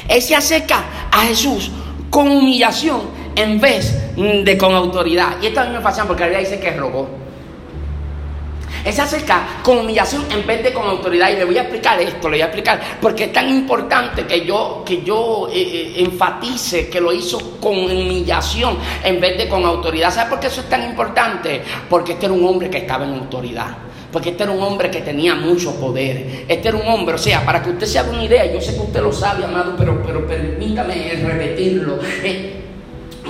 Él 0.08 0.22
se 0.22 0.36
acerca 0.36 0.84
a 1.10 1.22
Jesús 1.22 1.72
con 2.08 2.28
humillación 2.28 3.00
en 3.34 3.60
vez 3.60 4.14
de 4.16 4.56
con 4.56 4.72
autoridad. 4.76 5.38
Y 5.42 5.46
esto 5.46 5.60
a 5.60 5.64
mí 5.64 5.72
me 5.72 5.80
fascina 5.80 6.06
porque 6.06 6.22
la 6.22 6.28
Biblia 6.28 6.48
dice 6.48 6.60
que 6.60 6.70
rogó. 6.70 7.08
Él 8.84 8.92
se 8.92 9.02
acerca 9.02 9.58
con 9.64 9.78
humillación 9.78 10.24
en 10.30 10.46
vez 10.46 10.62
de 10.62 10.72
con 10.72 10.86
autoridad. 10.86 11.30
Y 11.30 11.34
le 11.34 11.46
voy 11.46 11.58
a 11.58 11.62
explicar 11.62 12.00
esto, 12.00 12.28
le 12.28 12.36
voy 12.36 12.42
a 12.42 12.44
explicar, 12.44 12.80
porque 13.00 13.24
es 13.24 13.32
tan 13.32 13.48
importante 13.48 14.24
que 14.24 14.46
yo, 14.46 14.84
que 14.86 15.02
yo 15.02 15.48
eh, 15.52 15.60
eh, 15.60 15.92
enfatice 15.96 16.88
que 16.88 17.00
lo 17.00 17.12
hizo 17.12 17.58
con 17.58 17.76
humillación 17.76 18.78
en 19.02 19.20
vez 19.20 19.36
de 19.36 19.48
con 19.48 19.64
autoridad. 19.64 20.14
¿Sabe 20.14 20.30
por 20.30 20.38
qué 20.38 20.46
eso 20.46 20.60
es 20.60 20.68
tan 20.68 20.84
importante? 20.84 21.60
Porque 21.90 22.12
este 22.12 22.26
era 22.26 22.34
un 22.36 22.46
hombre 22.46 22.70
que 22.70 22.78
estaba 22.78 23.04
en 23.04 23.14
autoridad. 23.14 23.85
Porque 24.16 24.30
este 24.30 24.44
era 24.44 24.52
un 24.52 24.62
hombre 24.62 24.90
que 24.90 25.02
tenía 25.02 25.34
mucho 25.34 25.78
poder. 25.78 26.46
Este 26.48 26.68
era 26.68 26.78
un 26.78 26.88
hombre, 26.88 27.16
o 27.16 27.18
sea, 27.18 27.44
para 27.44 27.62
que 27.62 27.68
usted 27.68 27.86
se 27.86 27.98
haga 27.98 28.08
una 28.12 28.24
idea, 28.24 28.50
yo 28.50 28.62
sé 28.62 28.74
que 28.74 28.80
usted 28.80 29.02
lo 29.02 29.12
sabe, 29.12 29.44
amado, 29.44 29.74
pero, 29.76 30.02
pero 30.02 30.26
permítame 30.26 31.20
repetirlo. 31.22 31.98
Eh, 32.24 32.65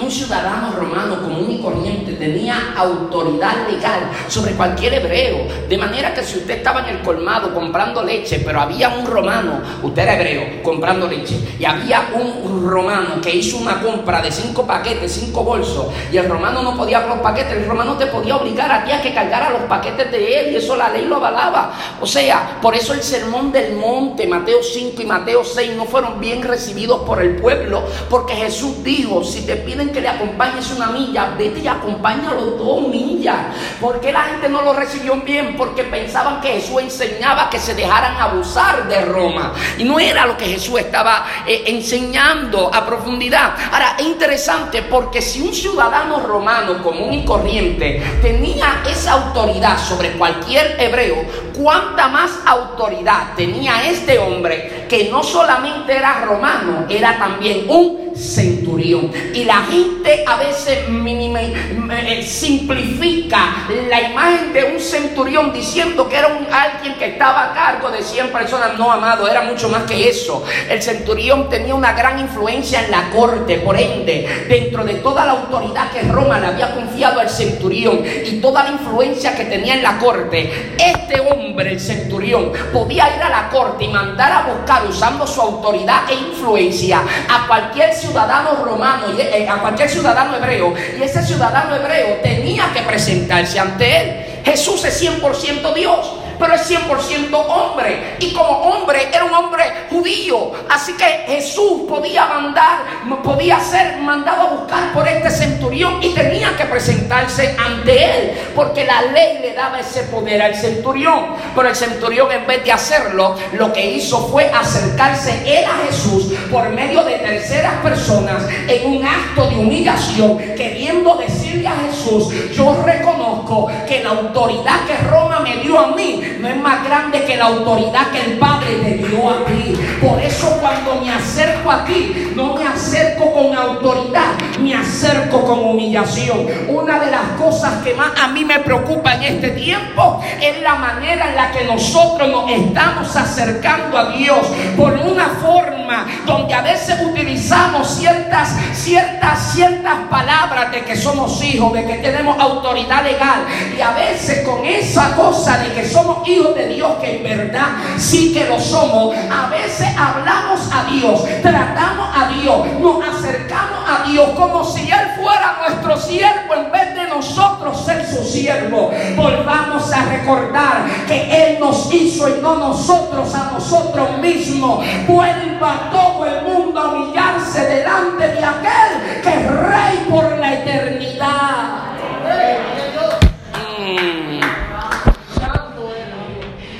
un 0.01 0.11
ciudadano 0.11 0.73
romano 0.73 1.23
común 1.23 1.51
y 1.51 1.59
corriente 1.61 2.13
tenía 2.13 2.75
autoridad 2.77 3.69
legal 3.71 4.11
sobre 4.29 4.53
cualquier 4.53 4.95
hebreo. 4.95 5.47
De 5.69 5.79
manera 5.79 6.15
que 6.15 6.23
si 6.23 6.39
usted 6.39 6.59
estaba 6.59 6.81
en 6.81 6.97
el 6.97 7.03
colmado 7.03 7.53
comprando 7.55 8.03
leche, 8.03 8.43
pero 8.45 8.61
había 8.61 8.91
un 8.91 9.07
romano, 9.07 9.61
usted 9.83 10.03
era 10.03 10.17
hebreo, 10.17 10.63
comprando 10.63 11.07
leche, 11.07 11.39
y 11.59 11.65
había 11.65 12.09
un 12.15 12.69
romano 12.69 13.21
que 13.21 13.35
hizo 13.35 13.59
una 13.59 13.81
compra 13.81 14.21
de 14.23 14.31
cinco 14.31 14.67
paquetes, 14.67 15.13
cinco 15.13 15.43
bolsos, 15.43 15.87
y 16.13 16.17
el 16.17 16.29
romano 16.29 16.63
no 16.63 16.77
podía 16.77 17.03
con 17.03 17.11
los 17.11 17.21
paquetes, 17.21 17.55
el 17.55 17.67
romano 17.67 17.97
te 17.97 18.07
podía 18.07 18.37
obligar 18.37 18.71
a 18.71 18.85
ti 18.85 18.93
a 18.93 19.01
que 19.01 19.15
cargara 19.15 19.51
los 19.51 19.63
paquetes 19.63 20.11
de 20.11 20.41
él, 20.41 20.53
y 20.53 20.57
eso 20.57 20.77
la 20.77 20.91
ley 20.91 21.05
lo 21.05 21.17
avalaba. 21.17 21.73
O 22.01 22.07
sea, 22.07 22.59
por 22.61 22.75
eso 22.75 22.93
el 22.95 23.03
sermón 23.03 23.53
del 23.53 23.77
monte, 23.77 24.27
Mateo 24.27 24.63
5 24.63 25.03
y 25.03 25.07
Mateo 25.07 25.45
6, 25.45 25.73
no 25.77 25.85
fueron 25.85 26.21
bien 26.21 26.43
recibidos 26.43 27.01
por 27.01 27.23
el 27.23 27.37
pueblo, 27.37 27.83
porque 28.11 28.35
Jesús 28.35 28.83
dijo, 28.83 29.25
si 29.25 29.47
te 29.47 29.57
piden 29.57 29.86
que 29.91 30.01
le 30.01 30.09
acompañes 30.09 30.70
una 30.70 30.89
milla, 30.89 31.34
vete 31.39 31.61
y 31.61 31.68
acompáñalo 31.68 32.43
dos 32.53 32.89
millas. 32.89 33.37
¿Por 33.80 34.01
qué 34.01 34.12
la 34.12 34.22
gente 34.22 34.49
no 34.49 34.62
lo 34.62 34.72
recibió 34.72 35.16
bien? 35.16 35.57
Porque 35.57 35.84
pensaban 35.84 36.41
que 36.41 36.49
Jesús 36.61 36.80
enseñaba 36.80 37.51
que 37.51 37.59
se 37.59 37.74
dejaran 37.74 38.16
abusar 38.16 38.89
de 38.89 39.05
Roma. 39.05 39.53
Y 39.78 39.84
no 39.84 39.99
era 39.99 40.26
lo 40.26 40.37
que 40.37 40.47
Jesús 40.47 40.80
estaba 40.80 41.26
eh, 41.47 41.64
enseñando 41.66 42.70
a 42.72 42.84
profundidad. 42.87 43.55
Ahora, 43.72 43.97
es 43.99 44.07
interesante 44.07 44.82
porque 44.82 45.20
si 45.20 45.43
un 45.43 45.53
ciudadano 45.53 46.20
romano 46.20 46.82
común 46.82 47.12
y 47.12 47.24
corriente 47.24 48.03
tenía 48.22 48.82
esa 48.89 49.12
autoridad 49.12 49.78
sobre 49.78 50.12
cualquier 50.12 50.76
hebreo, 50.80 51.24
¿cuánta 51.57 52.09
más 52.09 52.41
autoridad 52.47 53.34
tenía 53.37 53.89
este 53.89 54.18
hombre 54.18 54.86
que 54.89 55.09
no 55.11 55.22
solamente 55.22 55.97
era 55.97 56.24
romano, 56.24 56.87
era 56.89 57.18
también 57.18 57.64
un 57.68 58.07
centurión. 58.16 59.11
Y 59.34 59.45
la 59.45 59.62
gente 59.64 60.24
a 60.26 60.37
veces 60.37 60.78
eh, 60.89 62.22
simplifica 62.22 63.66
la 63.89 64.01
imagen 64.01 64.53
de 64.53 64.64
un 64.64 64.80
centurión 64.80 65.53
diciendo 65.53 66.09
que 66.09 66.16
era 66.16 66.28
un, 66.28 66.47
alguien 66.53 66.95
que 66.95 67.07
estaba 67.07 67.51
a 67.51 67.55
cargo 67.55 67.91
de 67.91 68.03
100 68.03 68.32
personas. 68.32 68.78
No, 68.78 68.91
amado, 68.91 69.28
era 69.28 69.43
mucho 69.43 69.68
más 69.68 69.82
que 69.82 70.09
eso. 70.09 70.45
El 70.68 70.82
centurión 70.82 71.49
tenía 71.49 71.74
una 71.74 71.93
gran 71.93 72.18
influencia 72.18 72.84
en 72.84 72.91
la 72.91 73.11
corte, 73.11 73.59
por 73.59 73.78
ende, 73.78 74.47
dentro 74.49 74.84
de 74.84 74.95
toda 74.95 75.24
la 75.24 75.32
autoridad 75.32 75.91
que 75.91 76.03
Roma 76.03 76.41
le 76.41 76.47
había 76.47 76.74
confiado 76.74 77.20
al 77.20 77.28
centurión 77.28 78.03
y 78.05 78.41
toda 78.41 78.64
la 78.64 78.70
influencia 78.70 79.34
que 79.34 79.45
tenía 79.45 79.74
en 79.74 79.82
la 79.82 79.99
corte, 79.99 80.74
este 80.78 81.20
hombre, 81.20 81.72
el 81.72 81.80
centurión, 81.80 82.53
podía 82.72 83.14
ir 83.16 83.22
a 83.22 83.28
la 83.28 83.49
corte 83.49 83.84
y 83.84 83.89
mandar 83.89 84.32
a 84.32 84.53
buscar 84.53 84.76
usando 84.85 85.27
su 85.27 85.41
autoridad 85.41 86.11
e 86.11 86.14
influencia 86.14 87.03
a 87.29 87.47
cualquier 87.47 87.95
ciudadano 87.95 88.57
romano, 88.64 89.07
eh, 89.18 89.49
a 89.49 89.61
cualquier 89.61 89.89
ciudadano 89.89 90.37
hebreo, 90.37 90.74
y 90.99 91.03
ese 91.03 91.22
ciudadano 91.22 91.74
hebreo 91.74 92.18
tenía 92.22 92.72
que 92.72 92.83
presentarse 92.83 93.59
ante 93.59 93.97
él. 94.01 94.27
Jesús 94.45 94.85
es 94.85 95.03
100% 95.03 95.74
Dios 95.74 96.12
pero 96.39 96.55
es 96.55 96.70
100% 96.70 97.32
hombre. 97.32 98.16
Y 98.18 98.32
como 98.32 98.49
hombre 98.49 99.09
era 99.12 99.24
un 99.24 99.34
hombre 99.34 99.64
judío. 99.91 100.53
Así 100.68 100.95
que 100.95 101.05
Jesús 101.26 101.82
podía 101.89 102.26
mandar, 102.26 102.80
podía 103.22 103.61
ser 103.61 103.99
mandado 103.99 104.43
a 104.43 104.51
buscar 104.53 104.93
por 104.93 105.07
este 105.07 105.30
centurión 105.30 106.03
y 106.03 106.14
tenía 106.14 106.57
que 106.57 106.64
presentarse 106.64 107.57
ante 107.59 108.05
él. 108.05 108.32
Porque 108.55 108.84
la 108.84 109.03
ley 109.03 109.39
le 109.41 109.55
daba 109.55 109.80
ese 109.80 110.03
poder 110.05 110.43
al 110.43 110.55
centurión. 110.55 111.34
Pero 111.55 111.68
el 111.68 111.76
centurión 111.76 112.30
en 112.32 112.47
vez 112.47 112.64
de 112.64 112.72
hacerlo, 112.72 113.37
lo 113.53 113.72
que 113.72 113.84
hizo 113.84 114.28
fue 114.28 114.51
acercarse 114.51 115.43
él 115.47 115.64
a 115.64 115.87
Jesús 115.87 116.32
por 116.51 116.68
medio 116.70 117.03
de 117.05 117.16
terceras 117.18 117.74
personas 117.82 118.45
en 118.68 118.97
un 118.97 119.07
acto 119.07 119.47
de 119.49 119.57
humillación, 119.57 120.39
queriendo 120.57 121.16
decirle 121.16 121.68
a 121.68 121.76
Jesús, 121.89 122.32
yo 122.53 122.82
reconozco 122.84 123.68
que 123.89 124.03
la 124.03 124.11
autoridad 124.11 124.87
que 124.87 124.97
Roma 125.09 125.41
me 125.41 125.57
dio 125.57 125.78
a 125.78 125.89
mí 125.89 126.22
no 126.41 126.49
es 126.49 126.57
más 126.57 126.85
grande 126.85 127.24
que 127.24 127.37
la 127.37 127.47
autoridad 127.47 128.11
que 128.11 128.20
el 128.20 128.39
Padre 128.39 128.77
te 128.83 128.95
dio 129.07 129.31
a 129.31 129.45
ti. 129.45 129.74
Por 130.01 130.20
eso 130.20 130.59
cuando 130.61 131.01
me 131.01 131.11
acerco 131.12 131.70
a 131.70 131.85
ti, 131.85 132.33
no 132.35 132.55
me 132.55 132.66
acerco 132.66 133.33
con 133.33 133.57
autoridad, 133.57 134.33
me 134.61 134.74
acerco 134.74 135.45
con 135.45 135.61
humillación. 135.61 136.47
Una 136.68 136.99
de 136.99 137.11
las 137.11 137.29
cosas 137.39 137.83
que 137.85 137.95
más 137.95 138.12
a 138.20 138.29
mí 138.29 138.45
me 138.45 138.59
preocupa 138.61 139.14
en 139.14 139.22
este 139.22 139.51
tiempo 139.51 140.22
es 140.41 140.61
la 140.62 140.77
manera 140.77 141.31
en 141.31 141.37
la 141.37 141.51
que 141.51 141.64
nosotros 141.64 142.29
nos 142.29 142.51
estamos 142.51 143.14
acercando 143.16 143.99
a 143.99 144.11
Dios 144.12 144.47
por 144.77 144.93
una 144.93 145.29
forma 145.41 146.07
donde 146.24 146.55
a 146.55 146.62
veces 146.62 147.01
utilizamos 147.01 147.89
ciertas, 147.89 148.57
ciertas, 148.72 149.53
ciertas 149.53 149.95
palabras 150.11 150.70
de 150.72 150.83
que 150.83 150.97
somos 150.97 151.43
hijos, 151.43 151.72
de 151.72 151.87
que 151.87 151.95
tenemos 151.95 152.39
autoridad 152.39 153.05
legal 153.05 153.45
y 153.77 153.81
a 153.81 153.93
veces 153.93 154.47
con 154.47 154.64
esa 154.64 155.14
cosa 155.14 155.59
de 155.59 155.72
que 155.72 155.89
somos 155.89 156.16
hijos 156.27 156.55
de 156.55 156.69
Dios, 156.69 156.97
que 157.01 157.17
en 157.17 157.23
verdad 157.23 157.69
sí 157.97 158.33
que 158.33 158.47
lo 158.47 158.61
somos, 158.61 159.14
a 159.31 159.49
veces 159.49 159.89
hablamos 159.97 160.69
a 160.73 160.85
Dios, 160.85 161.25
tratamos 161.43 162.09
a 162.14 162.29
Dios, 162.29 162.67
nos 162.81 163.05
acercamos 163.07 163.79
a 163.87 164.09
Dios 164.09 164.31
como 164.31 164.64
si 164.64 164.91
Él 164.91 165.11
fuera 165.21 165.59
nuestro 165.61 165.97
siervo 165.97 166.55
en 166.55 166.71
vez 166.71 166.95
de 166.95 167.07
nosotros 167.09 167.85
ser 167.85 168.07
su 168.07 168.23
siervo. 168.25 168.91
Volvamos 169.17 169.93
a 169.93 170.05
recordar 170.05 170.85
que 171.07 171.29
Él 171.31 171.61
nos 171.61 171.93
hizo 171.93 172.29
y 172.29 172.41
no 172.41 172.57
nosotros 172.57 173.35
a 173.35 173.53
nosotros 173.53 174.19
mismos. 174.19 174.85
Vuelva 175.07 175.91
todo 175.91 176.27
el 176.27 176.43
mundo 176.43 176.81
a 176.81 176.89
humillarse 176.93 177.67
delante 177.67 178.29
de 178.29 178.45
aquel 178.45 179.23
que 179.23 179.29
es 179.29 179.51
rey 179.51 180.07
por 180.11 180.39
la 180.39 180.55
eternidad. 180.55 181.87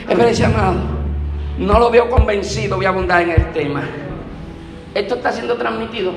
Espérense, 0.09 0.45
amado. 0.45 0.77
No 1.59 1.79
lo 1.79 1.91
veo 1.91 2.09
convencido, 2.09 2.77
voy 2.77 2.87
a 2.87 2.91
abundar 2.91 3.23
en 3.23 3.31
el 3.31 3.53
tema. 3.53 3.83
¿Esto 4.95 5.17
está 5.17 5.33
siendo 5.33 5.57
transmitido? 5.57 6.13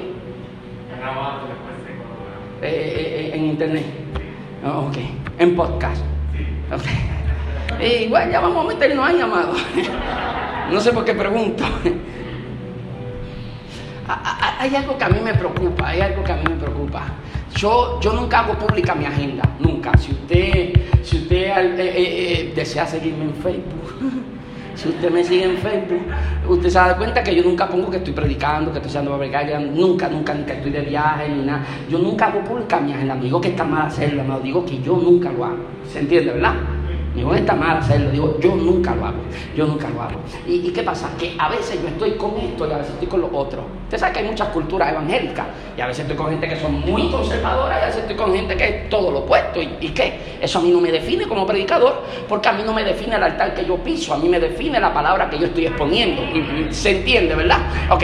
Eh, 2.62 2.62
eh, 2.62 2.62
eh, 2.62 3.32
en 3.34 3.46
internet. 3.46 3.86
Oh. 4.66 4.92
En 5.38 5.56
podcast. 5.56 6.04
Okay. 6.72 8.08
Bueno, 8.10 8.32
ya 8.32 8.42
vamos 8.42 8.66
a 8.66 8.68
meternos 8.68 9.08
ahí, 9.08 9.20
amado. 9.20 9.54
No 10.70 10.80
sé 10.80 10.94
por 10.94 11.04
qué 11.04 11.16
pregunto. 11.16 11.64
Hay 14.60 14.76
algo 14.76 14.98
que 14.98 15.04
a 15.04 15.10
mí 15.10 15.20
me 15.20 15.34
preocupa, 15.34 15.88
hay 15.88 16.02
algo 16.02 16.24
que 16.24 16.32
a 16.32 16.36
mí 16.36 16.44
me 16.48 16.56
preocupa. 16.56 17.08
Yo, 17.56 18.00
yo 18.00 18.14
nunca 18.14 18.40
hago 18.40 18.54
pública 18.54 18.96
mi 18.96 19.06
agenda, 19.06 19.44
nunca. 19.60 19.92
Si 19.98 20.12
usted, 20.12 20.74
si 21.04 21.18
usted 21.18 21.36
eh, 21.36 21.76
eh, 21.78 21.94
eh, 21.98 22.54
desea 22.56 22.86
seguirme 22.86 23.26
en 23.26 23.34
Facebook, 23.34 23.96
si 24.76 24.90
usted 24.90 25.12
me 25.12 25.24
sigue 25.24 25.46
en 25.46 25.58
Facebook, 25.58 26.02
usted 26.48 26.70
se 26.70 26.78
da 26.80 26.96
cuenta 26.96 27.24
que 27.24 27.36
yo 27.36 27.44
nunca 27.44 27.68
pongo 27.68 27.90
que 27.90 27.98
estoy 27.98 28.14
predicando, 28.14 28.72
que 28.72 28.78
estoy 28.78 28.90
haciendo 28.90 29.12
babrecalla, 29.12 29.60
nunca, 29.60 30.08
nunca, 30.08 30.34
ni 30.34 30.44
que 30.44 30.54
estoy 30.54 30.72
de 30.72 30.82
viaje, 30.82 31.30
ni 31.30 31.46
nada. 31.46 31.66
Yo 31.90 32.00
nunca 32.00 32.28
hago 32.28 32.44
pública 32.44 32.80
mi 32.80 32.94
agenda. 32.94 33.16
No 33.16 33.24
digo 33.24 33.42
que 33.42 33.50
está 33.50 33.64
mal 33.64 33.88
hacerlo, 33.88 34.24
no 34.24 34.40
digo 34.40 34.66
que 34.66 34.82
yo 34.82 34.96
nunca 34.96 35.32
lo 35.32 35.46
hago. 35.46 35.66
¿Se 35.92 36.00
entiende, 36.00 36.34
verdad? 36.34 36.79
Mujer 37.24 37.42
está 37.42 37.56
mal 37.56 37.78
hacerlo. 37.78 38.12
Digo, 38.12 38.38
yo 38.40 38.56
nunca 38.56 38.96
lo 38.96 39.06
hago. 39.06 39.22
Yo 39.56 39.66
nunca 39.66 39.90
lo 39.90 40.02
hago. 40.02 40.20
¿Y, 40.48 40.72
qué 40.72 40.84
pasa? 40.84 41.10
Que 41.18 41.36
a 41.38 41.50
veces 41.50 41.82
yo 41.82 41.88
estoy 41.88 42.12
con 42.12 42.38
esto 42.38 42.68
y 42.68 42.72
a 42.72 42.78
veces 42.78 42.94
estoy 42.94 43.08
con 43.08 43.22
lo 43.22 43.38
otro. 43.38 43.66
Usted 43.84 43.98
sabe 43.98 44.14
que 44.14 44.20
hay 44.20 44.26
muchas 44.26 44.50
culturas 44.50 44.92
evangélicas. 44.92 45.46
Y 45.78 45.82
a 45.82 45.88
veces 45.88 46.02
estoy 46.02 46.18
con 46.18 46.30
gente 46.30 46.48
que 46.48 46.60
son 46.60 46.80
muy 46.82 47.10
conservadoras 47.10 47.80
y 47.80 47.84
a 47.84 47.86
veces 47.88 48.02
estoy 48.02 48.16
con 48.16 48.34
gente 48.34 48.56
que 48.56 48.68
es 48.68 48.90
todo 48.90 49.12
lo 49.12 49.20
opuesto. 49.20 49.62
¿Y, 49.62 49.78
¿Y 49.82 49.90
qué? 49.90 50.38
Eso 50.42 50.60
a 50.60 50.62
mí 50.62 50.72
no 50.72 50.82
me 50.82 50.92
define 50.92 51.28
como 51.28 51.46
predicador 51.46 52.04
porque 52.28 52.50
a 52.50 52.54
mí 52.54 52.64
no 52.66 52.74
me 52.74 52.84
define 52.84 53.16
el 53.16 53.24
altar 53.24 53.54
que 53.54 53.66
yo 53.66 53.78
piso. 53.78 54.14
A 54.14 54.18
mí 54.18 54.30
me 54.30 54.40
define 54.40 54.80
la 54.80 54.94
palabra 54.94 55.30
que 55.30 55.38
yo 55.38 55.46
estoy 55.46 55.68
exponiendo. 55.68 56.22
¿Se 56.72 56.98
entiende, 56.98 57.36
verdad? 57.36 57.60
Ok. 57.90 58.04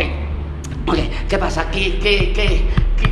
Okay. 0.87 1.09
¿Qué 1.27 1.37
pasa? 1.39 1.69
Que, 1.71 1.97
que, 1.99 2.61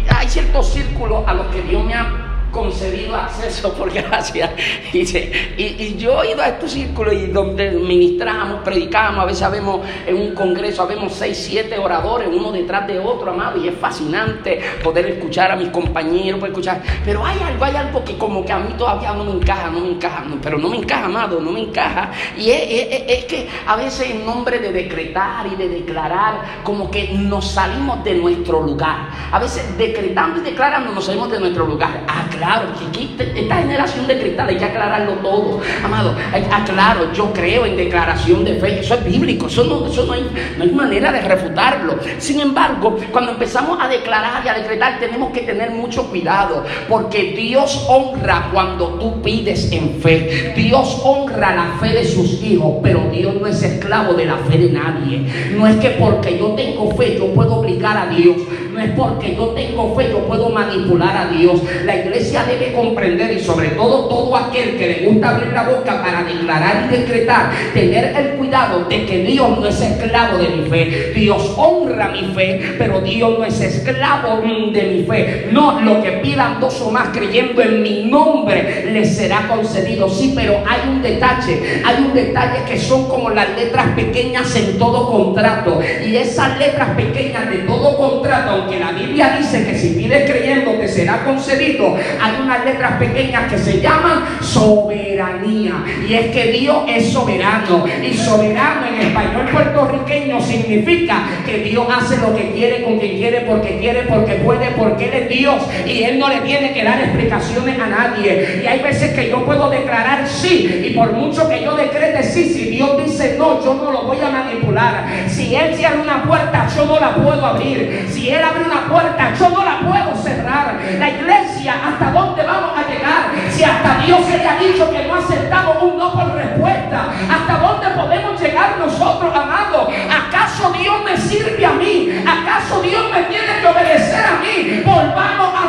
hay 0.09 0.27
ciertos 0.27 0.69
círculos 0.69 1.23
a 1.27 1.33
los 1.33 1.47
que 1.47 1.61
Dios 1.63 1.83
me 1.83 1.93
ha 1.93 2.32
concedido 2.53 3.15
acceso 3.15 3.73
por 3.73 3.91
gracia. 3.93 4.55
Y, 4.93 4.99
y, 5.01 5.97
yo 5.97 6.23
he 6.23 6.31
ido 6.31 6.41
a 6.41 6.49
estos 6.49 6.71
círculos 6.71 7.13
y 7.13 7.27
donde 7.27 7.71
ministramos, 7.71 8.63
predicamos, 8.63 9.23
a 9.23 9.25
veces 9.25 9.51
vemos 9.51 9.81
en 10.05 10.15
un 10.15 10.33
congreso, 10.33 10.87
vemos 10.87 11.13
seis, 11.13 11.37
siete 11.49 11.77
oradores, 11.77 12.29
uno 12.31 12.51
detrás 12.51 12.87
de 12.87 12.99
otro, 12.99 13.31
amado, 13.31 13.61
y 13.61 13.67
es 13.67 13.77
fascinante 13.77 14.61
poder 14.83 15.07
escuchar 15.07 15.51
a 15.51 15.55
mis 15.55 15.69
compañeros, 15.69 16.39
poder 16.39 16.51
escuchar. 16.51 16.81
Pero 17.03 17.25
hay 17.25 17.39
algo, 17.39 17.65
hay 17.65 17.75
algo 17.75 18.03
que 18.03 18.17
como 18.17 18.45
que 18.45 18.53
a 18.53 18.59
mí 18.59 18.73
todavía 18.77 19.13
no 19.13 19.25
me 19.25 19.31
encaja, 19.31 19.69
no 19.69 19.79
me 19.81 19.89
encaja, 19.89 20.23
pero 20.41 20.57
no 20.57 20.69
me 20.69 20.77
encaja, 20.77 21.05
amado, 21.05 21.41
no 21.41 21.51
me 21.51 21.61
encaja. 21.61 22.11
Y 22.37 22.51
es, 22.51 22.87
es 23.07 23.25
que 23.25 23.49
a 23.65 23.75
veces 23.75 24.11
en 24.11 24.25
nombre 24.25 24.59
de 24.59 24.71
decretar 24.71 25.47
y 25.47 25.55
de 25.55 25.67
declarar, 25.67 26.61
como 26.63 26.91
que 26.91 27.09
nos 27.13 27.51
salimos 27.51 28.03
de 28.03 28.15
nuestro 28.15 28.61
lugar. 28.61 29.09
A 29.31 29.39
veces 29.39 29.75
decretando 29.77 30.39
y 30.39 30.43
declarando 30.43 30.91
nos 30.91 31.05
salimos 31.05 31.31
de 31.31 31.39
nuestro 31.39 31.65
lugar. 31.65 32.03
Ah, 32.07 32.25
claro, 32.43 32.67
que 32.91 33.39
esta 33.39 33.55
generación 33.55 34.07
de 34.07 34.19
cristal 34.19 34.49
hay 34.49 34.57
que 34.57 34.65
aclararlo 34.65 35.13
todo. 35.13 35.61
Amado, 35.83 36.15
aclaro, 36.51 37.11
yo 37.13 37.31
creo 37.31 37.65
en 37.65 37.77
declaración 37.77 38.43
de 38.43 38.55
fe, 38.55 38.79
eso 38.79 38.95
es 38.95 39.05
bíblico, 39.05 39.47
eso, 39.47 39.63
no, 39.63 39.87
eso 39.87 40.05
no, 40.05 40.13
hay, 40.13 40.29
no 40.57 40.63
hay 40.63 40.71
manera 40.71 41.11
de 41.11 41.21
refutarlo. 41.21 41.95
Sin 42.17 42.39
embargo, 42.39 42.97
cuando 43.11 43.31
empezamos 43.31 43.79
a 43.81 43.87
declarar 43.87 44.45
y 44.45 44.49
a 44.49 44.53
decretar, 44.55 44.99
tenemos 44.99 45.31
que 45.31 45.41
tener 45.41 45.71
mucho 45.71 46.09
cuidado, 46.09 46.63
porque 46.89 47.33
Dios 47.37 47.85
honra 47.87 48.49
cuando 48.51 48.95
tú 48.95 49.21
pides 49.21 49.71
en 49.71 50.01
fe. 50.01 50.53
Dios 50.55 51.01
honra 51.03 51.55
la 51.55 51.77
fe 51.79 51.93
de 51.93 52.05
sus 52.05 52.43
hijos, 52.43 52.75
pero 52.83 52.99
Dios 53.11 53.35
no 53.39 53.47
es 53.47 53.63
esclavo 53.63 54.13
de 54.13 54.25
la 54.25 54.37
fe 54.37 54.57
de 54.57 54.69
nadie. 54.69 55.51
No 55.55 55.65
es 55.65 55.77
que 55.77 55.91
porque 55.91 56.37
yo 56.37 56.49
tengo 56.49 56.91
fe 56.95 57.17
yo 57.17 57.33
puedo 57.33 57.55
obligar 57.55 57.97
a 57.97 58.07
Dios. 58.07 58.37
No 58.73 58.79
es 58.79 58.89
porque 58.91 59.35
yo 59.35 59.49
tengo 59.49 59.95
fe 59.95 60.09
yo 60.09 60.19
puedo 60.19 60.49
manipular 60.49 61.15
a 61.15 61.27
Dios. 61.27 61.61
La 61.85 61.95
iglesia 61.95 62.43
debe 62.43 62.73
comprender 62.73 63.31
y 63.31 63.39
sobre 63.39 63.69
todo 63.69 64.07
todo 64.07 64.35
aquel 64.35 64.77
que 64.77 64.87
le 64.87 65.07
gusta 65.07 65.29
abrir 65.29 65.53
la 65.53 65.63
boca 65.63 66.01
para 66.01 66.23
declarar 66.23 66.87
y 66.87 66.97
decretar, 66.97 67.51
tener 67.73 68.15
el 68.17 68.37
cuidado 68.37 68.85
de 68.85 69.05
que 69.05 69.19
Dios 69.19 69.59
no 69.59 69.67
es 69.67 69.79
esclavo 69.79 70.39
de 70.39 70.49
mi 70.49 70.69
fe. 70.69 71.13
Dios 71.15 71.53
honra 71.55 72.09
mi 72.09 72.33
fe, 72.33 72.75
pero 72.79 73.01
Dios 73.01 73.37
no 73.37 73.45
es 73.45 73.61
esclavo 73.61 74.41
de 74.41 74.83
mi 74.83 75.03
fe. 75.03 75.49
No, 75.51 75.79
lo 75.81 76.01
que 76.01 76.13
pidan 76.13 76.59
dos 76.59 76.81
o 76.81 76.89
más 76.89 77.09
creyendo 77.09 77.61
en 77.61 77.83
mi 77.83 78.05
nombre 78.05 78.89
les 78.91 79.15
será 79.15 79.47
concedido. 79.47 80.09
Sí, 80.09 80.33
pero 80.35 80.57
hay 80.67 80.89
un 80.89 81.01
detalle, 81.01 81.81
hay 81.85 82.03
un 82.03 82.13
detalle 82.13 82.63
que 82.67 82.79
son 82.79 83.07
como 83.07 83.29
las 83.29 83.49
letras 83.55 83.87
pequeñas 83.95 84.55
en 84.55 84.79
todo 84.79 85.11
contrato. 85.11 85.79
Y 86.05 86.15
esas 86.15 86.57
letras 86.57 86.89
pequeñas 86.95 87.49
de 87.49 87.57
todo 87.59 87.97
contrato, 87.97 88.62
aunque 88.63 88.79
la 88.79 88.91
Biblia 88.91 89.35
dice 89.37 89.65
que 89.65 89.77
si 89.77 89.89
pides 89.89 90.29
creyendo 90.29 90.71
te 90.71 90.87
será 90.87 91.23
concedido, 91.23 91.95
hay 92.21 92.33
unas 92.41 92.63
letras 92.63 92.93
pequeñas 92.93 93.51
que 93.51 93.57
se 93.57 93.81
llaman 93.81 94.23
soberanía. 94.41 95.83
Y 96.07 96.13
es 96.13 96.27
que 96.27 96.51
Dios 96.51 96.83
es 96.87 97.11
soberano. 97.11 97.85
Y 98.03 98.13
soberano 98.13 98.87
en 98.87 99.07
español 99.07 99.47
puertorriqueño 99.51 100.41
significa 100.41 101.23
que 101.45 101.59
Dios 101.59 101.85
hace 101.93 102.17
lo 102.17 102.35
que 102.35 102.51
quiere 102.51 102.83
con 102.83 102.99
quien 102.99 103.17
quiere, 103.17 103.41
porque 103.41 103.77
quiere, 103.79 104.03
porque 104.03 104.35
puede, 104.35 104.71
porque 104.71 105.05
Él 105.05 105.13
es 105.13 105.29
Dios. 105.29 105.63
Y 105.85 106.03
Él 106.03 106.19
no 106.19 106.29
le 106.29 106.41
tiene 106.41 106.73
que 106.73 106.83
dar 106.83 106.99
explicaciones 107.01 107.79
a 107.79 107.87
nadie. 107.87 108.61
Y 108.63 108.67
hay 108.67 108.81
veces 108.81 109.13
que 109.13 109.29
yo 109.29 109.45
puedo 109.45 109.69
declarar 109.69 110.27
sí. 110.27 110.83
Y 110.85 110.93
por 110.93 111.11
mucho 111.13 111.49
que 111.49 111.63
yo 111.63 111.75
decrete 111.75 112.23
sí, 112.23 112.45
si 112.45 112.65
Dios 112.69 113.03
dice 113.03 113.35
no, 113.37 113.63
yo 113.63 113.73
no 113.73 113.91
lo 113.91 114.03
voy 114.03 114.17
a 114.19 114.29
manipular. 114.29 115.05
Si 115.27 115.55
Él 115.55 115.75
cierra 115.75 116.01
una 116.01 116.23
puerta, 116.23 116.67
yo 116.75 116.85
no 116.85 116.99
la 116.99 117.15
puedo 117.15 117.45
abrir. 117.45 118.05
Si 118.09 118.29
Él 118.29 118.43
una 118.61 118.87
puerta, 118.87 119.33
yo 119.33 119.49
no 119.49 119.63
la 119.63 119.79
puedo 119.79 120.15
cerrar. 120.21 120.79
La 120.99 121.09
iglesia 121.09 121.75
hasta 121.85 122.11
dónde 122.11 122.43
vamos 122.43 122.71
a 122.77 122.89
llegar 122.89 123.31
si 123.49 123.63
hasta 123.63 123.97
Dios 124.05 124.25
se 124.25 124.37
le 124.37 124.47
ha 124.47 124.55
dicho 124.57 124.89
que 124.91 125.05
no 125.05 125.15
aceptamos 125.15 125.81
un 125.81 125.97
no 125.97 126.13
por 126.13 126.33
respuesta? 126.35 127.07
¿Hasta 127.29 127.57
dónde 127.59 127.87
podemos 127.89 128.41
llegar 128.41 128.77
nosotros, 128.77 129.33
amados? 129.35 129.89
¿Acaso 130.09 130.71
Dios 130.73 131.03
me 131.03 131.17
sirve 131.17 131.65
a 131.65 131.73
mí? 131.73 132.23
¿Acaso 132.25 132.81
Dios 132.81 133.03
me 133.11 133.23
tiene 133.23 133.59
que 133.61 133.67
obedecer 133.67 134.25
a 134.25 134.39
mí? 134.41 134.81
Volvamos 134.85 135.53
a 135.55 135.62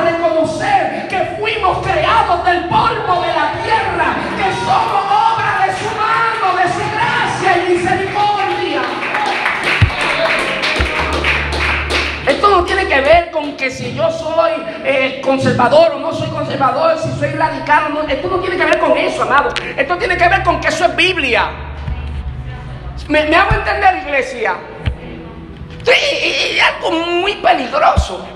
si 13.71 13.95
yo 13.95 14.11
soy 14.11 14.53
eh, 14.85 15.21
conservador 15.23 15.93
o 15.95 15.99
no 15.99 16.13
soy 16.13 16.29
conservador, 16.29 16.99
si 16.99 17.11
soy 17.19 17.31
radical. 17.31 18.05
Esto 18.09 18.29
no 18.29 18.39
tiene 18.39 18.57
que 18.57 18.65
ver 18.65 18.79
con 18.79 18.97
eso, 18.97 19.23
amado. 19.23 19.51
Esto 19.77 19.97
tiene 19.97 20.17
que 20.17 20.29
ver 20.29 20.43
con 20.43 20.61
que 20.61 20.69
eso 20.69 20.85
es 20.85 20.97
Biblia. 20.97 21.51
¿Me, 23.09 23.21
hago 23.37 23.55
entender, 23.55 23.97
iglesia? 24.05 24.55
Es 25.87 26.63
algo 26.63 26.93
muy 26.93 27.35
peligroso. 27.35 28.27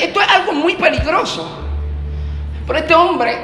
Esto 0.00 0.20
es 0.20 0.28
algo 0.28 0.52
muy 0.52 0.74
peligroso. 0.76 1.60
Pero 2.66 2.78
este 2.78 2.94
hombre, 2.94 3.36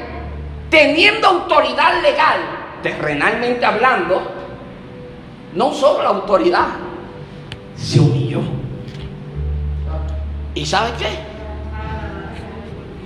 teniendo 0.71 1.27
autoridad 1.27 2.01
legal, 2.01 2.41
terrenalmente 2.83 3.65
hablando, 3.67 4.33
no 5.55 5.75
solo 5.75 6.03
la 6.03 6.09
autoridad, 6.11 6.69
se 7.77 8.01
humilló. 8.01 8.40
¿Y 10.55 10.67
sabe 10.67 10.91
qué? 10.99 11.09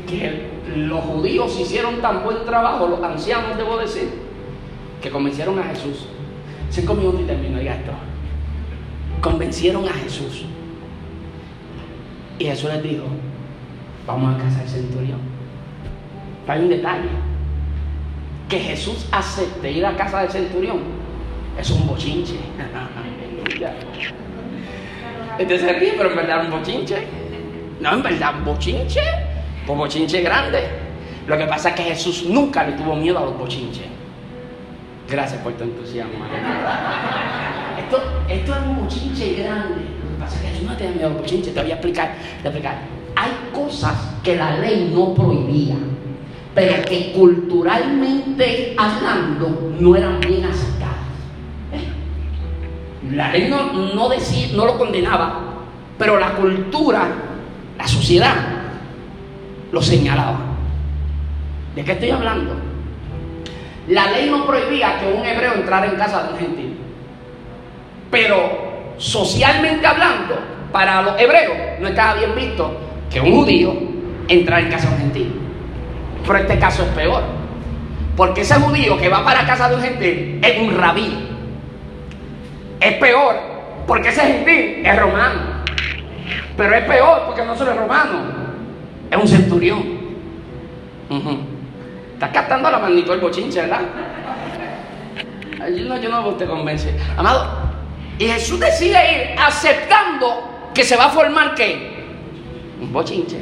Que 0.07 0.55
los 0.77 1.01
judíos 1.05 1.59
hicieron 1.59 2.01
tan 2.01 2.25
buen 2.25 2.45
trabajo, 2.45 2.87
los 2.87 3.03
ancianos 3.03 3.57
debo 3.57 3.77
decir, 3.79 4.09
que 5.03 5.11
convencieron 5.11 5.59
a 5.59 5.65
Jesús. 5.65 6.07
Cinco 6.71 6.95
minutos 6.95 7.21
y 7.23 7.25
termino 7.25 7.61
ya 7.61 7.75
esto. 7.75 7.93
Convencieron 9.21 9.87
a 9.87 9.93
Jesús. 9.93 10.45
Y 12.39 12.45
Jesús 12.47 12.71
les 12.71 12.83
dijo, 12.83 13.05
vamos 14.07 14.35
a 14.35 14.39
casa 14.39 14.61
del 14.61 14.69
centurión. 14.69 15.19
Hay 16.49 16.61
un 16.61 16.69
detalle. 16.69 17.09
Que 18.49 18.59
Jesús 18.59 19.07
acepte 19.11 19.71
ir 19.71 19.87
a 19.87 19.97
casa 19.97 20.21
del 20.21 20.31
centurión 20.31 21.05
es 21.59 21.71
un 21.71 21.87
bochinche. 21.87 22.35
Este 25.37 25.59
se 25.59 25.73
ríe, 25.73 25.95
pero 25.97 26.11
en 26.11 26.17
verdad 26.17 26.45
un 26.45 26.51
bochinche. 26.53 27.09
No, 27.85 27.93
en 27.93 28.03
verdad, 28.03 28.33
bochinche, 28.43 29.03
pues 29.67 29.79
bochinche 29.79 30.23
grande. 30.23 30.63
Lo 31.27 31.37
que 31.37 31.45
pasa 31.45 31.69
es 31.69 31.75
que 31.75 31.83
Jesús 31.83 32.25
nunca 32.27 32.65
le 32.65 32.73
tuvo 32.73 32.97
miedo 32.97 33.19
a 33.19 33.27
los 33.27 33.37
bochinches. 33.37 33.85
Gracias 35.07 35.43
por 35.43 35.53
tu 35.53 35.65
entusiasmo. 35.65 36.25
Esto, 37.79 38.03
esto 38.27 38.55
es 38.55 38.59
un 38.63 38.81
bochinche 38.81 39.35
grande. 39.35 39.83
Lo 40.03 40.15
que 40.15 40.19
pasa 40.19 40.37
es 40.37 40.41
que 40.41 40.49
Jesús 40.49 40.63
no 40.67 40.77
tiene 40.79 40.95
miedo 40.95 41.09
a 41.09 41.11
los 41.11 41.21
bochinches. 41.21 41.53
Te 41.53 41.61
voy 41.61 41.71
a 41.73 41.75
explicar. 41.75 42.15
Te 42.43 42.49
voy 42.49 42.57
a 42.57 42.61
explicar. 42.61 42.79
Hay 43.17 43.31
cosas 43.53 43.93
que 44.23 44.35
la 44.35 44.57
ley 44.57 44.91
no 44.95 45.13
prohibía, 45.13 45.77
pero 46.55 46.83
que 46.87 47.13
culturalmente 47.13 48.75
hablando 48.79 49.75
no 49.79 49.95
eran 49.95 50.21
bien 50.21 50.47
aceptadas. 50.47 50.95
¿Eh? 51.75 53.13
La 53.15 53.31
ley 53.31 53.51
no, 53.51 53.75
no, 53.95 54.09
decía, 54.09 54.57
no 54.57 54.65
lo 54.65 54.79
condenaba, 54.79 55.39
pero 55.99 56.19
la 56.19 56.33
cultura 56.33 57.34
la 57.85 57.89
sociedad 57.89 58.35
lo 59.71 59.83
señalaba. 59.83 60.39
¿De 61.77 61.85
qué 61.85 61.93
estoy 61.93 62.11
hablando? 62.13 62.57
La 63.89 64.11
ley 64.11 64.31
no 64.31 64.47
prohibía 64.47 64.99
que 64.99 65.13
un 65.13 65.23
hebreo 65.23 65.53
entrara 65.53 65.85
en 65.85 65.97
casa 65.97 66.23
de 66.23 66.33
un 66.33 66.39
gentil. 66.39 66.79
Pero 68.11 68.95
socialmente 68.97 69.87
hablando, 69.87 70.39
para 70.73 71.03
los 71.03 71.21
hebreos 71.21 71.55
no 71.79 71.89
estaba 71.89 72.15
bien 72.15 72.35
visto 72.35 72.75
que 73.13 73.21
un 73.21 73.33
judío 73.33 73.75
entrara 74.29 74.63
en 74.63 74.71
casa 74.71 74.89
de 74.89 74.95
un 74.95 75.01
gentil. 75.03 75.41
Pero 76.27 76.39
este 76.39 76.59
caso 76.59 76.85
es 76.85 76.89
peor. 76.89 77.23
Porque 78.17 78.41
ese 78.41 78.55
judío 78.55 78.97
que 78.97 79.11
va 79.11 79.23
para 79.23 79.45
casa 79.45 79.69
de 79.69 79.75
un 79.75 79.83
gentil 79.83 80.41
es 80.43 80.59
un 80.59 80.75
rabí. 80.75 81.29
Es 82.81 82.95
peor 82.95 83.37
porque 83.87 84.09
ese 84.09 84.23
gentil 84.23 84.87
es 84.87 84.99
romano. 84.99 85.54
Pero 86.57 86.75
es 86.75 86.85
peor 86.85 87.23
porque 87.27 87.45
no 87.45 87.57
solo 87.57 87.73
es 87.73 87.77
romano, 87.77 88.23
es 89.11 89.17
un 89.17 89.29
centurión. 89.29 89.83
Estás 92.15 92.31
captando 92.31 92.71
la 92.71 92.79
magnitud 92.79 93.11
del 93.11 93.21
bochinche, 93.21 93.61
¿verdad? 93.61 93.83
Yo 95.75 95.85
no, 95.85 96.01
yo 96.01 96.09
no 96.09 96.29
te 96.35 96.47
convence. 96.47 96.95
Amado, 97.17 97.65
y 98.19 98.27
Jesús 98.27 98.61
decide 98.61 99.33
ir 99.33 99.39
aceptando 99.39 100.71
que 100.73 100.85
se 100.85 100.97
va 100.97 101.07
a 101.07 101.11
formar 101.11 101.55
qué? 101.55 102.07
Un 102.81 102.93
bochinche. 102.93 103.39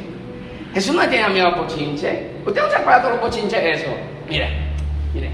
Jesús 0.73 0.95
no 0.95 1.07
tiene 1.07 1.29
miedo 1.29 1.47
a 1.47 1.55
bochinche. 1.55 2.31
¿Usted 2.45 2.61
no 2.61 2.69
se 2.69 2.75
acuerda 2.75 3.03
de 3.03 3.09
los 3.11 3.21
bochinches 3.21 3.81
eso? 3.81 3.91
Mire, 4.27 4.49
mire. 5.13 5.29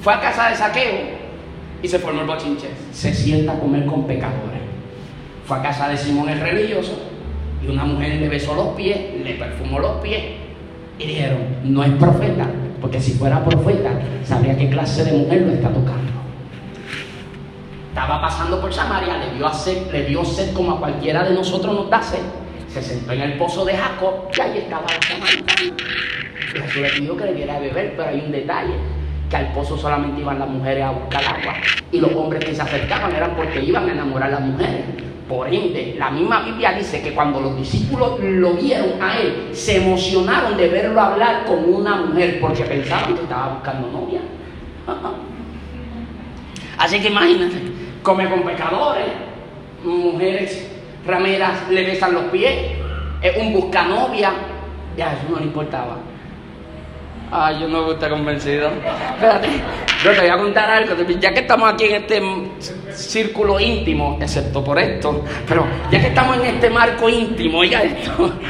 Fue 0.00 0.12
a 0.12 0.20
casa 0.20 0.48
de 0.48 0.56
saqueo 0.56 1.16
y 1.82 1.88
se 1.88 1.98
formó 1.98 2.22
el 2.22 2.26
bochinche. 2.26 2.68
Se 2.92 3.14
sienta 3.14 3.52
a 3.52 3.58
comer 3.58 3.86
con 3.86 4.06
pecadores. 4.06 4.65
Fue 5.46 5.58
a 5.58 5.62
casa 5.62 5.88
de 5.88 5.96
Simón 5.96 6.28
el 6.28 6.40
religioso 6.40 6.98
y 7.62 7.68
una 7.68 7.84
mujer 7.84 8.20
le 8.20 8.28
besó 8.28 8.54
los 8.54 8.68
pies, 8.74 8.98
le 9.22 9.34
perfumó 9.34 9.78
los 9.78 10.00
pies 10.00 10.22
y 10.98 11.06
dijeron, 11.06 11.38
no 11.62 11.84
es 11.84 11.92
profeta, 11.92 12.48
porque 12.80 13.00
si 13.00 13.12
fuera 13.12 13.44
profeta, 13.44 13.90
sabría 14.24 14.56
qué 14.56 14.68
clase 14.68 15.04
de 15.04 15.12
mujer 15.12 15.42
lo 15.42 15.52
está 15.52 15.68
tocando. 15.68 16.12
Estaba 17.90 18.20
pasando 18.20 18.60
por 18.60 18.74
Samaria, 18.74 19.18
le 19.18 19.36
dio, 19.36 19.52
sed, 19.52 19.90
le 19.92 20.04
dio 20.06 20.24
sed 20.24 20.52
como 20.52 20.72
a 20.72 20.80
cualquiera 20.80 21.22
de 21.22 21.34
nosotros 21.34 21.74
nos 21.74 21.90
da 21.90 22.02
sed. 22.02 22.18
Se 22.68 22.82
sentó 22.82 23.12
en 23.12 23.22
el 23.22 23.38
pozo 23.38 23.64
de 23.64 23.76
Jacob 23.76 24.28
y 24.36 24.40
ahí 24.40 24.58
estaba 24.58 24.82
la 24.82 25.00
samaritana. 25.00 25.76
Jesús 26.52 26.82
le 26.82 26.90
pidió 26.90 27.16
que 27.16 27.24
le 27.24 27.34
diera 27.34 27.56
a 27.56 27.60
beber, 27.60 27.94
pero 27.96 28.08
hay 28.08 28.20
un 28.20 28.32
detalle, 28.32 28.74
que 29.28 29.36
al 29.36 29.52
pozo 29.52 29.76
solamente 29.76 30.20
iban 30.20 30.38
las 30.38 30.48
mujeres 30.48 30.84
a 30.84 30.90
buscar 30.90 31.24
agua 31.24 31.54
y 31.90 32.00
los 32.00 32.12
hombres 32.12 32.44
que 32.44 32.54
se 32.54 32.62
acercaban 32.62 33.14
eran 33.14 33.34
porque 33.34 33.62
iban 33.62 33.88
a 33.88 33.92
enamorar 33.92 34.28
a 34.28 34.40
las 34.40 34.40
mujeres. 34.40 34.84
Por 35.28 35.52
ende, 35.52 35.96
la 35.98 36.10
misma 36.10 36.42
Biblia 36.42 36.72
dice 36.72 37.02
que 37.02 37.12
cuando 37.12 37.40
los 37.40 37.56
discípulos 37.56 38.20
lo 38.20 38.52
vieron 38.54 39.02
a 39.02 39.18
él, 39.18 39.48
se 39.52 39.78
emocionaron 39.78 40.56
de 40.56 40.68
verlo 40.68 41.00
hablar 41.00 41.44
con 41.46 41.64
una 41.64 41.96
mujer 41.96 42.38
porque 42.40 42.62
pensaban 42.62 43.16
que 43.16 43.22
estaba 43.22 43.54
buscando 43.54 43.90
novia. 43.90 44.20
Así 46.78 47.00
que 47.00 47.08
imagínense, 47.08 47.58
come 48.02 48.28
con 48.30 48.42
pecadores, 48.42 49.06
mujeres 49.82 50.70
rameras 51.04 51.68
le 51.70 51.84
besan 51.84 52.14
los 52.14 52.24
pies, 52.24 52.72
es 53.20 53.36
un 53.36 53.52
buscanovia, 53.52 54.32
ya 54.96 55.12
eso 55.12 55.22
no 55.28 55.38
le 55.38 55.46
importaba. 55.46 55.96
Ay, 57.30 57.60
yo 57.60 57.68
no 57.68 57.90
estoy 57.90 58.10
convencido. 58.10 58.68
Espérate, 58.68 59.48
yo 60.04 60.12
te 60.12 60.20
voy 60.20 60.28
a 60.28 60.36
contar 60.36 60.70
algo. 60.70 60.94
Ya 61.18 61.34
que 61.34 61.40
estamos 61.40 61.72
aquí 61.72 61.84
en 61.84 61.94
este 62.02 62.22
círculo 62.92 63.58
íntimo, 63.58 64.18
excepto 64.20 64.62
por 64.62 64.78
esto, 64.78 65.24
pero 65.46 65.66
ya 65.90 66.00
que 66.00 66.08
estamos 66.08 66.36
en 66.38 66.46
este 66.46 66.70
marco 66.70 67.08
íntimo, 67.08 67.58
oiga 67.58 67.82
esto. 67.82 68.32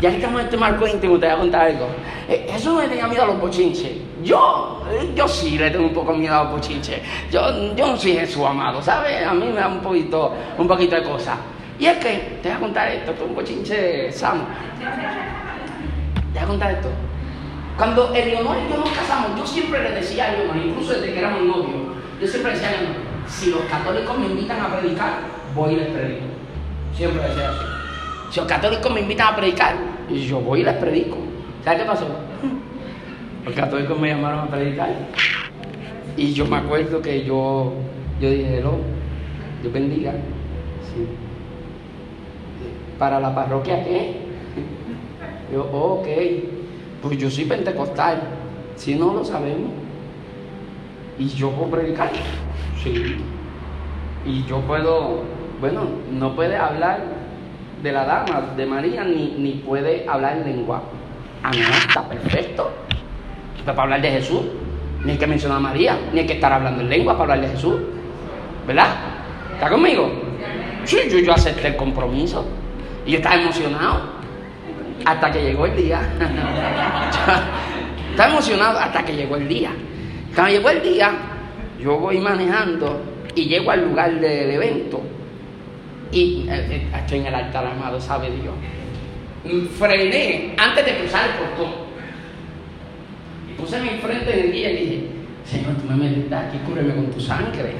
Ya 0.00 0.10
que 0.10 0.16
estamos 0.16 0.40
en 0.40 0.46
este 0.46 0.56
marco 0.56 0.84
íntimo, 0.84 1.16
te 1.16 1.26
voy 1.26 1.36
a 1.36 1.38
contar 1.38 1.66
algo. 1.66 1.86
Eh, 2.28 2.50
eso 2.52 2.72
no 2.72 2.80
me 2.80 2.88
tenía 2.88 3.06
miedo 3.06 3.22
a 3.22 3.26
los 3.26 3.40
bochinches. 3.40 3.92
Yo, 4.24 4.84
eh, 4.90 5.12
yo 5.14 5.28
sí 5.28 5.56
le 5.56 5.70
tengo 5.70 5.86
un 5.86 5.94
poco 5.94 6.12
miedo 6.12 6.34
a 6.34 6.42
los 6.42 6.54
bochinches. 6.54 7.00
Yo, 7.30 7.72
yo 7.76 7.86
no 7.86 7.96
soy 7.96 8.14
Jesús 8.14 8.44
amado, 8.44 8.82
¿sabes? 8.82 9.24
A 9.24 9.32
mí 9.32 9.46
me 9.46 9.60
da 9.60 9.68
un 9.68 9.78
poquito, 9.78 10.34
un 10.58 10.66
poquito 10.66 10.96
de 10.96 11.04
cosas. 11.04 11.36
Y 11.78 11.86
es 11.86 11.98
que, 11.98 12.38
te 12.42 12.48
voy 12.48 12.56
a 12.56 12.60
contar 12.60 12.88
esto, 12.88 13.14
que 13.14 13.22
es 13.22 13.28
un 13.28 13.34
bochinche 13.36 14.10
sano. 14.10 14.42
Te 16.32 16.38
voy 16.40 16.42
a 16.42 16.46
contar 16.48 16.72
esto. 16.72 16.88
Cuando 17.76 18.14
Eleonor 18.14 18.56
y 18.58 18.72
yo 18.72 18.78
nos 18.78 18.90
casamos, 18.90 19.38
yo 19.38 19.46
siempre 19.46 19.82
le 19.82 19.90
decía 19.92 20.24
a 20.24 20.34
Eleonor, 20.34 20.56
incluso 20.56 20.92
desde 20.92 21.12
que 21.12 21.18
éramos 21.18 21.42
novios, 21.42 21.96
yo 22.20 22.26
siempre 22.26 22.52
decía 22.52 22.68
a 22.68 22.74
Eleonor, 22.74 22.96
si 23.26 23.50
los 23.50 23.62
católicos 23.62 24.18
me 24.18 24.26
invitan 24.26 24.60
a 24.60 24.78
predicar, 24.78 25.12
voy 25.54 25.72
y 25.74 25.76
les 25.76 25.88
predico. 25.88 26.24
Siempre 26.94 27.28
decía 27.28 27.50
así. 27.50 27.64
Si 28.30 28.40
los 28.40 28.48
católicos 28.48 28.92
me 28.92 29.00
invitan 29.00 29.32
a 29.32 29.36
predicar, 29.36 29.76
yo 30.10 30.40
voy 30.40 30.60
y 30.60 30.64
les 30.64 30.74
predico. 30.74 31.16
¿Sabes 31.64 31.80
qué 31.80 31.86
pasó? 31.86 32.06
Los 33.44 33.54
católicos 33.54 33.98
me 33.98 34.08
llamaron 34.08 34.40
a 34.40 34.46
predicar. 34.48 34.90
Y 36.16 36.32
yo 36.32 36.46
me 36.46 36.56
acuerdo 36.58 37.00
que 37.00 37.24
yo, 37.24 37.72
yo 38.20 38.30
dije, 38.30 38.58
hello, 38.58 38.76
Dios 39.62 39.72
bendiga. 39.72 40.12
Sí. 40.12 41.06
¿Para 42.98 43.18
la 43.18 43.34
parroquia 43.34 43.82
qué? 43.82 44.16
Yo, 45.52 45.68
oh, 45.72 46.00
ok. 46.00 46.06
Pues 47.02 47.18
yo 47.18 47.28
soy 47.28 47.44
pentecostal, 47.44 48.22
si 48.76 48.94
no 48.94 49.12
lo 49.12 49.24
sabemos. 49.24 49.72
Y 51.18 51.28
yo 51.28 51.50
puedo 51.50 51.72
predicar, 51.72 52.10
sí. 52.82 53.16
Y 54.24 54.44
yo 54.44 54.60
puedo, 54.60 55.22
bueno, 55.60 55.82
no 56.12 56.34
puede 56.34 56.56
hablar 56.56 57.00
de 57.82 57.92
la 57.92 58.04
dama, 58.04 58.54
de 58.56 58.66
María, 58.66 59.04
ni, 59.04 59.34
ni 59.36 59.52
puede 59.54 60.08
hablar 60.08 60.38
en 60.38 60.44
lengua. 60.44 60.82
Ah, 61.42 61.50
no, 61.50 61.68
está 61.76 62.08
perfecto. 62.08 62.70
Pero 63.64 63.76
para 63.76 63.82
hablar 63.82 64.02
de 64.02 64.10
Jesús, 64.12 64.42
ni 65.04 65.12
hay 65.12 65.18
que 65.18 65.26
mencionar 65.26 65.58
a 65.58 65.60
María, 65.60 65.98
ni 66.12 66.20
hay 66.20 66.26
que 66.26 66.34
estar 66.34 66.52
hablando 66.52 66.82
en 66.82 66.88
lengua 66.88 67.14
para 67.18 67.34
hablar 67.34 67.48
de 67.48 67.56
Jesús. 67.56 67.74
¿Verdad? 68.66 68.94
¿Está 69.54 69.68
conmigo? 69.68 70.08
Sí, 70.84 70.98
yo, 71.10 71.18
yo 71.18 71.32
acepté 71.32 71.68
el 71.68 71.76
compromiso. 71.76 72.44
Y 73.04 73.12
yo 73.12 73.16
estaba 73.18 73.36
emocionado. 73.36 74.21
Hasta 75.04 75.30
que 75.30 75.42
llegó 75.42 75.66
el 75.66 75.76
día. 75.76 76.00
Estaba 78.10 78.30
emocionado 78.30 78.78
hasta 78.78 79.04
que 79.04 79.14
llegó 79.14 79.36
el 79.36 79.48
día. 79.48 79.70
Cuando 80.34 80.52
llegó 80.52 80.70
el 80.70 80.82
día, 80.82 81.12
yo 81.80 81.98
voy 81.98 82.18
manejando 82.18 83.02
y 83.34 83.46
llego 83.46 83.70
al 83.70 83.88
lugar 83.88 84.20
del 84.20 84.50
evento. 84.50 85.02
Y 86.10 86.46
eh, 86.48 86.66
eh, 86.70 86.88
estoy 86.94 87.20
en 87.20 87.26
el 87.26 87.34
altar 87.34 87.66
amado, 87.66 88.00
sabe 88.00 88.30
Dios. 88.30 88.54
Frené 89.78 90.54
antes 90.58 90.84
de 90.84 90.98
cruzar 90.98 91.30
el 91.30 91.36
portón. 91.36 91.72
Y 93.50 93.54
puse 93.60 93.80
mi 93.80 93.88
frente 93.98 94.32
en 94.32 94.46
el 94.46 94.52
guía 94.52 94.70
y 94.70 94.76
dije, 94.76 95.06
Señor, 95.44 95.74
tú 95.76 95.86
me 95.88 95.96
metiste 95.96 96.34
aquí, 96.34 96.58
cúbreme 96.66 96.94
con 96.94 97.06
tu 97.10 97.20
sangre. 97.20 97.72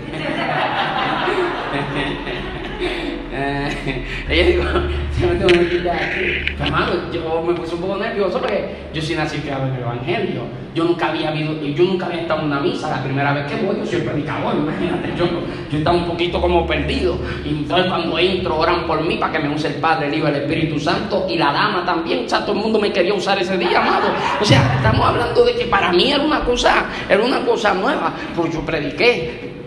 Eh, 3.35 4.05
ella 4.29 4.47
dijo, 4.47 4.63
aquí. 5.91 6.55
Hermano, 6.61 6.93
yo 7.13 7.43
me 7.47 7.55
puse 7.55 7.75
un 7.75 7.81
poco 7.81 7.97
nervioso 7.97 8.39
porque 8.39 8.89
yo 8.93 9.01
sí 9.01 9.15
nací 9.15 9.39
criado 9.39 9.67
en 9.67 9.75
el 9.75 9.81
Evangelio. 9.81 10.43
Yo 10.75 10.85
nunca 10.85 11.09
había 11.09 11.29
habido, 11.29 11.61
yo 11.63 11.85
nunca 11.85 12.07
había 12.07 12.23
estado 12.23 12.41
en 12.41 12.47
una 12.47 12.61
misa. 12.61 12.91
La 12.91 13.03
primera 13.03 13.33
vez 13.33 13.47
que 13.47 13.65
voy, 13.65 13.77
yo 13.77 13.87
soy 13.87 14.01
predicador, 14.01 14.55
imagínate. 14.57 15.13
Yo, 15.17 15.27
yo 15.71 15.79
estaba 15.79 15.97
un 15.97 16.07
poquito 16.07 16.41
como 16.41 16.67
perdido. 16.67 17.17
Y 17.45 17.51
entonces 17.51 17.87
cuando 17.87 18.19
entro, 18.19 18.59
oran 18.59 18.87
por 18.87 19.03
mí 19.03 19.17
para 19.17 19.33
que 19.33 19.39
me 19.41 19.55
use 19.55 19.69
el 19.69 19.75
Padre, 19.75 20.09
el 20.09 20.15
Hijo, 20.15 20.29
el 20.29 20.37
Espíritu 20.37 20.79
Santo 20.79 21.27
y 21.29 21.37
la 21.37 21.53
dama 21.53 21.85
también. 21.85 22.27
O 22.27 22.29
sea, 22.29 22.41
todo 22.41 22.53
el 22.53 22.63
mundo 22.63 22.79
me 22.79 22.93
quería 22.93 23.15
usar 23.15 23.39
ese 23.41 23.57
día, 23.57 23.81
amado. 23.81 24.09
O 24.41 24.45
sea, 24.45 24.75
estamos 24.77 25.07
hablando 25.07 25.45
de 25.45 25.55
que 25.55 25.65
para 25.67 25.93
mí 25.93 26.13
era 26.13 26.23
una 26.23 26.41
cosa, 26.41 26.87
era 27.09 27.23
una 27.23 27.41
cosa 27.41 27.75
nueva. 27.75 28.13
Pues 28.35 28.53
yo 28.53 28.61
prediqué. 28.61 29.62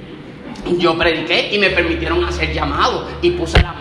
Yo 0.77 0.97
prediqué 0.97 1.53
y 1.53 1.59
me 1.59 1.69
permitieron 1.69 2.23
hacer 2.23 2.53
llamado 2.53 3.07
y 3.21 3.31
puse 3.31 3.61
la 3.61 3.73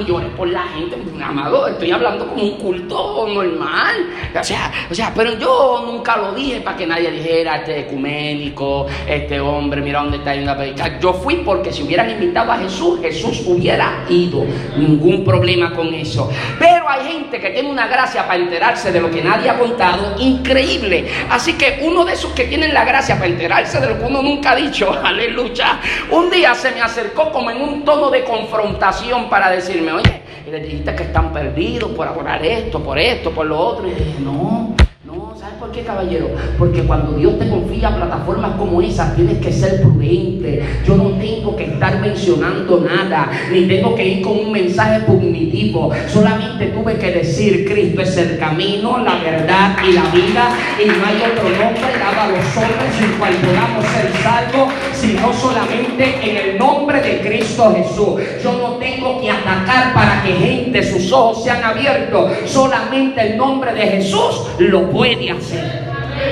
y 0.00 0.04
lloré 0.04 0.26
por 0.28 0.48
la 0.48 0.62
gente. 0.68 0.96
Amado, 1.22 1.68
estoy 1.68 1.90
hablando 1.90 2.26
como 2.28 2.42
un 2.42 2.56
culto 2.56 3.28
normal. 3.28 3.96
O 4.38 4.44
sea, 4.44 4.72
o 4.90 4.94
sea, 4.94 5.12
pero 5.14 5.38
yo 5.38 5.84
nunca 5.86 6.16
lo 6.16 6.32
dije 6.32 6.60
para 6.60 6.76
que 6.76 6.86
nadie 6.86 7.10
dijera 7.10 7.56
este 7.56 7.80
ecuménico, 7.80 8.86
este 9.06 9.40
hombre, 9.40 9.80
mira 9.80 10.00
dónde 10.00 10.18
está 10.18 10.34
yendo 10.34 10.52
a. 10.52 10.98
Yo 10.98 11.12
fui 11.14 11.36
porque 11.36 11.72
si 11.72 11.82
hubieran 11.82 12.10
invitado 12.10 12.52
a 12.52 12.58
Jesús, 12.58 13.00
Jesús 13.00 13.42
hubiera 13.46 14.04
ido. 14.08 14.44
Ningún 14.76 15.24
problema 15.24 15.72
con 15.72 15.92
eso. 15.94 16.30
Pero 16.58 16.88
hay 16.88 17.12
gente 17.12 17.40
que 17.40 17.50
tiene 17.50 17.70
una 17.70 17.86
gracia 17.86 18.26
para 18.26 18.38
enterarse 18.40 18.92
de 18.92 19.00
lo 19.00 19.10
que 19.10 19.22
nadie 19.22 19.50
ha 19.50 19.58
contado, 19.58 20.14
increíble. 20.18 21.06
Así 21.28 21.54
que 21.54 21.80
uno 21.82 22.04
de 22.04 22.14
esos 22.14 22.32
que 22.32 22.44
tienen 22.44 22.74
la 22.74 22.84
gracia 22.84 23.16
para 23.16 23.28
enterarse 23.28 23.80
de 23.80 23.88
lo 23.88 23.98
que 23.98 24.04
uno 24.04 24.22
nunca 24.22 24.52
ha 24.52 24.56
dicho, 24.56 24.92
aleluya. 25.04 25.80
Un 26.10 26.30
día 26.30 26.54
se 26.54 26.72
me 26.72 26.80
acercó 26.80 27.30
como 27.30 27.50
en 27.50 27.60
un 27.60 27.84
tono 27.84 28.10
de 28.10 28.24
confrontación 28.24 29.28
para 29.28 29.50
decirme, 29.50 29.89
oye, 29.92 30.22
y 30.46 30.50
le 30.50 30.60
dijiste 30.60 30.94
que 30.94 31.04
están 31.04 31.32
perdidos 31.32 31.90
por 31.92 32.06
adorar 32.06 32.44
esto, 32.44 32.82
por 32.82 32.98
esto, 32.98 33.30
por 33.30 33.46
lo 33.46 33.58
otro. 33.58 33.86
Y 33.86 33.90
dije, 33.90 34.20
no, 34.20 34.74
no, 35.04 35.29
¿sabes 35.40 35.54
por 35.58 35.72
qué, 35.72 35.82
caballero? 35.82 36.28
Porque 36.58 36.82
cuando 36.82 37.12
Dios 37.12 37.38
te 37.38 37.48
confía 37.48 37.96
plataformas 37.96 38.52
como 38.56 38.82
esas, 38.82 39.16
tienes 39.16 39.38
que 39.38 39.50
ser 39.50 39.80
prudente. 39.80 40.62
Yo 40.86 40.96
no 40.96 41.10
tengo 41.12 41.56
que 41.56 41.64
estar 41.64 41.98
mencionando 41.98 42.80
nada, 42.80 43.30
ni 43.50 43.62
tengo 43.62 43.94
que 43.94 44.06
ir 44.06 44.22
con 44.22 44.38
un 44.38 44.52
mensaje 44.52 45.00
punitivo. 45.00 45.90
Solamente 46.08 46.66
tuve 46.66 46.96
que 46.96 47.10
decir, 47.12 47.66
Cristo 47.66 48.02
es 48.02 48.16
el 48.18 48.38
camino, 48.38 48.98
la 48.98 49.16
verdad 49.18 49.76
y 49.82 49.92
la 49.92 50.04
vida, 50.10 50.50
y 50.78 50.86
no 50.86 51.06
hay 51.06 51.22
otro 51.32 51.48
nombre 51.48 51.98
dado 51.98 52.20
a 52.20 52.28
los 52.28 52.56
hombres 52.56 53.00
en 53.00 53.18
cual 53.18 53.34
podamos 53.36 53.86
ser 53.86 54.12
salvos, 54.22 54.72
sino 54.92 55.32
solamente 55.32 56.18
en 56.22 56.36
el 56.36 56.58
nombre 56.58 57.00
de 57.00 57.20
Cristo 57.20 57.74
Jesús. 57.74 58.20
Yo 58.44 58.52
no 58.52 58.74
tengo 58.74 59.20
que 59.20 59.30
atacar 59.30 59.94
para 59.94 60.22
que 60.22 60.32
gente, 60.32 60.82
sus 60.82 61.10
ojos 61.12 61.44
sean 61.44 61.64
abiertos. 61.64 62.30
Solamente 62.44 63.22
el 63.22 63.38
nombre 63.38 63.72
de 63.72 63.86
Jesús 63.86 64.46
lo 64.58 64.90
puede 64.90 65.29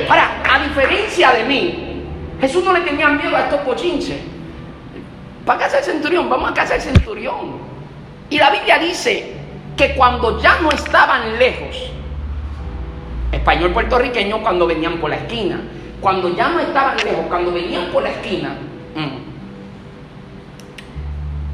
Ahora, 0.09 0.42
a 0.49 0.62
diferencia 0.66 1.32
de 1.32 1.44
mí, 1.44 2.05
Jesús 2.40 2.64
no 2.64 2.72
le 2.72 2.80
tenía 2.80 3.09
miedo 3.09 3.36
a 3.36 3.40
estos 3.40 3.61
pochinches. 3.61 4.18
Para 5.44 5.61
casa 5.61 5.76
del 5.76 5.84
centurión, 5.84 6.28
vamos 6.28 6.51
a 6.51 6.55
casa 6.55 6.74
del 6.74 6.82
centurión. 6.82 7.59
Y 8.30 8.38
la 8.38 8.51
Biblia 8.51 8.78
dice 8.78 9.34
que 9.76 9.94
cuando 9.94 10.40
ya 10.40 10.61
no 10.61 10.70
estaban 10.70 11.38
lejos, 11.38 11.90
Español 13.32 13.72
puertorriqueño 13.72 14.42
cuando 14.42 14.66
venían 14.66 14.99
por 14.99 15.11
la 15.11 15.16
esquina. 15.16 15.61
Cuando 16.01 16.34
ya 16.34 16.49
no 16.49 16.61
estaban 16.61 16.96
lejos, 16.96 17.26
cuando 17.28 17.53
venían 17.53 17.90
por 17.90 18.03
la 18.03 18.11
esquina, 18.11 18.57
mm, 18.94 19.18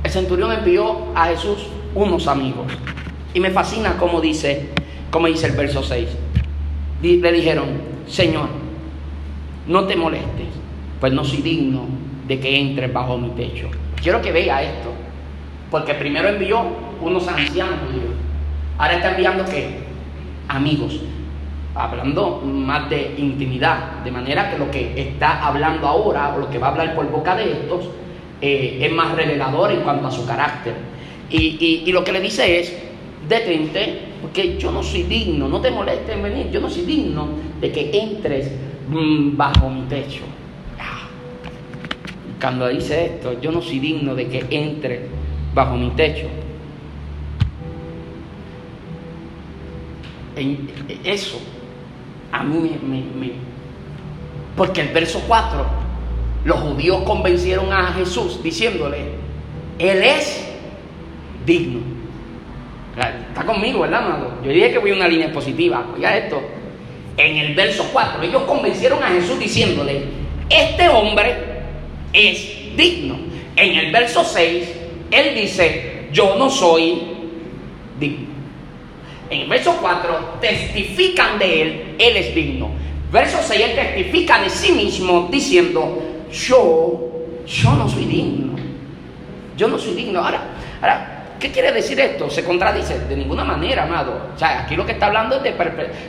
el 0.05 0.11
centurión 0.11 0.53
envió 0.53 1.07
a 1.14 1.26
Jesús 1.26 1.66
unos 1.95 2.26
amigos. 2.28 2.66
Y 3.32 3.40
me 3.40 3.51
fascina 3.51 3.97
cómo 3.99 4.20
dice, 4.20 4.68
cómo 5.11 5.28
dice 5.28 5.47
el 5.47 5.57
verso 5.57 5.82
6. 5.82 6.09
Le 7.05 7.33
dijeron, 7.33 7.67
Señor, 8.07 8.49
no 9.67 9.85
te 9.85 9.95
molestes, 9.95 10.47
pues 10.99 11.13
no 11.13 11.23
soy 11.23 11.43
digno 11.43 11.87
de 12.27 12.41
que 12.41 12.59
entres 12.59 12.91
bajo 12.91 13.19
mi 13.19 13.29
techo. 13.31 13.69
Quiero 14.03 14.23
que 14.23 14.33
vea 14.33 14.63
esto, 14.63 14.91
porque 15.71 15.93
primero 15.95 16.29
envió 16.29 16.63
unos 17.03 17.29
ancianos 17.29 17.75
judíos, 17.87 18.15
ahora 18.79 18.95
está 18.95 19.11
enviando 19.11 19.45
qué? 19.45 19.81
Amigos, 20.49 21.03
hablando 21.75 22.41
más 22.41 22.89
de 22.89 23.15
intimidad, 23.19 24.03
de 24.03 24.11
manera 24.11 24.51
que 24.51 24.59
lo 24.59 24.71
que 24.71 24.95
está 24.99 25.47
hablando 25.47 25.87
ahora 25.87 26.35
o 26.35 26.39
lo 26.39 26.49
que 26.49 26.59
va 26.59 26.69
a 26.69 26.71
hablar 26.71 26.95
por 26.95 27.11
boca 27.11 27.37
de 27.37 27.53
estos 27.53 27.85
eh, 28.41 28.79
es 28.81 28.93
más 28.93 29.15
revelador 29.15 29.73
en 29.73 29.81
cuanto 29.81 30.07
a 30.07 30.11
su 30.11 30.27
carácter. 30.27 30.75
Y, 31.29 31.91
lo 31.93 32.03
que 32.03 32.13
le 32.13 32.21
dice 32.21 32.61
es, 32.61 32.75
detente, 33.29 34.14
porque 34.25 34.57
yo 34.57 34.72
no 34.72 34.83
soy 34.83 35.03
digno, 35.03 35.49
no 35.49 35.61
te 35.61 35.70
molestes 35.70 36.16
en 36.16 36.22
venir, 36.22 36.51
yo 36.51 36.59
no 36.59 36.70
soy 36.70 36.87
digno 36.87 37.29
de 37.61 37.70
que 37.70 37.91
entres 37.93 38.51
mm, 38.89 39.37
bajo 39.37 39.68
mi 39.68 39.83
techo. 39.83 40.22
Cuando 42.41 42.66
dice 42.68 43.05
esto, 43.05 43.39
yo 43.39 43.53
no 43.53 43.61
soy 43.61 43.81
digno 43.81 44.14
de 44.14 44.27
que 44.29 44.47
entre 44.51 45.09
bajo 45.55 45.77
mi 45.77 45.91
techo. 45.91 46.27
eso 51.05 51.39
a 52.33 52.43
mí 52.43 52.79
me, 52.83 53.33
Porque 54.57 54.81
el 54.81 54.89
verso 54.89 55.22
4, 55.29 55.66
los 56.47 56.61
judíos 56.61 57.03
convencieron 57.03 57.70
a 57.70 57.93
Jesús 57.93 58.43
diciéndole, 58.43 59.01
Él 59.79 60.03
es 60.03 60.49
digno. 61.45 61.93
Está 62.97 63.45
conmigo, 63.45 63.80
¿verdad, 63.80 64.07
amado? 64.07 64.38
Yo 64.45 64.53
dije 64.53 64.70
que 64.70 64.78
voy 64.78 64.92
a 64.92 64.95
una 64.95 65.09
línea 65.09 65.32
positiva. 65.32 65.84
Oiga 65.95 66.16
esto. 66.16 66.40
En 67.16 67.36
el 67.36 67.55
verso 67.55 67.88
4, 67.92 68.22
ellos 68.22 68.42
convencieron 68.42 69.03
a 69.03 69.09
Jesús 69.09 69.38
diciéndole, 69.38 70.03
este 70.49 70.88
hombre 70.88 71.34
es 72.12 72.76
digno. 72.76 73.16
En 73.57 73.76
el 73.76 73.92
verso 73.92 74.24
6, 74.24 74.68
él 75.11 75.34
dice, 75.34 76.09
yo 76.12 76.36
no 76.36 76.49
soy 76.51 77.03
digno. 77.99 78.28
En 79.30 79.40
el 79.42 79.49
verso 79.49 79.76
4 79.80 80.38
testifican 80.40 81.38
de 81.38 81.62
él, 81.62 81.84
él 81.99 82.16
es 82.16 82.34
digno. 82.34 82.70
Verso 83.12 83.38
6 83.42 83.61
él 83.61 83.74
testifica 83.74 84.40
de 84.40 84.51
sí 84.51 84.72
mismo 84.72 85.28
diciendo, 85.30 86.03
yo, 86.32 87.11
yo 87.47 87.74
no 87.74 87.88
soy 87.88 88.05
digno. 88.05 88.55
Yo 89.57 89.68
no 89.68 89.78
soy 89.78 89.95
digno. 89.95 90.20
Ahora, 90.20 90.42
ahora 90.80 91.14
¿Qué 91.45 91.53
quiere 91.53 91.72
decir 91.72 92.01
esto? 92.01 92.30
Se 92.30 92.42
contradice 92.42 93.01
de 93.01 93.14
ninguna 93.14 93.45
manera, 93.45 93.82
amado. 93.82 94.30
O 94.34 94.38
sea, 94.38 94.62
aquí 94.62 94.76
lo 94.76 94.86
que 94.86 94.92
está 94.92 95.09
hablando 95.09 95.36
es 95.36 95.42
de 95.42 95.55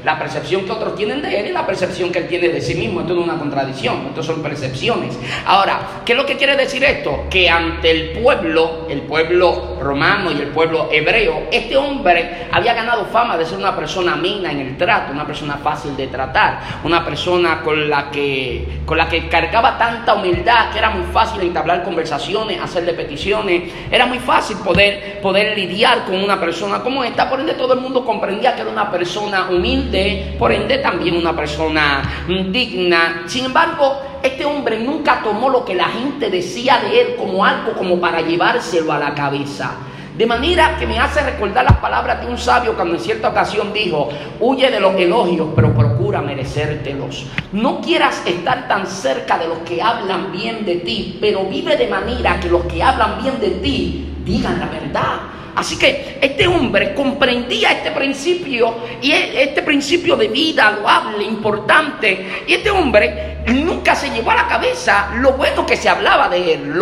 la 0.06 0.18
percepción 0.18 0.64
que 0.64 0.72
otros 0.72 0.96
tienen 0.96 1.22
de 1.22 1.42
él 1.42 1.48
y 1.48 1.52
la 1.52 1.66
percepción 1.66 2.10
que 2.10 2.20
él 2.20 2.28
tiene 2.30 2.48
de 2.48 2.62
sí 2.62 2.76
mismo. 2.76 3.02
Esto 3.02 3.16
no 3.16 3.20
es 3.20 3.28
una 3.28 3.38
contradicción, 3.38 4.06
esto 4.08 4.24
son 4.24 4.42
percepciones. 4.42 5.20
Ahora, 5.46 6.04
¿qué 6.06 6.14
es 6.14 6.18
lo 6.18 6.26
que 6.26 6.38
quiere 6.38 6.56
decir 6.56 6.86
esto? 6.86 7.26
Que 7.30 7.50
ante 7.50 7.92
el 7.92 8.22
pueblo, 8.22 8.88
el 8.90 9.02
pueblo 9.02 9.76
romano 9.82 10.32
y 10.32 10.36
el 10.36 10.48
pueblo 10.48 10.88
hebreo, 10.90 11.50
este 11.52 11.76
hombre 11.76 12.48
había 12.50 12.74
ganado 12.74 13.04
fama 13.08 13.36
de 13.36 13.46
ser 13.46 13.58
una 13.58 13.76
persona 13.76 14.14
amena 14.14 14.54
en 14.54 14.62
el 14.62 14.78
trato, 14.78 15.12
una 15.12 15.28
persona 15.28 15.58
fácil 15.58 15.98
de 15.98 16.08
tratar, 16.08 16.62
una 16.86 17.04
persona 17.04 17.60
con 17.62 17.90
la 17.90 18.10
que, 18.10 18.84
con 18.86 18.98
la 18.98 19.10
que 19.10 19.28
cargaba 19.28 19.78
tanta 19.78 20.14
humildad 20.14 20.72
que 20.72 20.78
era 20.78 20.92
muy 20.92 21.12
fácil 21.12 21.42
entablar 21.42 21.84
conversaciones, 21.84 22.62
hacerle 22.62 22.94
peticiones, 22.94 23.64
era 23.92 24.06
muy 24.06 24.20
fácil 24.20 24.56
poder 24.60 25.25
poder 25.26 25.58
lidiar 25.58 26.06
con 26.06 26.24
una 26.24 26.40
persona 26.40 26.84
como 26.84 27.04
esta. 27.04 27.28
Por 27.28 27.40
ende, 27.40 27.56
todo 27.56 27.74
el 27.74 27.80
mundo 27.80 28.06
comprendía 28.06 28.54
que 28.54 28.62
era 28.62 28.70
una 28.70 28.92
persona 28.92 29.48
humilde, 29.50 30.36
por 30.38 30.52
ende, 30.52 30.78
también 30.78 31.18
una 31.18 31.36
persona 31.36 32.28
digna. 32.52 33.24
Sin 33.26 33.46
embargo, 33.46 34.20
este 34.22 34.46
hombre 34.46 34.78
nunca 34.78 35.22
tomó 35.24 35.50
lo 35.50 35.66
que 35.66 35.74
la 35.74 35.86
gente 35.86 36.30
decía 36.30 36.78
de 36.78 37.02
él 37.02 37.16
como 37.16 37.44
algo 37.44 37.74
como 37.74 38.00
para 38.00 38.22
llevárselo 38.22 38.92
a 38.92 39.00
la 39.00 39.16
cabeza. 39.16 39.72
De 40.16 40.28
manera 40.28 40.78
que 40.78 40.86
me 40.86 41.00
hace 41.00 41.22
recordar 41.22 41.66
las 41.66 41.78
palabras 41.78 42.22
de 42.22 42.28
un 42.28 42.38
sabio 42.38 42.76
cuando 42.76 42.94
en 42.94 43.00
cierta 43.00 43.30
ocasión 43.30 43.74
dijo, 43.74 44.10
huye 44.40 44.70
de 44.70 44.80
los 44.80 44.94
elogios, 44.94 45.48
pero 45.56 45.74
procura 45.74 46.22
merecértelos. 46.22 47.26
No 47.52 47.82
quieras 47.82 48.22
estar 48.28 48.68
tan 48.68 48.86
cerca 48.86 49.40
de 49.40 49.48
los 49.48 49.58
que 49.60 49.82
hablan 49.82 50.32
bien 50.32 50.66
de 50.66 50.76
ti, 50.76 51.18
pero 51.20 51.46
vive 51.46 51.76
de 51.78 51.88
manera 51.88 52.40
que 52.40 52.48
los 52.48 52.66
que 52.66 52.84
hablan 52.84 53.24
bien 53.24 53.40
de 53.40 53.50
ti 53.50 54.05
digan 54.26 54.60
la 54.60 54.66
verdad. 54.66 55.20
Así 55.56 55.78
que 55.78 56.18
este 56.22 56.46
hombre 56.48 56.94
comprendía 56.94 57.72
este 57.72 57.92
principio 57.92 58.76
y 59.02 59.12
e, 59.14 59.44
este 59.44 59.62
principio 59.62 60.18
de 60.18 60.28
vida 60.28 60.72
loable, 60.72 61.24
importante. 61.24 62.44
Y 62.46 62.56
este 62.56 62.72
hombre 62.72 63.38
nunca 63.48 63.96
se 63.96 64.10
llevó 64.10 64.32
a 64.32 64.36
la 64.36 64.48
cabeza 64.48 65.12
lo 65.16 65.34
bueno 65.34 65.66
que 65.66 65.78
se 65.78 65.88
hablaba 65.88 66.28
de 66.28 66.56
él. 66.56 66.74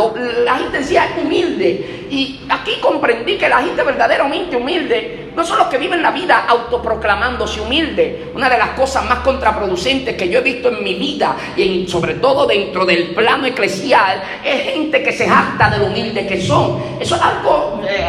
la 0.44 0.56
gente 0.56 0.80
decía 0.80 1.08
humilde. 1.22 2.08
Y 2.10 2.42
aquí 2.50 2.80
comprendí 2.82 3.38
que 3.38 3.48
la 3.48 3.58
gente 3.60 3.84
verdaderamente 3.84 4.56
humilde 4.56 5.23
no 5.36 5.44
son 5.44 5.58
los 5.58 5.68
que 5.68 5.78
viven 5.78 6.02
la 6.02 6.12
vida 6.12 6.46
autoproclamándose 6.48 7.62
humilde. 7.62 8.32
Una 8.36 8.50
de 8.50 8.58
las 8.58 8.70
cosas 8.70 9.06
más 9.06 9.20
contraproducentes 9.20 10.16
que 10.16 10.30
yo 10.30 10.40
he 10.40 10.42
visto 10.42 10.70
en 10.70 10.84
mi 10.84 10.96
vida 10.96 11.36
y 11.56 11.88
sobre 11.88 12.16
todo 12.16 12.46
dentro 12.46 12.86
del 12.86 13.10
plano 13.14 13.46
eclesial 13.46 14.22
es 14.44 14.74
gente 14.74 15.02
que 15.02 15.12
se 15.12 15.28
jacta 15.28 15.70
de 15.70 15.80
lo 15.80 15.86
humilde 15.86 16.26
que 16.28 16.42
son. 16.42 16.82
Eso 17.00 17.16
es 17.16 17.22
algo, 17.22 17.82
eh, 17.88 18.08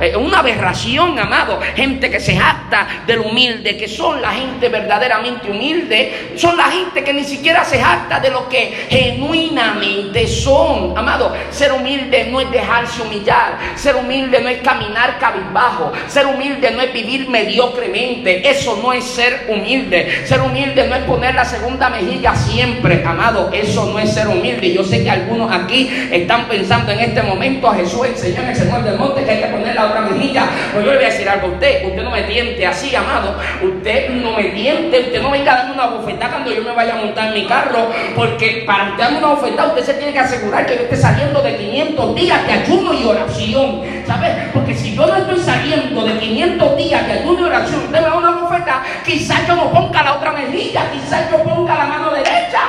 eh, 0.00 0.16
una 0.16 0.38
aberración, 0.38 1.18
amado. 1.18 1.58
Gente 1.74 2.10
que 2.10 2.20
se 2.20 2.36
jacta 2.36 2.86
de 3.06 3.16
lo 3.16 3.24
humilde 3.24 3.76
que 3.76 3.88
son. 3.88 4.20
La 4.20 4.32
gente 4.32 4.68
verdaderamente 4.68 5.50
humilde 5.50 6.32
son 6.36 6.56
la 6.56 6.64
gente 6.64 7.04
que 7.04 7.12
ni 7.12 7.24
siquiera 7.24 7.64
se 7.64 7.80
jacta 7.80 8.20
de 8.20 8.30
lo 8.30 8.48
que 8.48 8.86
genuinamente 8.88 10.26
son. 10.26 10.96
Amado, 10.96 11.32
ser 11.50 11.72
humilde 11.72 12.28
no 12.30 12.40
es 12.40 12.50
dejarse 12.50 13.02
humillar. 13.02 13.58
Ser 13.74 13.96
humilde 13.96 14.40
no 14.40 14.48
es 14.48 14.62
caminar 14.62 15.18
cabizbajo. 15.18 15.92
Ser 16.08 16.26
humilde 16.26 16.61
no 16.70 16.80
es 16.80 16.92
vivir 16.92 17.28
mediocremente, 17.28 18.48
eso 18.48 18.78
no 18.82 18.92
es 18.92 19.04
ser 19.04 19.46
humilde. 19.48 20.24
Ser 20.24 20.40
humilde 20.40 20.86
no 20.88 20.94
es 20.94 21.02
poner 21.02 21.34
la 21.34 21.44
segunda 21.44 21.90
mejilla 21.90 22.34
siempre, 22.34 23.02
amado, 23.04 23.50
eso 23.52 23.86
no 23.86 23.98
es 23.98 24.12
ser 24.12 24.28
humilde. 24.28 24.72
Yo 24.72 24.84
sé 24.84 25.02
que 25.02 25.10
algunos 25.10 25.52
aquí 25.52 25.90
están 26.10 26.46
pensando 26.46 26.92
en 26.92 27.00
este 27.00 27.22
momento 27.22 27.68
a 27.68 27.74
Jesús, 27.74 28.06
el 28.06 28.16
Señor, 28.16 28.44
el 28.44 28.56
Señor 28.56 28.84
del 28.84 28.96
monte, 28.96 29.24
que 29.24 29.30
hay 29.30 29.42
que 29.42 29.46
poner 29.48 29.74
la 29.74 29.86
otra 29.86 30.00
mejilla. 30.02 30.44
Pues 30.72 30.84
yo 30.84 30.92
le 30.92 30.98
voy 30.98 31.06
a 31.06 31.08
decir 31.10 31.28
algo 31.28 31.48
a 31.48 31.50
usted, 31.50 31.84
usted 31.86 32.02
no 32.02 32.10
me 32.10 32.22
tiente 32.22 32.66
así, 32.66 32.94
amado, 32.94 33.36
usted 33.62 34.10
no 34.10 34.36
me 34.36 34.44
tiente, 34.44 35.00
usted 35.00 35.22
no 35.22 35.30
venga 35.30 35.52
a 35.52 35.56
darme 35.56 35.74
una 35.74 35.86
bofetada 35.86 36.30
cuando 36.30 36.52
yo 36.52 36.62
me 36.62 36.72
vaya 36.72 36.94
a 36.94 36.96
montar 36.96 37.28
en 37.28 37.34
mi 37.34 37.46
carro, 37.46 37.90
porque 38.14 38.62
para 38.66 38.90
usted 38.90 39.02
darme 39.02 39.18
una 39.18 39.28
bofetada, 39.28 39.68
usted 39.68 39.84
se 39.84 39.94
tiene 39.94 40.12
que 40.12 40.18
asegurar 40.18 40.66
que 40.66 40.74
yo 40.76 40.80
esté 40.82 40.96
saliendo 40.96 41.42
de 41.42 41.56
500 41.56 42.14
días 42.14 42.46
de 42.46 42.52
ayuno 42.52 42.94
y 42.94 43.04
oración, 43.04 43.80
¿sabes? 44.06 44.30
Porque 44.52 44.74
si 44.74 44.94
yo 44.94 45.06
no 45.06 45.16
estoy 45.16 45.38
saliendo 45.38 46.04
de 46.04 46.18
500 46.18 46.51
días 46.76 47.06
de 47.06 47.22
y 47.24 47.42
oración, 47.42 47.84
usted 47.84 48.00
me 48.00 48.00
da 48.00 48.14
una 48.14 48.30
bofeta, 48.30 48.82
quizás 49.04 49.46
yo 49.46 49.56
no 49.56 49.70
ponga 49.70 50.02
la 50.02 50.14
otra 50.14 50.32
mejilla, 50.32 50.90
quizás 50.90 51.30
yo 51.30 51.42
ponga 51.42 51.74
la 51.76 51.86
mano 51.86 52.10
derecha. 52.10 52.60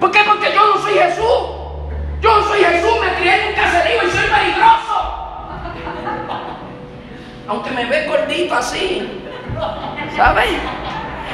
¿Por 0.00 0.10
qué? 0.10 0.20
Porque 0.26 0.52
yo 0.52 0.74
no 0.74 0.82
soy 0.82 0.94
Jesús. 0.94 1.64
Yo 2.20 2.40
no 2.40 2.48
soy 2.48 2.64
Jesús, 2.64 2.92
me 3.00 3.14
crié 3.16 3.42
en 3.42 3.48
un 3.48 3.54
caserío 3.54 4.02
y 4.02 4.10
soy 4.10 4.28
peligroso. 4.30 5.14
Aunque 7.48 7.70
me 7.70 7.84
ve 7.84 8.06
gordito 8.06 8.54
así. 8.54 9.22
¿Sabes? 10.16 10.46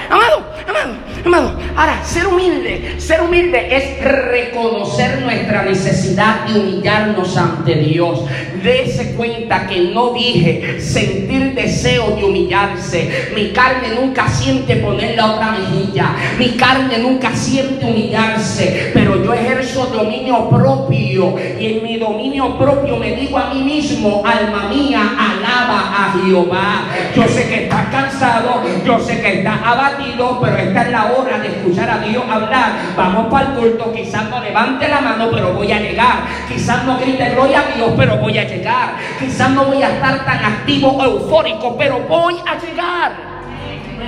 Amado, 0.08 0.44
amado, 0.68 0.94
amado. 1.24 1.58
Ahora, 1.76 2.04
ser 2.04 2.26
humilde, 2.26 2.94
ser 2.98 3.22
humilde 3.22 3.74
es 3.74 4.04
reconocer 4.04 5.20
nuestra 5.22 5.62
necesidad 5.62 6.48
y 6.48 6.58
humillarnos 6.58 7.36
ante 7.36 7.74
Dios. 7.76 8.24
Dese 8.62 9.14
cuenta 9.14 9.66
que 9.66 9.80
no 9.92 10.12
dije 10.12 10.80
sentir 10.80 11.54
deseo 11.54 12.09
de 12.09 12.09
humillarse. 12.40 13.30
Mi 13.34 13.50
carne 13.50 13.94
nunca 14.00 14.28
siente 14.28 14.76
poner 14.76 15.16
la 15.16 15.32
otra 15.32 15.52
mejilla. 15.52 16.10
Mi 16.38 16.50
carne 16.50 16.98
nunca 16.98 17.34
siente 17.34 17.84
humillarse. 17.84 18.90
Pero 18.94 19.22
yo 19.22 19.34
ejerzo 19.34 19.86
dominio 19.86 20.48
propio. 20.48 21.34
Y 21.58 21.66
en 21.66 21.82
mi 21.82 21.98
dominio 21.98 22.58
propio 22.58 22.96
me 22.96 23.14
digo 23.16 23.38
a 23.38 23.52
mí 23.52 23.62
mismo, 23.62 24.22
alma 24.24 24.68
mía, 24.68 25.00
alaba 25.18 26.06
a 26.06 26.12
Jehová. 26.12 26.84
Yo 27.14 27.24
sé 27.28 27.48
que 27.48 27.64
estás 27.64 27.86
cansado. 27.88 28.62
Yo 28.84 28.98
sé 28.98 29.20
que 29.20 29.38
estás 29.38 29.60
abatido 29.64 30.20
pero 30.40 30.56
esta 30.56 30.82
es 30.82 30.90
la 30.90 31.12
hora 31.12 31.38
de 31.38 31.48
escuchar 31.48 31.90
a 31.90 31.98
Dios 31.98 32.22
hablar. 32.28 32.72
Vamos 32.96 33.28
para 33.30 33.48
el 33.48 33.52
culto, 33.54 33.92
quizás 33.92 34.28
no 34.28 34.40
levante 34.40 34.88
la 34.88 35.00
mano, 35.00 35.30
pero 35.32 35.52
voy 35.54 35.72
a 35.72 35.80
llegar. 35.80 36.24
Quizás 36.48 36.84
no 36.84 36.98
grite 36.98 37.30
gloria 37.30 37.60
a 37.60 37.76
Dios, 37.76 37.92
pero 37.96 38.16
voy 38.16 38.36
a 38.38 38.44
llegar. 38.46 38.96
Quizás 39.18 39.50
no 39.50 39.64
voy 39.64 39.82
a 39.82 39.90
estar 39.90 40.24
tan 40.24 40.44
activo 40.44 41.02
eufórico, 41.02 41.76
pero 41.76 42.00
voy 42.08 42.29
a 42.38 42.58
llegar. 42.58 43.12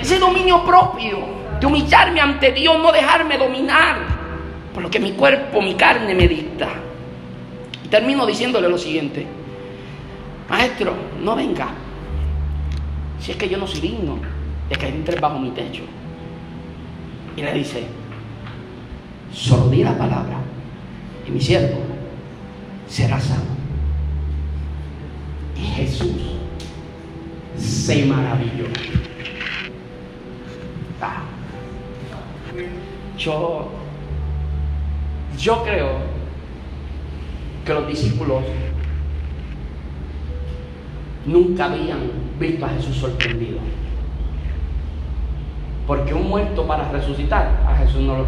ese 0.00 0.18
dominio 0.18 0.64
propio, 0.64 1.18
de 1.60 1.66
humillarme 1.66 2.20
ante 2.20 2.52
Dios, 2.52 2.76
no 2.80 2.90
dejarme 2.90 3.38
dominar 3.38 4.12
por 4.72 4.82
lo 4.82 4.90
que 4.90 4.98
mi 4.98 5.12
cuerpo, 5.12 5.60
mi 5.60 5.74
carne 5.74 6.14
me 6.14 6.26
dicta. 6.26 6.68
Y 7.84 7.88
termino 7.88 8.26
diciéndole 8.26 8.68
lo 8.68 8.78
siguiente, 8.78 9.26
maestro, 10.48 10.94
no 11.22 11.36
venga, 11.36 11.68
si 13.20 13.32
es 13.32 13.36
que 13.36 13.48
yo 13.48 13.58
no 13.58 13.66
soy 13.66 13.80
digno 13.80 14.18
de 14.68 14.76
que 14.76 14.88
entre 14.88 15.20
bajo 15.20 15.38
mi 15.38 15.50
techo. 15.50 15.82
Y 17.36 17.42
le 17.42 17.52
dice, 17.52 17.84
solo 19.32 19.68
di 19.68 19.84
la 19.84 19.96
palabra 19.96 20.38
y 21.26 21.30
mi 21.30 21.40
siervo 21.40 21.80
será 22.88 23.20
sano. 23.20 23.52
Y 25.56 25.60
Jesús 25.60 26.41
se 27.62 28.04
maravilló. 28.04 28.66
Ah. 31.00 31.22
Yo, 33.16 33.70
yo 35.38 35.62
creo 35.62 35.90
que 37.64 37.74
los 37.74 37.86
discípulos 37.86 38.42
nunca 41.24 41.66
habían 41.66 42.10
visto 42.38 42.66
a 42.66 42.70
Jesús 42.70 42.96
sorprendido. 42.96 43.58
Porque 45.86 46.14
un 46.14 46.28
muerto 46.28 46.66
para 46.66 46.90
resucitar, 46.90 47.64
a 47.66 47.76
Jesús 47.76 48.02
no 48.02 48.18
lo... 48.18 48.26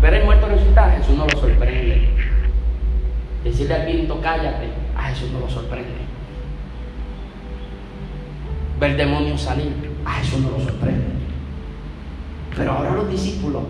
Ver 0.00 0.14
el 0.14 0.24
muerto 0.24 0.46
resucitar, 0.46 0.90
a 0.90 0.96
Jesús 0.96 1.16
no 1.16 1.24
lo 1.26 1.38
sorprende. 1.38 2.08
Decirle 3.42 3.74
al 3.74 3.86
viento 3.86 4.20
cállate, 4.20 4.68
a 4.96 5.04
Jesús 5.04 5.30
no 5.30 5.40
lo 5.40 5.48
sorprende. 5.48 6.03
Ver 8.80 8.96
demonios 8.96 9.42
salir, 9.42 9.72
a 10.04 10.14
Jesús 10.14 10.40
no 10.40 10.50
lo 10.50 10.60
sorprende. 10.60 11.04
Pero 12.56 12.72
ahora 12.72 12.92
los 12.92 13.10
discípulos 13.10 13.62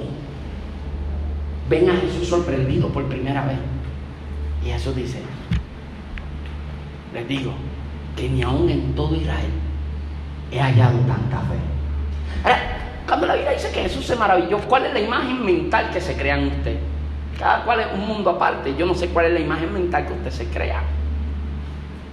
ven 1.69 1.91
a 1.91 1.97
Jesús 1.97 2.29
sorprendido 2.29 2.89
por 2.89 3.05
primera 3.07 3.45
vez. 3.47 3.59
Y 4.65 4.69
Jesús 4.69 4.97
dice, 4.97 5.21
les 7.13 7.29
digo 7.29 7.53
que 8.17 8.29
ni 8.29 8.43
aún 8.43 8.69
en 8.69 8.95
todo 8.95 9.15
Israel 9.15 9.51
he 10.51 10.59
hallado 10.59 10.99
tanta 11.01 11.41
fe. 11.41 11.57
Cuando 13.07 13.27
la 13.27 13.35
Biblia 13.35 13.53
dice 13.53 13.71
que 13.73 13.83
Jesús 13.83 14.07
se 14.07 14.17
maravilló, 14.17 14.59
¿cuál 14.61 14.87
es 14.87 14.95
la 14.95 15.01
imagen 15.01 15.45
mental 15.45 15.91
que 15.93 16.01
se 16.01 16.17
crea 16.17 16.39
en 16.39 16.49
usted? 16.49 16.79
Cada 17.39 17.65
cual 17.65 17.81
es 17.81 17.87
un 17.95 18.07
mundo 18.07 18.31
aparte. 18.31 18.75
Yo 18.77 18.87
no 18.87 18.95
sé 18.95 19.09
cuál 19.09 19.27
es 19.27 19.33
la 19.35 19.41
imagen 19.41 19.73
mental 19.73 20.07
que 20.07 20.13
usted 20.15 20.31
se 20.31 20.47
crea. 20.47 20.83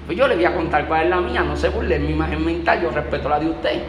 Pues 0.06 0.18
yo 0.18 0.28
le 0.28 0.36
voy 0.36 0.46
a 0.46 0.54
contar 0.54 0.88
cuál 0.88 1.04
es 1.04 1.10
la 1.10 1.22
mía. 1.22 1.42
No 1.42 1.56
se 1.56 1.70
burle 1.70 2.00
mi 2.00 2.12
imagen 2.12 2.44
mental. 2.44 2.82
Yo 2.82 2.92
respeto 2.92 3.30
la 3.30 3.40
de 3.40 3.50
usted. 3.50 3.82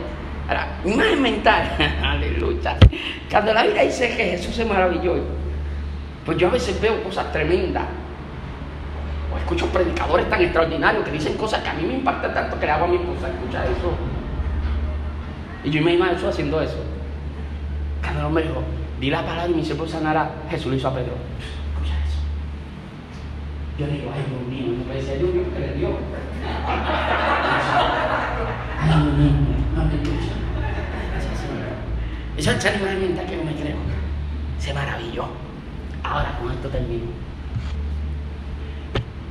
Mi 0.85 0.93
imagen 0.93 1.23
mental. 1.23 1.71
Aleluya. 2.03 2.77
Cuando 3.31 3.55
la 3.55 3.63
Biblia 3.63 3.83
dice 3.83 4.09
que 4.17 4.25
Jesús 4.25 4.55
se 4.55 4.65
maravilló, 4.65 5.17
pues 6.25 6.39
yo 6.39 6.49
a 6.49 6.51
veces 6.51 6.81
veo 6.81 7.03
cosas 7.03 7.33
tremendas. 7.33 7.85
O 9.33 9.39
escucho 9.39 9.67
predicadores 9.69 10.29
tan 10.29 10.43
extraordinarios 10.43 11.05
que 11.05 11.13
dicen 11.13 11.37
cosas 11.37 11.63
que 11.63 11.71
a 11.71 11.75
mí 11.75 11.85
me 11.85 11.95
impactan 11.95 12.35
tanto 12.35 12.59
que 12.61 12.67
le 12.67 12.73
hago 12.73 12.85
a 12.85 12.89
mi 12.89 12.97
esposa 12.97 13.29
escuchar 13.29 13.65
eso. 13.67 13.93
Y 15.65 15.71
yo 15.71 15.83
me 15.83 15.95
imagino 15.95 16.29
haciendo 16.29 16.61
eso. 16.61 16.79
Cuando 18.03 18.21
el 18.21 18.27
hombre 18.27 18.45
dijo, 18.45 18.63
di 19.01 19.11
la 19.11 19.25
palabra 19.25 19.49
y 19.51 19.55
mi 19.55 19.65
siervo 19.65 19.87
sanará, 19.87 20.31
Jesús 20.51 20.71
le 20.73 20.77
hizo 20.77 20.89
a 20.89 20.95
Pedro. 20.95 21.15
Escucha 23.83 23.87
eso. 23.87 23.87
Yo 23.87 23.87
digo, 23.87 24.11
ay 24.15 24.23
Dios 24.29 24.43
mío, 24.49 24.79
no 24.79 24.85
puede 24.85 25.03
ser 25.03 25.19
Dios 25.19 25.47
que 25.53 25.61
le 25.61 25.75
dio. 25.75 25.89
Ay 28.81 29.03
Dios 29.03 29.15
mío, 29.17 29.31
aleluya. 29.77 30.33
Esa 32.37 32.57
es 32.57 32.65
la 32.65 32.77
imagen 32.77 33.01
mental 33.01 33.27
que 33.27 33.37
no 33.37 33.45
me 33.45 33.55
creo. 33.55 33.77
Se 34.59 34.75
maravilló. 34.75 35.27
Ahora 36.03 36.39
con 36.41 36.51
esto 36.51 36.69
termino. 36.69 37.05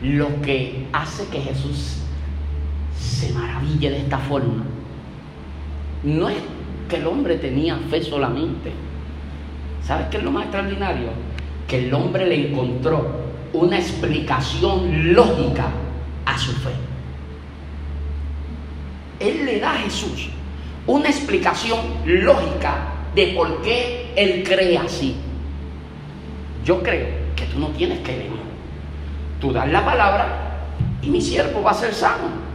Lo 0.01 0.41
que 0.41 0.87
hace 0.93 1.27
que 1.27 1.41
Jesús 1.41 2.03
se 2.97 3.33
maraville 3.33 3.89
de 3.89 3.97
esta 3.99 4.17
forma 4.17 4.63
no 6.03 6.29
es 6.29 6.37
que 6.89 6.95
el 6.97 7.07
hombre 7.07 7.37
tenía 7.37 7.77
fe 7.89 8.01
solamente. 8.01 8.71
¿Sabes 9.83 10.07
qué 10.07 10.17
es 10.17 10.23
lo 10.23 10.31
más 10.31 10.43
extraordinario? 10.43 11.09
Que 11.67 11.87
el 11.87 11.93
hombre 11.93 12.25
le 12.25 12.49
encontró 12.49 13.20
una 13.53 13.77
explicación 13.77 15.13
lógica 15.13 15.67
a 16.25 16.37
su 16.37 16.51
fe. 16.53 16.71
Él 19.19 19.45
le 19.45 19.59
da 19.59 19.73
a 19.73 19.77
Jesús 19.77 20.29
una 20.87 21.09
explicación 21.09 21.79
lógica 22.05 22.87
de 23.13 23.27
por 23.27 23.61
qué 23.61 24.11
él 24.15 24.43
cree 24.43 24.77
así. 24.77 25.15
Yo 26.65 26.81
creo 26.81 27.07
que 27.35 27.45
tú 27.45 27.59
no 27.59 27.67
tienes 27.67 27.99
que 27.99 28.11
venir. 28.11 28.41
Tú 29.39 29.51
das 29.51 29.69
la 29.69 29.83
palabra 29.83 30.67
y 31.01 31.09
mi 31.09 31.21
siervo 31.21 31.61
va 31.61 31.71
a 31.71 31.75
ser 31.75 31.93
sano. 31.93 32.51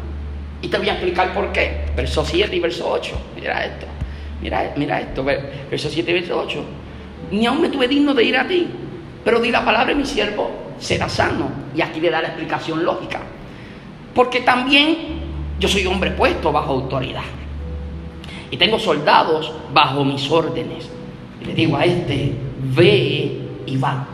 Y 0.62 0.68
te 0.68 0.78
voy 0.78 0.88
a 0.88 0.92
explicar 0.92 1.34
por 1.34 1.52
qué. 1.52 1.86
Verso 1.94 2.24
7 2.24 2.54
y 2.56 2.60
verso 2.60 2.88
8. 2.88 3.16
Mira 3.36 3.64
esto. 3.64 3.86
Mira, 4.40 4.72
mira 4.76 5.00
esto. 5.00 5.22
Verso 5.22 5.88
7 5.88 6.10
y 6.10 6.14
verso 6.14 6.40
8. 6.40 6.64
Ni 7.30 7.46
aún 7.46 7.60
me 7.60 7.68
tuve 7.68 7.86
digno 7.86 8.14
de 8.14 8.24
ir 8.24 8.36
a 8.36 8.46
ti. 8.46 8.68
Pero 9.24 9.40
di 9.40 9.50
la 9.50 9.64
palabra 9.64 9.92
y 9.92 9.96
mi 9.96 10.06
siervo 10.06 10.65
será 10.78 11.08
sano. 11.08 11.48
Y 11.74 11.80
aquí 11.80 12.00
le 12.00 12.10
da 12.10 12.20
la 12.20 12.28
explicación 12.28 12.84
lógica. 12.84 13.20
Porque 14.14 14.40
también 14.40 14.96
yo 15.58 15.68
soy 15.68 15.86
hombre 15.86 16.10
puesto 16.10 16.52
bajo 16.52 16.72
autoridad. 16.72 17.22
Y 18.50 18.56
tengo 18.56 18.78
soldados 18.78 19.52
bajo 19.72 20.04
mis 20.04 20.30
órdenes. 20.30 20.88
Y 21.40 21.44
le 21.44 21.54
digo 21.54 21.76
a 21.76 21.84
este, 21.84 22.32
ve 22.74 23.40
y 23.66 23.76
va. 23.76 24.06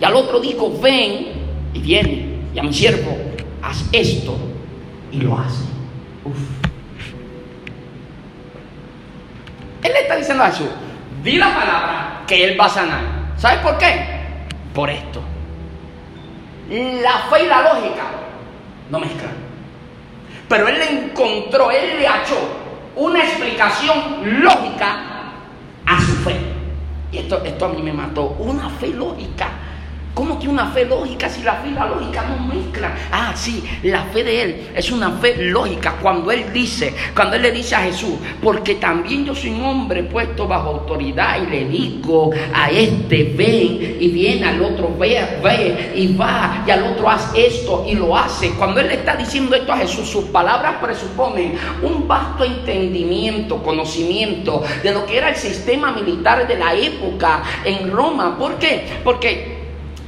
Y 0.00 0.04
al 0.04 0.14
otro 0.14 0.40
digo, 0.40 0.72
ven 0.80 1.28
y 1.74 1.80
viene. 1.80 2.32
Y 2.54 2.58
a 2.58 2.62
mi 2.62 2.72
siervo, 2.72 3.16
haz 3.62 3.88
esto 3.92 4.36
y 5.10 5.20
lo 5.20 5.38
hace. 5.38 5.64
Uf. 6.24 6.36
Él 9.82 9.92
le 9.92 10.00
está 10.00 10.16
diciendo 10.16 10.44
a 10.44 10.46
Jesús, 10.48 10.68
di 11.22 11.36
la 11.36 11.54
palabra 11.54 12.24
que 12.26 12.44
Él 12.44 12.60
va 12.60 12.66
a 12.66 12.70
sanar. 12.70 13.02
¿Sabes 13.36 13.58
por 13.60 13.78
qué? 13.78 14.06
Por 14.74 14.90
esto. 14.90 15.20
La 16.72 17.18
fe 17.30 17.44
y 17.44 17.48
la 17.48 17.62
lógica 17.62 18.04
no 18.90 18.98
mezclan. 18.98 19.32
Pero 20.48 20.68
Él 20.68 20.78
le 20.78 21.04
encontró, 21.04 21.70
Él 21.70 21.98
le 21.98 22.08
hachó 22.08 22.38
una 22.96 23.20
explicación 23.20 24.42
lógica 24.42 24.96
a 25.86 26.00
su 26.00 26.12
fe. 26.24 26.36
Y 27.10 27.18
esto, 27.18 27.42
esto 27.44 27.66
a 27.66 27.68
mí 27.68 27.82
me 27.82 27.92
mató. 27.92 28.36
Una 28.38 28.70
fe 28.70 28.88
lógica 28.88 29.48
¿Cómo 30.14 30.38
que 30.38 30.46
una 30.46 30.66
fe 30.66 30.84
lógica 30.84 31.26
si 31.26 31.42
la 31.42 31.54
fe 31.54 31.68
y 31.68 31.72
la 31.72 31.86
lógica 31.86 32.22
no 32.24 32.46
mezclan? 32.46 32.92
Ah, 33.10 33.32
sí, 33.34 33.64
la 33.82 34.02
fe 34.04 34.22
de 34.22 34.42
él 34.42 34.70
es 34.76 34.92
una 34.92 35.10
fe 35.12 35.36
lógica. 35.38 35.96
Cuando 36.02 36.30
él 36.30 36.52
dice, 36.52 36.94
cuando 37.14 37.36
él 37.36 37.42
le 37.42 37.50
dice 37.50 37.76
a 37.76 37.80
Jesús, 37.80 38.16
porque 38.42 38.74
también 38.74 39.24
yo 39.24 39.34
soy 39.34 39.50
un 39.52 39.64
hombre 39.64 40.02
puesto 40.02 40.46
bajo 40.46 40.68
autoridad 40.68 41.42
y 41.42 41.50
le 41.50 41.64
digo 41.64 42.30
a 42.52 42.70
este 42.70 43.32
ven 43.34 43.96
y 44.00 44.08
viene, 44.08 44.44
al 44.44 44.62
otro 44.62 44.94
ve, 44.98 45.26
ve 45.42 45.92
y 45.94 46.14
va 46.14 46.62
y 46.66 46.70
al 46.70 46.92
otro 46.92 47.08
haz 47.08 47.32
esto 47.34 47.86
y 47.88 47.94
lo 47.94 48.14
hace. 48.14 48.50
Cuando 48.50 48.80
él 48.80 48.88
le 48.88 48.94
está 48.96 49.16
diciendo 49.16 49.56
esto 49.56 49.72
a 49.72 49.78
Jesús, 49.78 50.10
sus 50.10 50.24
palabras 50.24 50.74
presuponen 50.82 51.54
un 51.82 52.06
vasto 52.06 52.44
entendimiento, 52.44 53.62
conocimiento 53.62 54.62
de 54.82 54.92
lo 54.92 55.06
que 55.06 55.16
era 55.16 55.30
el 55.30 55.36
sistema 55.36 55.90
militar 55.90 56.46
de 56.46 56.58
la 56.58 56.74
época 56.74 57.42
en 57.64 57.90
Roma. 57.90 58.36
¿Por 58.38 58.58
qué? 58.58 59.00
Porque 59.02 59.51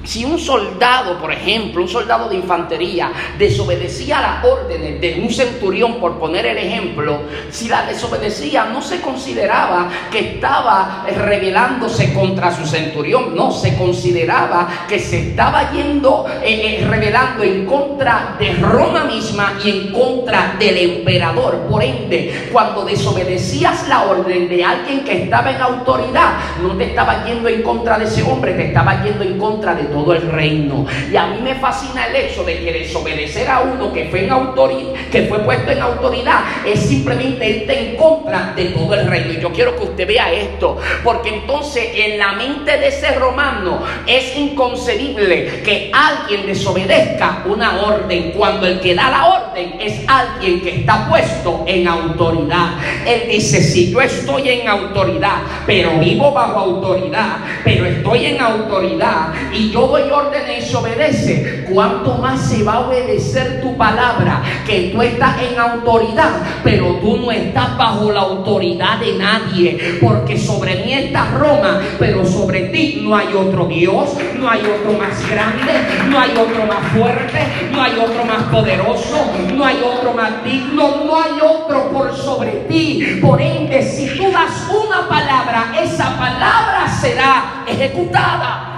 si 0.05 0.25
un 0.25 0.39
soldado, 0.39 1.19
por 1.19 1.33
ejemplo, 1.33 1.83
un 1.83 1.89
soldado 1.89 2.29
de 2.29 2.37
infantería, 2.37 3.11
desobedecía 3.39 4.21
las 4.21 4.45
órdenes 4.45 5.01
de 5.01 5.21
un 5.21 5.31
centurión, 5.31 5.99
por 5.99 6.19
poner 6.19 6.47
el 6.47 6.59
ejemplo, 6.59 7.23
si 7.51 7.69
la 7.69 7.87
desobedecía 7.87 8.67
no 8.67 8.83
se 8.83 9.01
consideraba 9.01 9.89
que 10.11 10.35
estaba 10.35 11.07
rebelándose 11.17 12.13
contra 12.13 12.55
su 12.55 12.67
centurión, 12.67 13.35
no, 13.35 13.51
se 13.51 13.77
consideraba 13.77 14.69
que 14.89 14.99
se 14.99 15.31
estaba 15.31 15.73
yendo, 15.73 16.27
eh, 16.43 16.81
eh, 16.81 16.87
rebelando 16.87 17.43
en 17.43 17.65
contra 17.65 18.37
de 18.39 18.53
Roma 18.55 19.05
misma 19.05 19.55
y 19.65 19.71
en 19.71 19.93
contra 19.93 20.57
del 20.59 20.77
emperador. 20.77 21.67
Por 21.71 21.83
ende, 21.83 22.49
cuando 22.53 22.85
desobedecías 22.85 23.89
la 23.89 24.05
orden 24.05 24.49
de 24.49 24.65
alguien 24.65 25.05
que 25.05 25.25
estaba 25.25 25.51
en 25.51 25.61
autoridad, 25.61 26.35
no 26.63 26.77
te 26.77 26.85
estaba 26.85 27.25
yendo 27.25 27.49
en 27.49 27.63
contra 27.63 27.99
de 27.99 28.05
ese 28.05 28.23
hombre, 28.23 28.53
te 28.55 28.67
estaba 28.67 29.03
yendo 29.03 29.25
en 29.25 29.39
contra 29.39 29.75
de 29.75 29.94
todo 29.95 30.13
el 30.13 30.31
reino. 30.31 30.85
Y 31.11 31.17
a 31.17 31.29
mí 31.29 31.41
me 31.41 31.55
fascina 31.55 32.07
el 32.09 32.17
hecho 32.17 32.45
de 32.45 32.59
que 32.63 32.73
desobedecer 32.73 33.49
a 33.49 33.61
uno 33.61 33.93
que 33.93 34.07
fue, 34.07 34.25
en 34.25 34.31
autoridad, 34.31 34.93
que 35.11 35.23
fue 35.23 35.39
puesto 35.39 35.71
en 35.71 35.81
autoridad 35.81 36.41
es 36.67 36.81
simplemente 36.81 37.49
irte 37.49 37.91
en 37.91 37.97
contra 37.97 38.53
de 38.55 38.67
todo 38.67 38.95
el 38.95 39.07
reino. 39.07 39.33
Y 39.33 39.41
yo 39.41 39.53
quiero 39.53 39.77
que 39.77 39.85
usted 39.85 40.07
vea 40.07 40.33
esto, 40.33 40.77
porque 41.03 41.31
entonces 41.31 41.89
en 41.95 42.19
la 42.19 42.33
mente 42.33 42.77
de 42.77 42.89
ese 42.89 43.13
romano 43.13 43.83
es 44.07 44.37
inconcebible 44.37 45.63
que 45.63 45.91
alguien 45.93 46.47
desobedezca 46.47 47.43
una 47.47 47.81
orden 47.83 48.33
cuando 48.33 48.67
el 48.67 48.81
que 48.81 48.95
da 48.95 49.11
la 49.11 49.27
orden 49.27 49.77
es 49.81 50.01
alguien 50.07 50.61
que 50.61 50.81
está 50.81 51.09
puesto 51.09 51.65
en 51.67 51.87
autoridad. 51.87 52.79
Él 53.07 53.29
dice, 53.31 53.63
si 53.63 53.93
yo 53.93 54.01
estoy 54.01 54.49
en 54.49 54.69
autoridad, 54.69 55.39
pero 55.67 55.99
vivo 55.99 56.33
bajo 56.33 56.59
autoridad, 56.59 57.39
pero 57.65 57.87
estoy 57.87 58.27
en 58.27 58.41
autoridad 58.41 59.33
y 59.53 59.71
yo 59.71 59.84
órdenes 59.93 60.65
y 60.65 60.69
se 60.69 60.77
obedece, 60.77 61.65
¿cuánto 61.71 62.15
más 62.15 62.41
se 62.41 62.63
va 62.63 62.75
a 62.75 62.81
obedecer 62.81 63.61
tu 63.61 63.77
palabra? 63.77 64.43
Que 64.67 64.91
tú 64.93 65.03
estás 65.03 65.37
en 65.43 65.59
autoridad, 65.59 66.31
pero 66.63 66.97
tú 66.97 67.17
no 67.19 67.31
estás 67.31 67.77
bajo 67.77 68.11
la 68.11 68.21
autoridad 68.21 68.99
de 68.99 69.15
nadie, 69.15 69.99
porque 70.01 70.39
sobre 70.39 70.85
mí 70.85 70.93
está 70.93 71.31
Roma, 71.39 71.81
pero 71.99 72.25
sobre 72.25 72.69
ti 72.69 73.01
no 73.03 73.17
hay 73.17 73.35
otro 73.35 73.67
Dios, 73.67 74.11
no 74.39 74.49
hay 74.49 74.61
otro 74.61 74.99
más 74.99 75.29
grande, 75.31 75.73
no 76.09 76.19
hay 76.19 76.31
otro 76.31 76.67
más 76.67 76.93
fuerte, 76.93 77.39
no 77.73 77.83
hay 77.83 77.93
otro 77.93 78.25
más 78.25 78.43
poderoso, 78.45 79.33
no 79.55 79.65
hay 79.65 79.83
otro 79.83 80.13
más 80.13 80.45
digno, 80.45 81.05
no 81.05 81.23
hay 81.23 81.33
otro 81.41 81.91
por 81.91 82.15
sobre 82.17 82.51
ti. 82.69 83.19
Por 83.21 83.41
ende, 83.41 83.83
si 83.83 84.17
tú 84.17 84.31
das 84.31 84.69
una 84.71 85.09
palabra, 85.09 85.75
esa 85.83 86.17
palabra 86.17 86.89
será 87.01 87.65
ejecutada. 87.67 88.74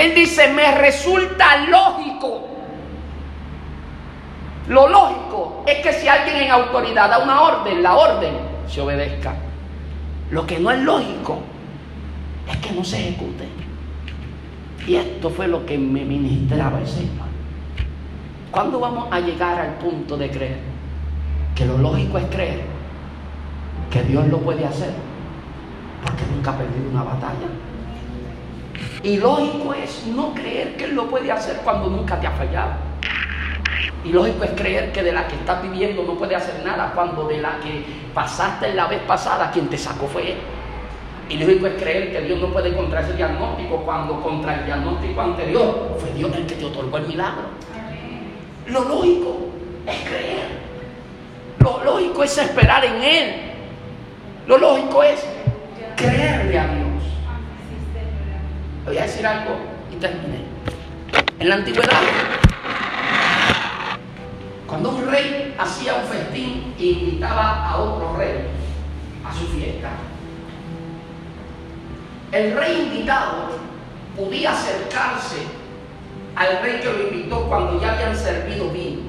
Él 0.00 0.14
dice, 0.14 0.50
me 0.54 0.72
resulta 0.78 1.58
lógico. 1.66 2.48
Lo 4.66 4.88
lógico 4.88 5.62
es 5.66 5.80
que 5.80 5.92
si 5.92 6.08
alguien 6.08 6.36
en 6.38 6.50
autoridad 6.50 7.10
da 7.10 7.18
una 7.18 7.42
orden, 7.42 7.82
la 7.82 7.94
orden 7.96 8.32
se 8.66 8.80
obedezca. 8.80 9.34
Lo 10.30 10.46
que 10.46 10.58
no 10.58 10.70
es 10.70 10.80
lógico 10.80 11.40
es 12.50 12.56
que 12.56 12.72
no 12.72 12.82
se 12.82 12.98
ejecute. 12.98 13.46
Y 14.86 14.94
esto 14.94 15.28
fue 15.28 15.46
lo 15.48 15.66
que 15.66 15.76
me 15.76 16.02
ministraba 16.02 16.78
el 16.78 16.86
Señor. 16.86 17.28
¿Cuándo 18.50 18.80
vamos 18.80 19.08
a 19.10 19.20
llegar 19.20 19.60
al 19.60 19.74
punto 19.74 20.16
de 20.16 20.30
creer 20.30 20.60
que 21.54 21.66
lo 21.66 21.76
lógico 21.76 22.16
es 22.16 22.24
creer 22.26 22.62
que 23.90 24.02
Dios 24.04 24.26
lo 24.28 24.38
puede 24.38 24.64
hacer? 24.64 24.94
Porque 26.02 26.22
nunca 26.34 26.52
ha 26.52 26.56
perdido 26.56 26.88
una 26.90 27.02
batalla. 27.02 27.69
Y 29.02 29.16
lógico 29.16 29.72
es 29.72 30.06
no 30.06 30.34
creer 30.34 30.76
que 30.76 30.84
Él 30.84 30.94
lo 30.94 31.08
puede 31.08 31.32
hacer 31.32 31.56
cuando 31.64 31.88
nunca 31.88 32.20
te 32.20 32.26
ha 32.26 32.32
fallado. 32.32 32.72
Y 34.04 34.12
lógico 34.12 34.44
es 34.44 34.50
creer 34.52 34.92
que 34.92 35.02
de 35.02 35.12
la 35.12 35.26
que 35.26 35.36
estás 35.36 35.62
viviendo 35.62 36.02
no 36.02 36.14
puede 36.14 36.34
hacer 36.34 36.62
nada 36.64 36.92
cuando 36.94 37.26
de 37.26 37.38
la 37.38 37.58
que 37.60 37.84
pasaste 38.14 38.74
la 38.74 38.86
vez 38.86 39.00
pasada 39.02 39.50
quien 39.50 39.68
te 39.68 39.78
sacó 39.78 40.06
fue 40.06 40.32
Él. 40.32 40.38
Y 41.30 41.36
lógico 41.38 41.66
es 41.68 41.74
creer 41.80 42.12
que 42.12 42.20
Dios 42.22 42.40
no 42.40 42.48
puede 42.48 42.74
contra 42.74 43.00
ese 43.00 43.14
diagnóstico 43.14 43.76
cuando 43.84 44.20
contra 44.20 44.54
el 44.54 44.66
diagnóstico 44.66 45.20
anterior 45.20 45.96
fue 45.98 46.12
Dios 46.12 46.34
el 46.34 46.46
que 46.46 46.56
te 46.56 46.64
otorgó 46.64 46.96
el 46.96 47.06
milagro. 47.06 47.42
Lo 48.66 48.84
lógico 48.84 49.36
es 49.86 49.96
creer. 50.08 50.60
Lo 51.60 51.84
lógico 51.84 52.24
es 52.24 52.36
esperar 52.36 52.84
en 52.84 53.02
Él. 53.02 53.34
Lo 54.46 54.58
lógico 54.58 55.02
es 55.02 55.24
creerle 55.96 56.58
a 56.58 56.66
Dios. 56.66 56.89
Voy 58.86 58.96
a 58.96 59.02
decir 59.02 59.26
algo 59.26 59.56
y 59.92 59.96
terminé. 59.96 60.38
En 61.38 61.48
la 61.50 61.56
antigüedad, 61.56 62.00
cuando 64.66 64.90
un 64.90 65.10
rey 65.10 65.54
hacía 65.58 65.96
un 65.96 66.04
festín 66.04 66.74
e 66.78 66.84
invitaba 66.84 67.68
a 67.68 67.76
otro 67.76 68.16
rey 68.16 68.46
a 69.24 69.34
su 69.34 69.46
fiesta, 69.48 69.90
el 72.32 72.56
rey 72.56 72.88
invitado 72.90 73.50
podía 74.16 74.52
acercarse 74.52 75.42
al 76.36 76.62
rey 76.62 76.80
que 76.80 76.86
lo 76.86 77.02
invitó 77.08 77.48
cuando 77.48 77.78
ya 77.80 77.92
habían 77.92 78.16
servido 78.16 78.70
vino. 78.70 79.02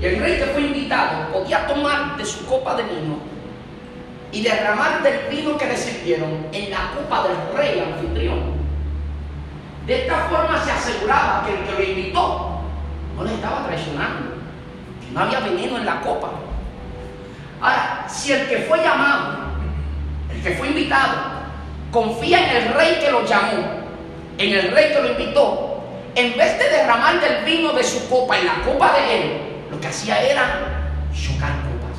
Y 0.00 0.04
el 0.04 0.20
rey 0.20 0.38
que 0.38 0.46
fue 0.46 0.60
invitado 0.60 1.32
podía 1.32 1.66
tomar 1.66 2.18
de 2.18 2.24
su 2.24 2.44
copa 2.44 2.74
de 2.76 2.82
vino 2.82 3.18
y 4.30 4.42
derramar 4.42 5.02
del 5.02 5.28
vino 5.30 5.56
que 5.56 5.66
le 5.66 5.76
sirvieron 5.76 6.46
en 6.52 6.70
la 6.70 6.92
copa 6.94 7.28
del 7.28 7.56
rey 7.56 7.80
anfitrión. 7.80 8.63
De 9.86 10.02
esta 10.02 10.16
forma 10.30 10.62
se 10.64 10.70
aseguraba 10.70 11.44
que 11.44 11.52
el 11.52 11.64
que 11.64 11.72
lo 11.72 11.82
invitó 11.82 12.60
no 13.16 13.24
le 13.24 13.34
estaba 13.34 13.66
traicionando, 13.66 14.34
que 15.00 15.12
no 15.12 15.20
había 15.20 15.40
veneno 15.40 15.76
en 15.76 15.84
la 15.84 16.00
copa. 16.00 16.30
Ahora, 17.60 18.06
si 18.08 18.32
el 18.32 18.48
que 18.48 18.58
fue 18.68 18.78
llamado, 18.82 19.36
el 20.32 20.42
que 20.42 20.50
fue 20.52 20.68
invitado, 20.68 21.14
confía 21.90 22.50
en 22.50 22.56
el 22.56 22.74
rey 22.74 22.98
que 22.98 23.10
lo 23.10 23.24
llamó, 23.24 23.62
en 24.38 24.52
el 24.52 24.70
rey 24.72 24.92
que 24.92 25.02
lo 25.02 25.10
invitó, 25.10 25.82
en 26.14 26.36
vez 26.36 26.58
de 26.58 26.68
derramar 26.70 27.20
del 27.20 27.44
vino 27.44 27.72
de 27.72 27.84
su 27.84 28.08
copa 28.08 28.38
en 28.38 28.46
la 28.46 28.62
copa 28.62 28.94
de 28.94 29.16
él, 29.16 29.40
lo 29.70 29.80
que 29.80 29.88
hacía 29.88 30.22
era 30.22 30.90
chocar 31.12 31.52
copas. 31.62 31.98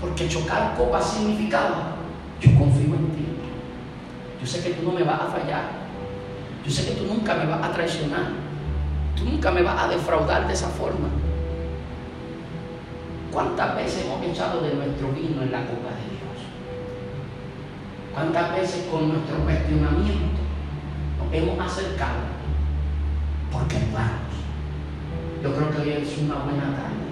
Porque 0.00 0.28
chocar 0.28 0.74
copas 0.76 1.12
significaba, 1.12 1.96
yo 2.40 2.50
confío 2.58 2.94
en 2.94 3.10
ti. 3.12 3.26
Yo 4.40 4.46
sé 4.46 4.62
que 4.62 4.70
tú 4.70 4.84
no 4.84 4.92
me 4.92 5.02
vas 5.02 5.20
a 5.20 5.26
fallar. 5.26 5.77
Yo 6.68 6.74
sé 6.74 6.84
que 6.84 7.00
tú 7.00 7.06
nunca 7.06 7.34
me 7.34 7.46
vas 7.46 7.62
a 7.62 7.72
traicionar. 7.72 8.28
Tú 9.16 9.24
nunca 9.24 9.50
me 9.50 9.62
vas 9.62 9.84
a 9.84 9.88
defraudar 9.88 10.46
de 10.46 10.52
esa 10.52 10.68
forma. 10.68 11.08
¿Cuántas 13.32 13.74
veces 13.74 14.04
hemos 14.04 14.22
echado 14.22 14.60
de 14.60 14.74
nuestro 14.74 15.10
vino 15.12 15.42
en 15.42 15.50
la 15.50 15.62
copa 15.62 15.88
de 15.96 16.04
Dios? 16.12 16.44
¿Cuántas 18.12 18.54
veces 18.54 18.86
con 18.90 19.08
nuestro 19.08 19.38
cuestionamiento 19.38 20.42
nos 21.18 21.32
hemos 21.32 21.58
acercado 21.58 22.36
porque 23.50 23.76
vamos. 23.94 24.28
Yo 25.42 25.54
creo 25.54 25.70
que 25.70 25.80
hoy 25.80 26.02
es 26.02 26.18
una 26.18 26.34
buena 26.34 26.76
tarde 26.76 27.08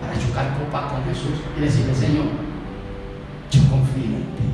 para 0.00 0.18
chocar 0.18 0.58
copa 0.58 0.88
con 0.88 1.04
Jesús 1.04 1.38
y 1.56 1.60
decirle, 1.60 1.94
Señor, 1.94 2.24
yo 3.48 3.60
confío 3.70 4.16
en 4.16 4.26
ti. 4.34 4.48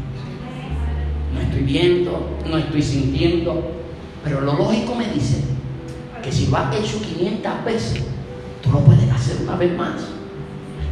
No 1.33 1.41
estoy 1.41 1.63
viendo, 1.63 2.39
no 2.47 2.59
estoy 2.59 2.83
sintiendo, 2.83 3.78
pero 4.25 4.41
lo 4.41 4.55
lógico 4.55 4.95
me 4.95 5.07
dice 5.07 5.43
que 6.23 6.33
si 6.33 6.47
lo 6.47 6.57
has 6.57 6.75
hecho 6.75 7.01
500 7.01 7.65
veces, 7.65 8.03
tú 8.63 8.71
lo 8.71 8.81
puedes 8.81 9.11
hacer 9.11 9.37
una 9.43 9.57
vez 9.57 9.77
más. 9.77 9.95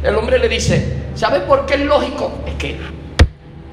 El 0.03 0.15
hombre 0.15 0.39
le 0.39 0.47
dice, 0.47 1.05
¿sabes 1.15 1.41
por 1.41 1.65
qué 1.65 1.75
es 1.75 1.81
lógico? 1.81 2.31
Es 2.45 2.53
que, 2.55 2.77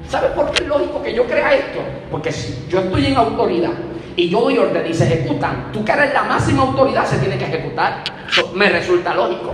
¿sabes 0.09 0.31
por 0.31 0.51
qué 0.51 0.63
es 0.63 0.69
lógico 0.69 1.01
que 1.01 1.13
yo 1.13 1.25
crea 1.25 1.53
esto? 1.53 1.79
Porque 2.11 2.31
si 2.31 2.65
yo 2.69 2.79
estoy 2.79 3.07
en 3.07 3.15
autoridad 3.15 3.71
y 4.15 4.29
yo 4.29 4.41
doy 4.41 4.57
orden 4.57 4.85
y 4.89 4.93
se 4.93 5.05
ejecutan, 5.05 5.71
tú 5.71 5.83
que 5.85 5.91
eres 5.91 6.13
la 6.13 6.23
máxima 6.23 6.63
autoridad 6.63 7.05
se 7.05 7.17
tiene 7.19 7.37
que 7.37 7.45
ejecutar. 7.45 8.03
me 8.53 8.69
resulta 8.69 9.13
lógico. 9.13 9.53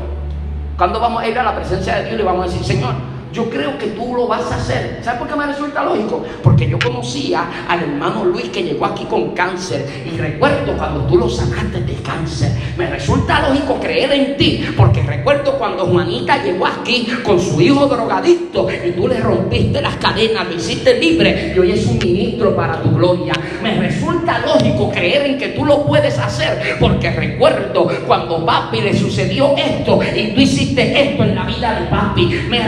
Cuando 0.77 0.99
vamos 0.99 1.21
a 1.21 1.27
ir 1.27 1.37
a 1.37 1.43
la 1.43 1.55
presencia 1.55 1.97
de 1.97 2.05
Dios 2.05 2.17
le 2.17 2.23
vamos 2.23 2.45
a 2.45 2.49
decir, 2.49 2.65
Señor, 2.65 2.95
yo 3.33 3.49
creo 3.49 3.77
que 3.77 3.87
tú 3.87 4.13
lo 4.15 4.27
vas 4.27 4.51
a 4.51 4.55
hacer. 4.55 4.99
¿Sabes 5.03 5.19
por 5.19 5.29
qué 5.29 5.35
me 5.35 5.47
resulta 5.47 5.83
lógico? 5.83 6.23
Porque 6.43 6.67
yo 6.67 6.77
conocía 6.79 7.45
al 7.67 7.81
hermano 7.81 8.25
Luis 8.25 8.49
que 8.49 8.63
llegó 8.63 8.85
aquí 8.85 9.05
con 9.05 9.31
cáncer. 9.31 9.85
Y 10.05 10.17
recuerdo 10.17 10.75
cuando 10.77 11.01
tú 11.05 11.17
lo 11.17 11.29
sanaste 11.29 11.81
de 11.81 11.93
cáncer. 11.95 12.51
Me 12.77 12.89
resulta 12.89 13.47
lógico 13.47 13.79
creer 13.79 14.11
en 14.11 14.37
ti. 14.37 14.65
Porque 14.75 15.01
recuerdo 15.03 15.57
cuando 15.57 15.85
Juanita 15.85 16.43
llegó 16.43 16.65
aquí 16.65 17.07
con 17.23 17.39
su 17.39 17.61
hijo 17.61 17.87
drogadicto. 17.87 18.67
Y 18.85 18.91
tú 18.91 19.07
le 19.07 19.19
rompiste 19.19 19.81
las 19.81 19.95
cadenas, 19.95 20.47
lo 20.47 20.55
hiciste 20.55 20.99
libre. 20.99 21.53
Y 21.55 21.59
hoy 21.59 21.71
es 21.71 21.85
un 21.87 21.99
ministro 21.99 22.55
para 22.55 22.81
tu 22.81 22.91
gloria. 22.91 23.33
Me 23.63 23.79
resulta 23.79 24.39
lógico 24.39 24.91
creer 24.91 25.25
en 25.27 25.37
que 25.37 25.49
tú 25.49 25.63
lo 25.63 25.85
puedes 25.85 26.17
hacer. 26.19 26.77
Porque 26.79 27.11
recuerdo 27.11 27.87
cuando 28.05 28.45
papi 28.45 28.81
le 28.81 28.93
sucedió 28.93 29.55
esto. 29.55 29.99
Y 30.15 30.33
tú 30.33 30.41
hiciste 30.41 31.11
esto 31.11 31.23
en 31.23 31.35
la 31.35 31.45
vida 31.45 31.79
de 31.79 31.87
papi. 31.87 32.25
Me 32.49 32.67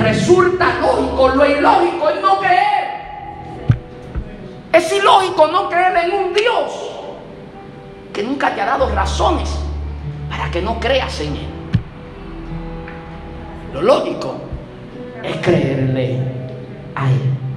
resulta 0.53 0.79
lógico, 0.79 1.29
lo 1.29 1.45
ilógico 1.45 2.09
es 2.09 2.21
no 2.21 2.39
creer. 2.39 2.83
Es 4.71 4.91
ilógico 4.91 5.47
no 5.47 5.69
creer 5.69 5.97
en 6.05 6.13
un 6.13 6.33
Dios 6.33 6.71
que 8.11 8.23
nunca 8.23 8.53
te 8.53 8.61
ha 8.61 8.65
dado 8.65 8.89
razones 8.89 9.49
para 10.29 10.49
que 10.51 10.61
no 10.61 10.79
creas 10.79 11.19
en 11.21 11.35
Él. 11.35 11.47
Lo 13.73 13.81
lógico 13.81 14.35
es 15.23 15.37
creerle 15.37 16.19
a 16.95 17.09
Él. 17.09 17.42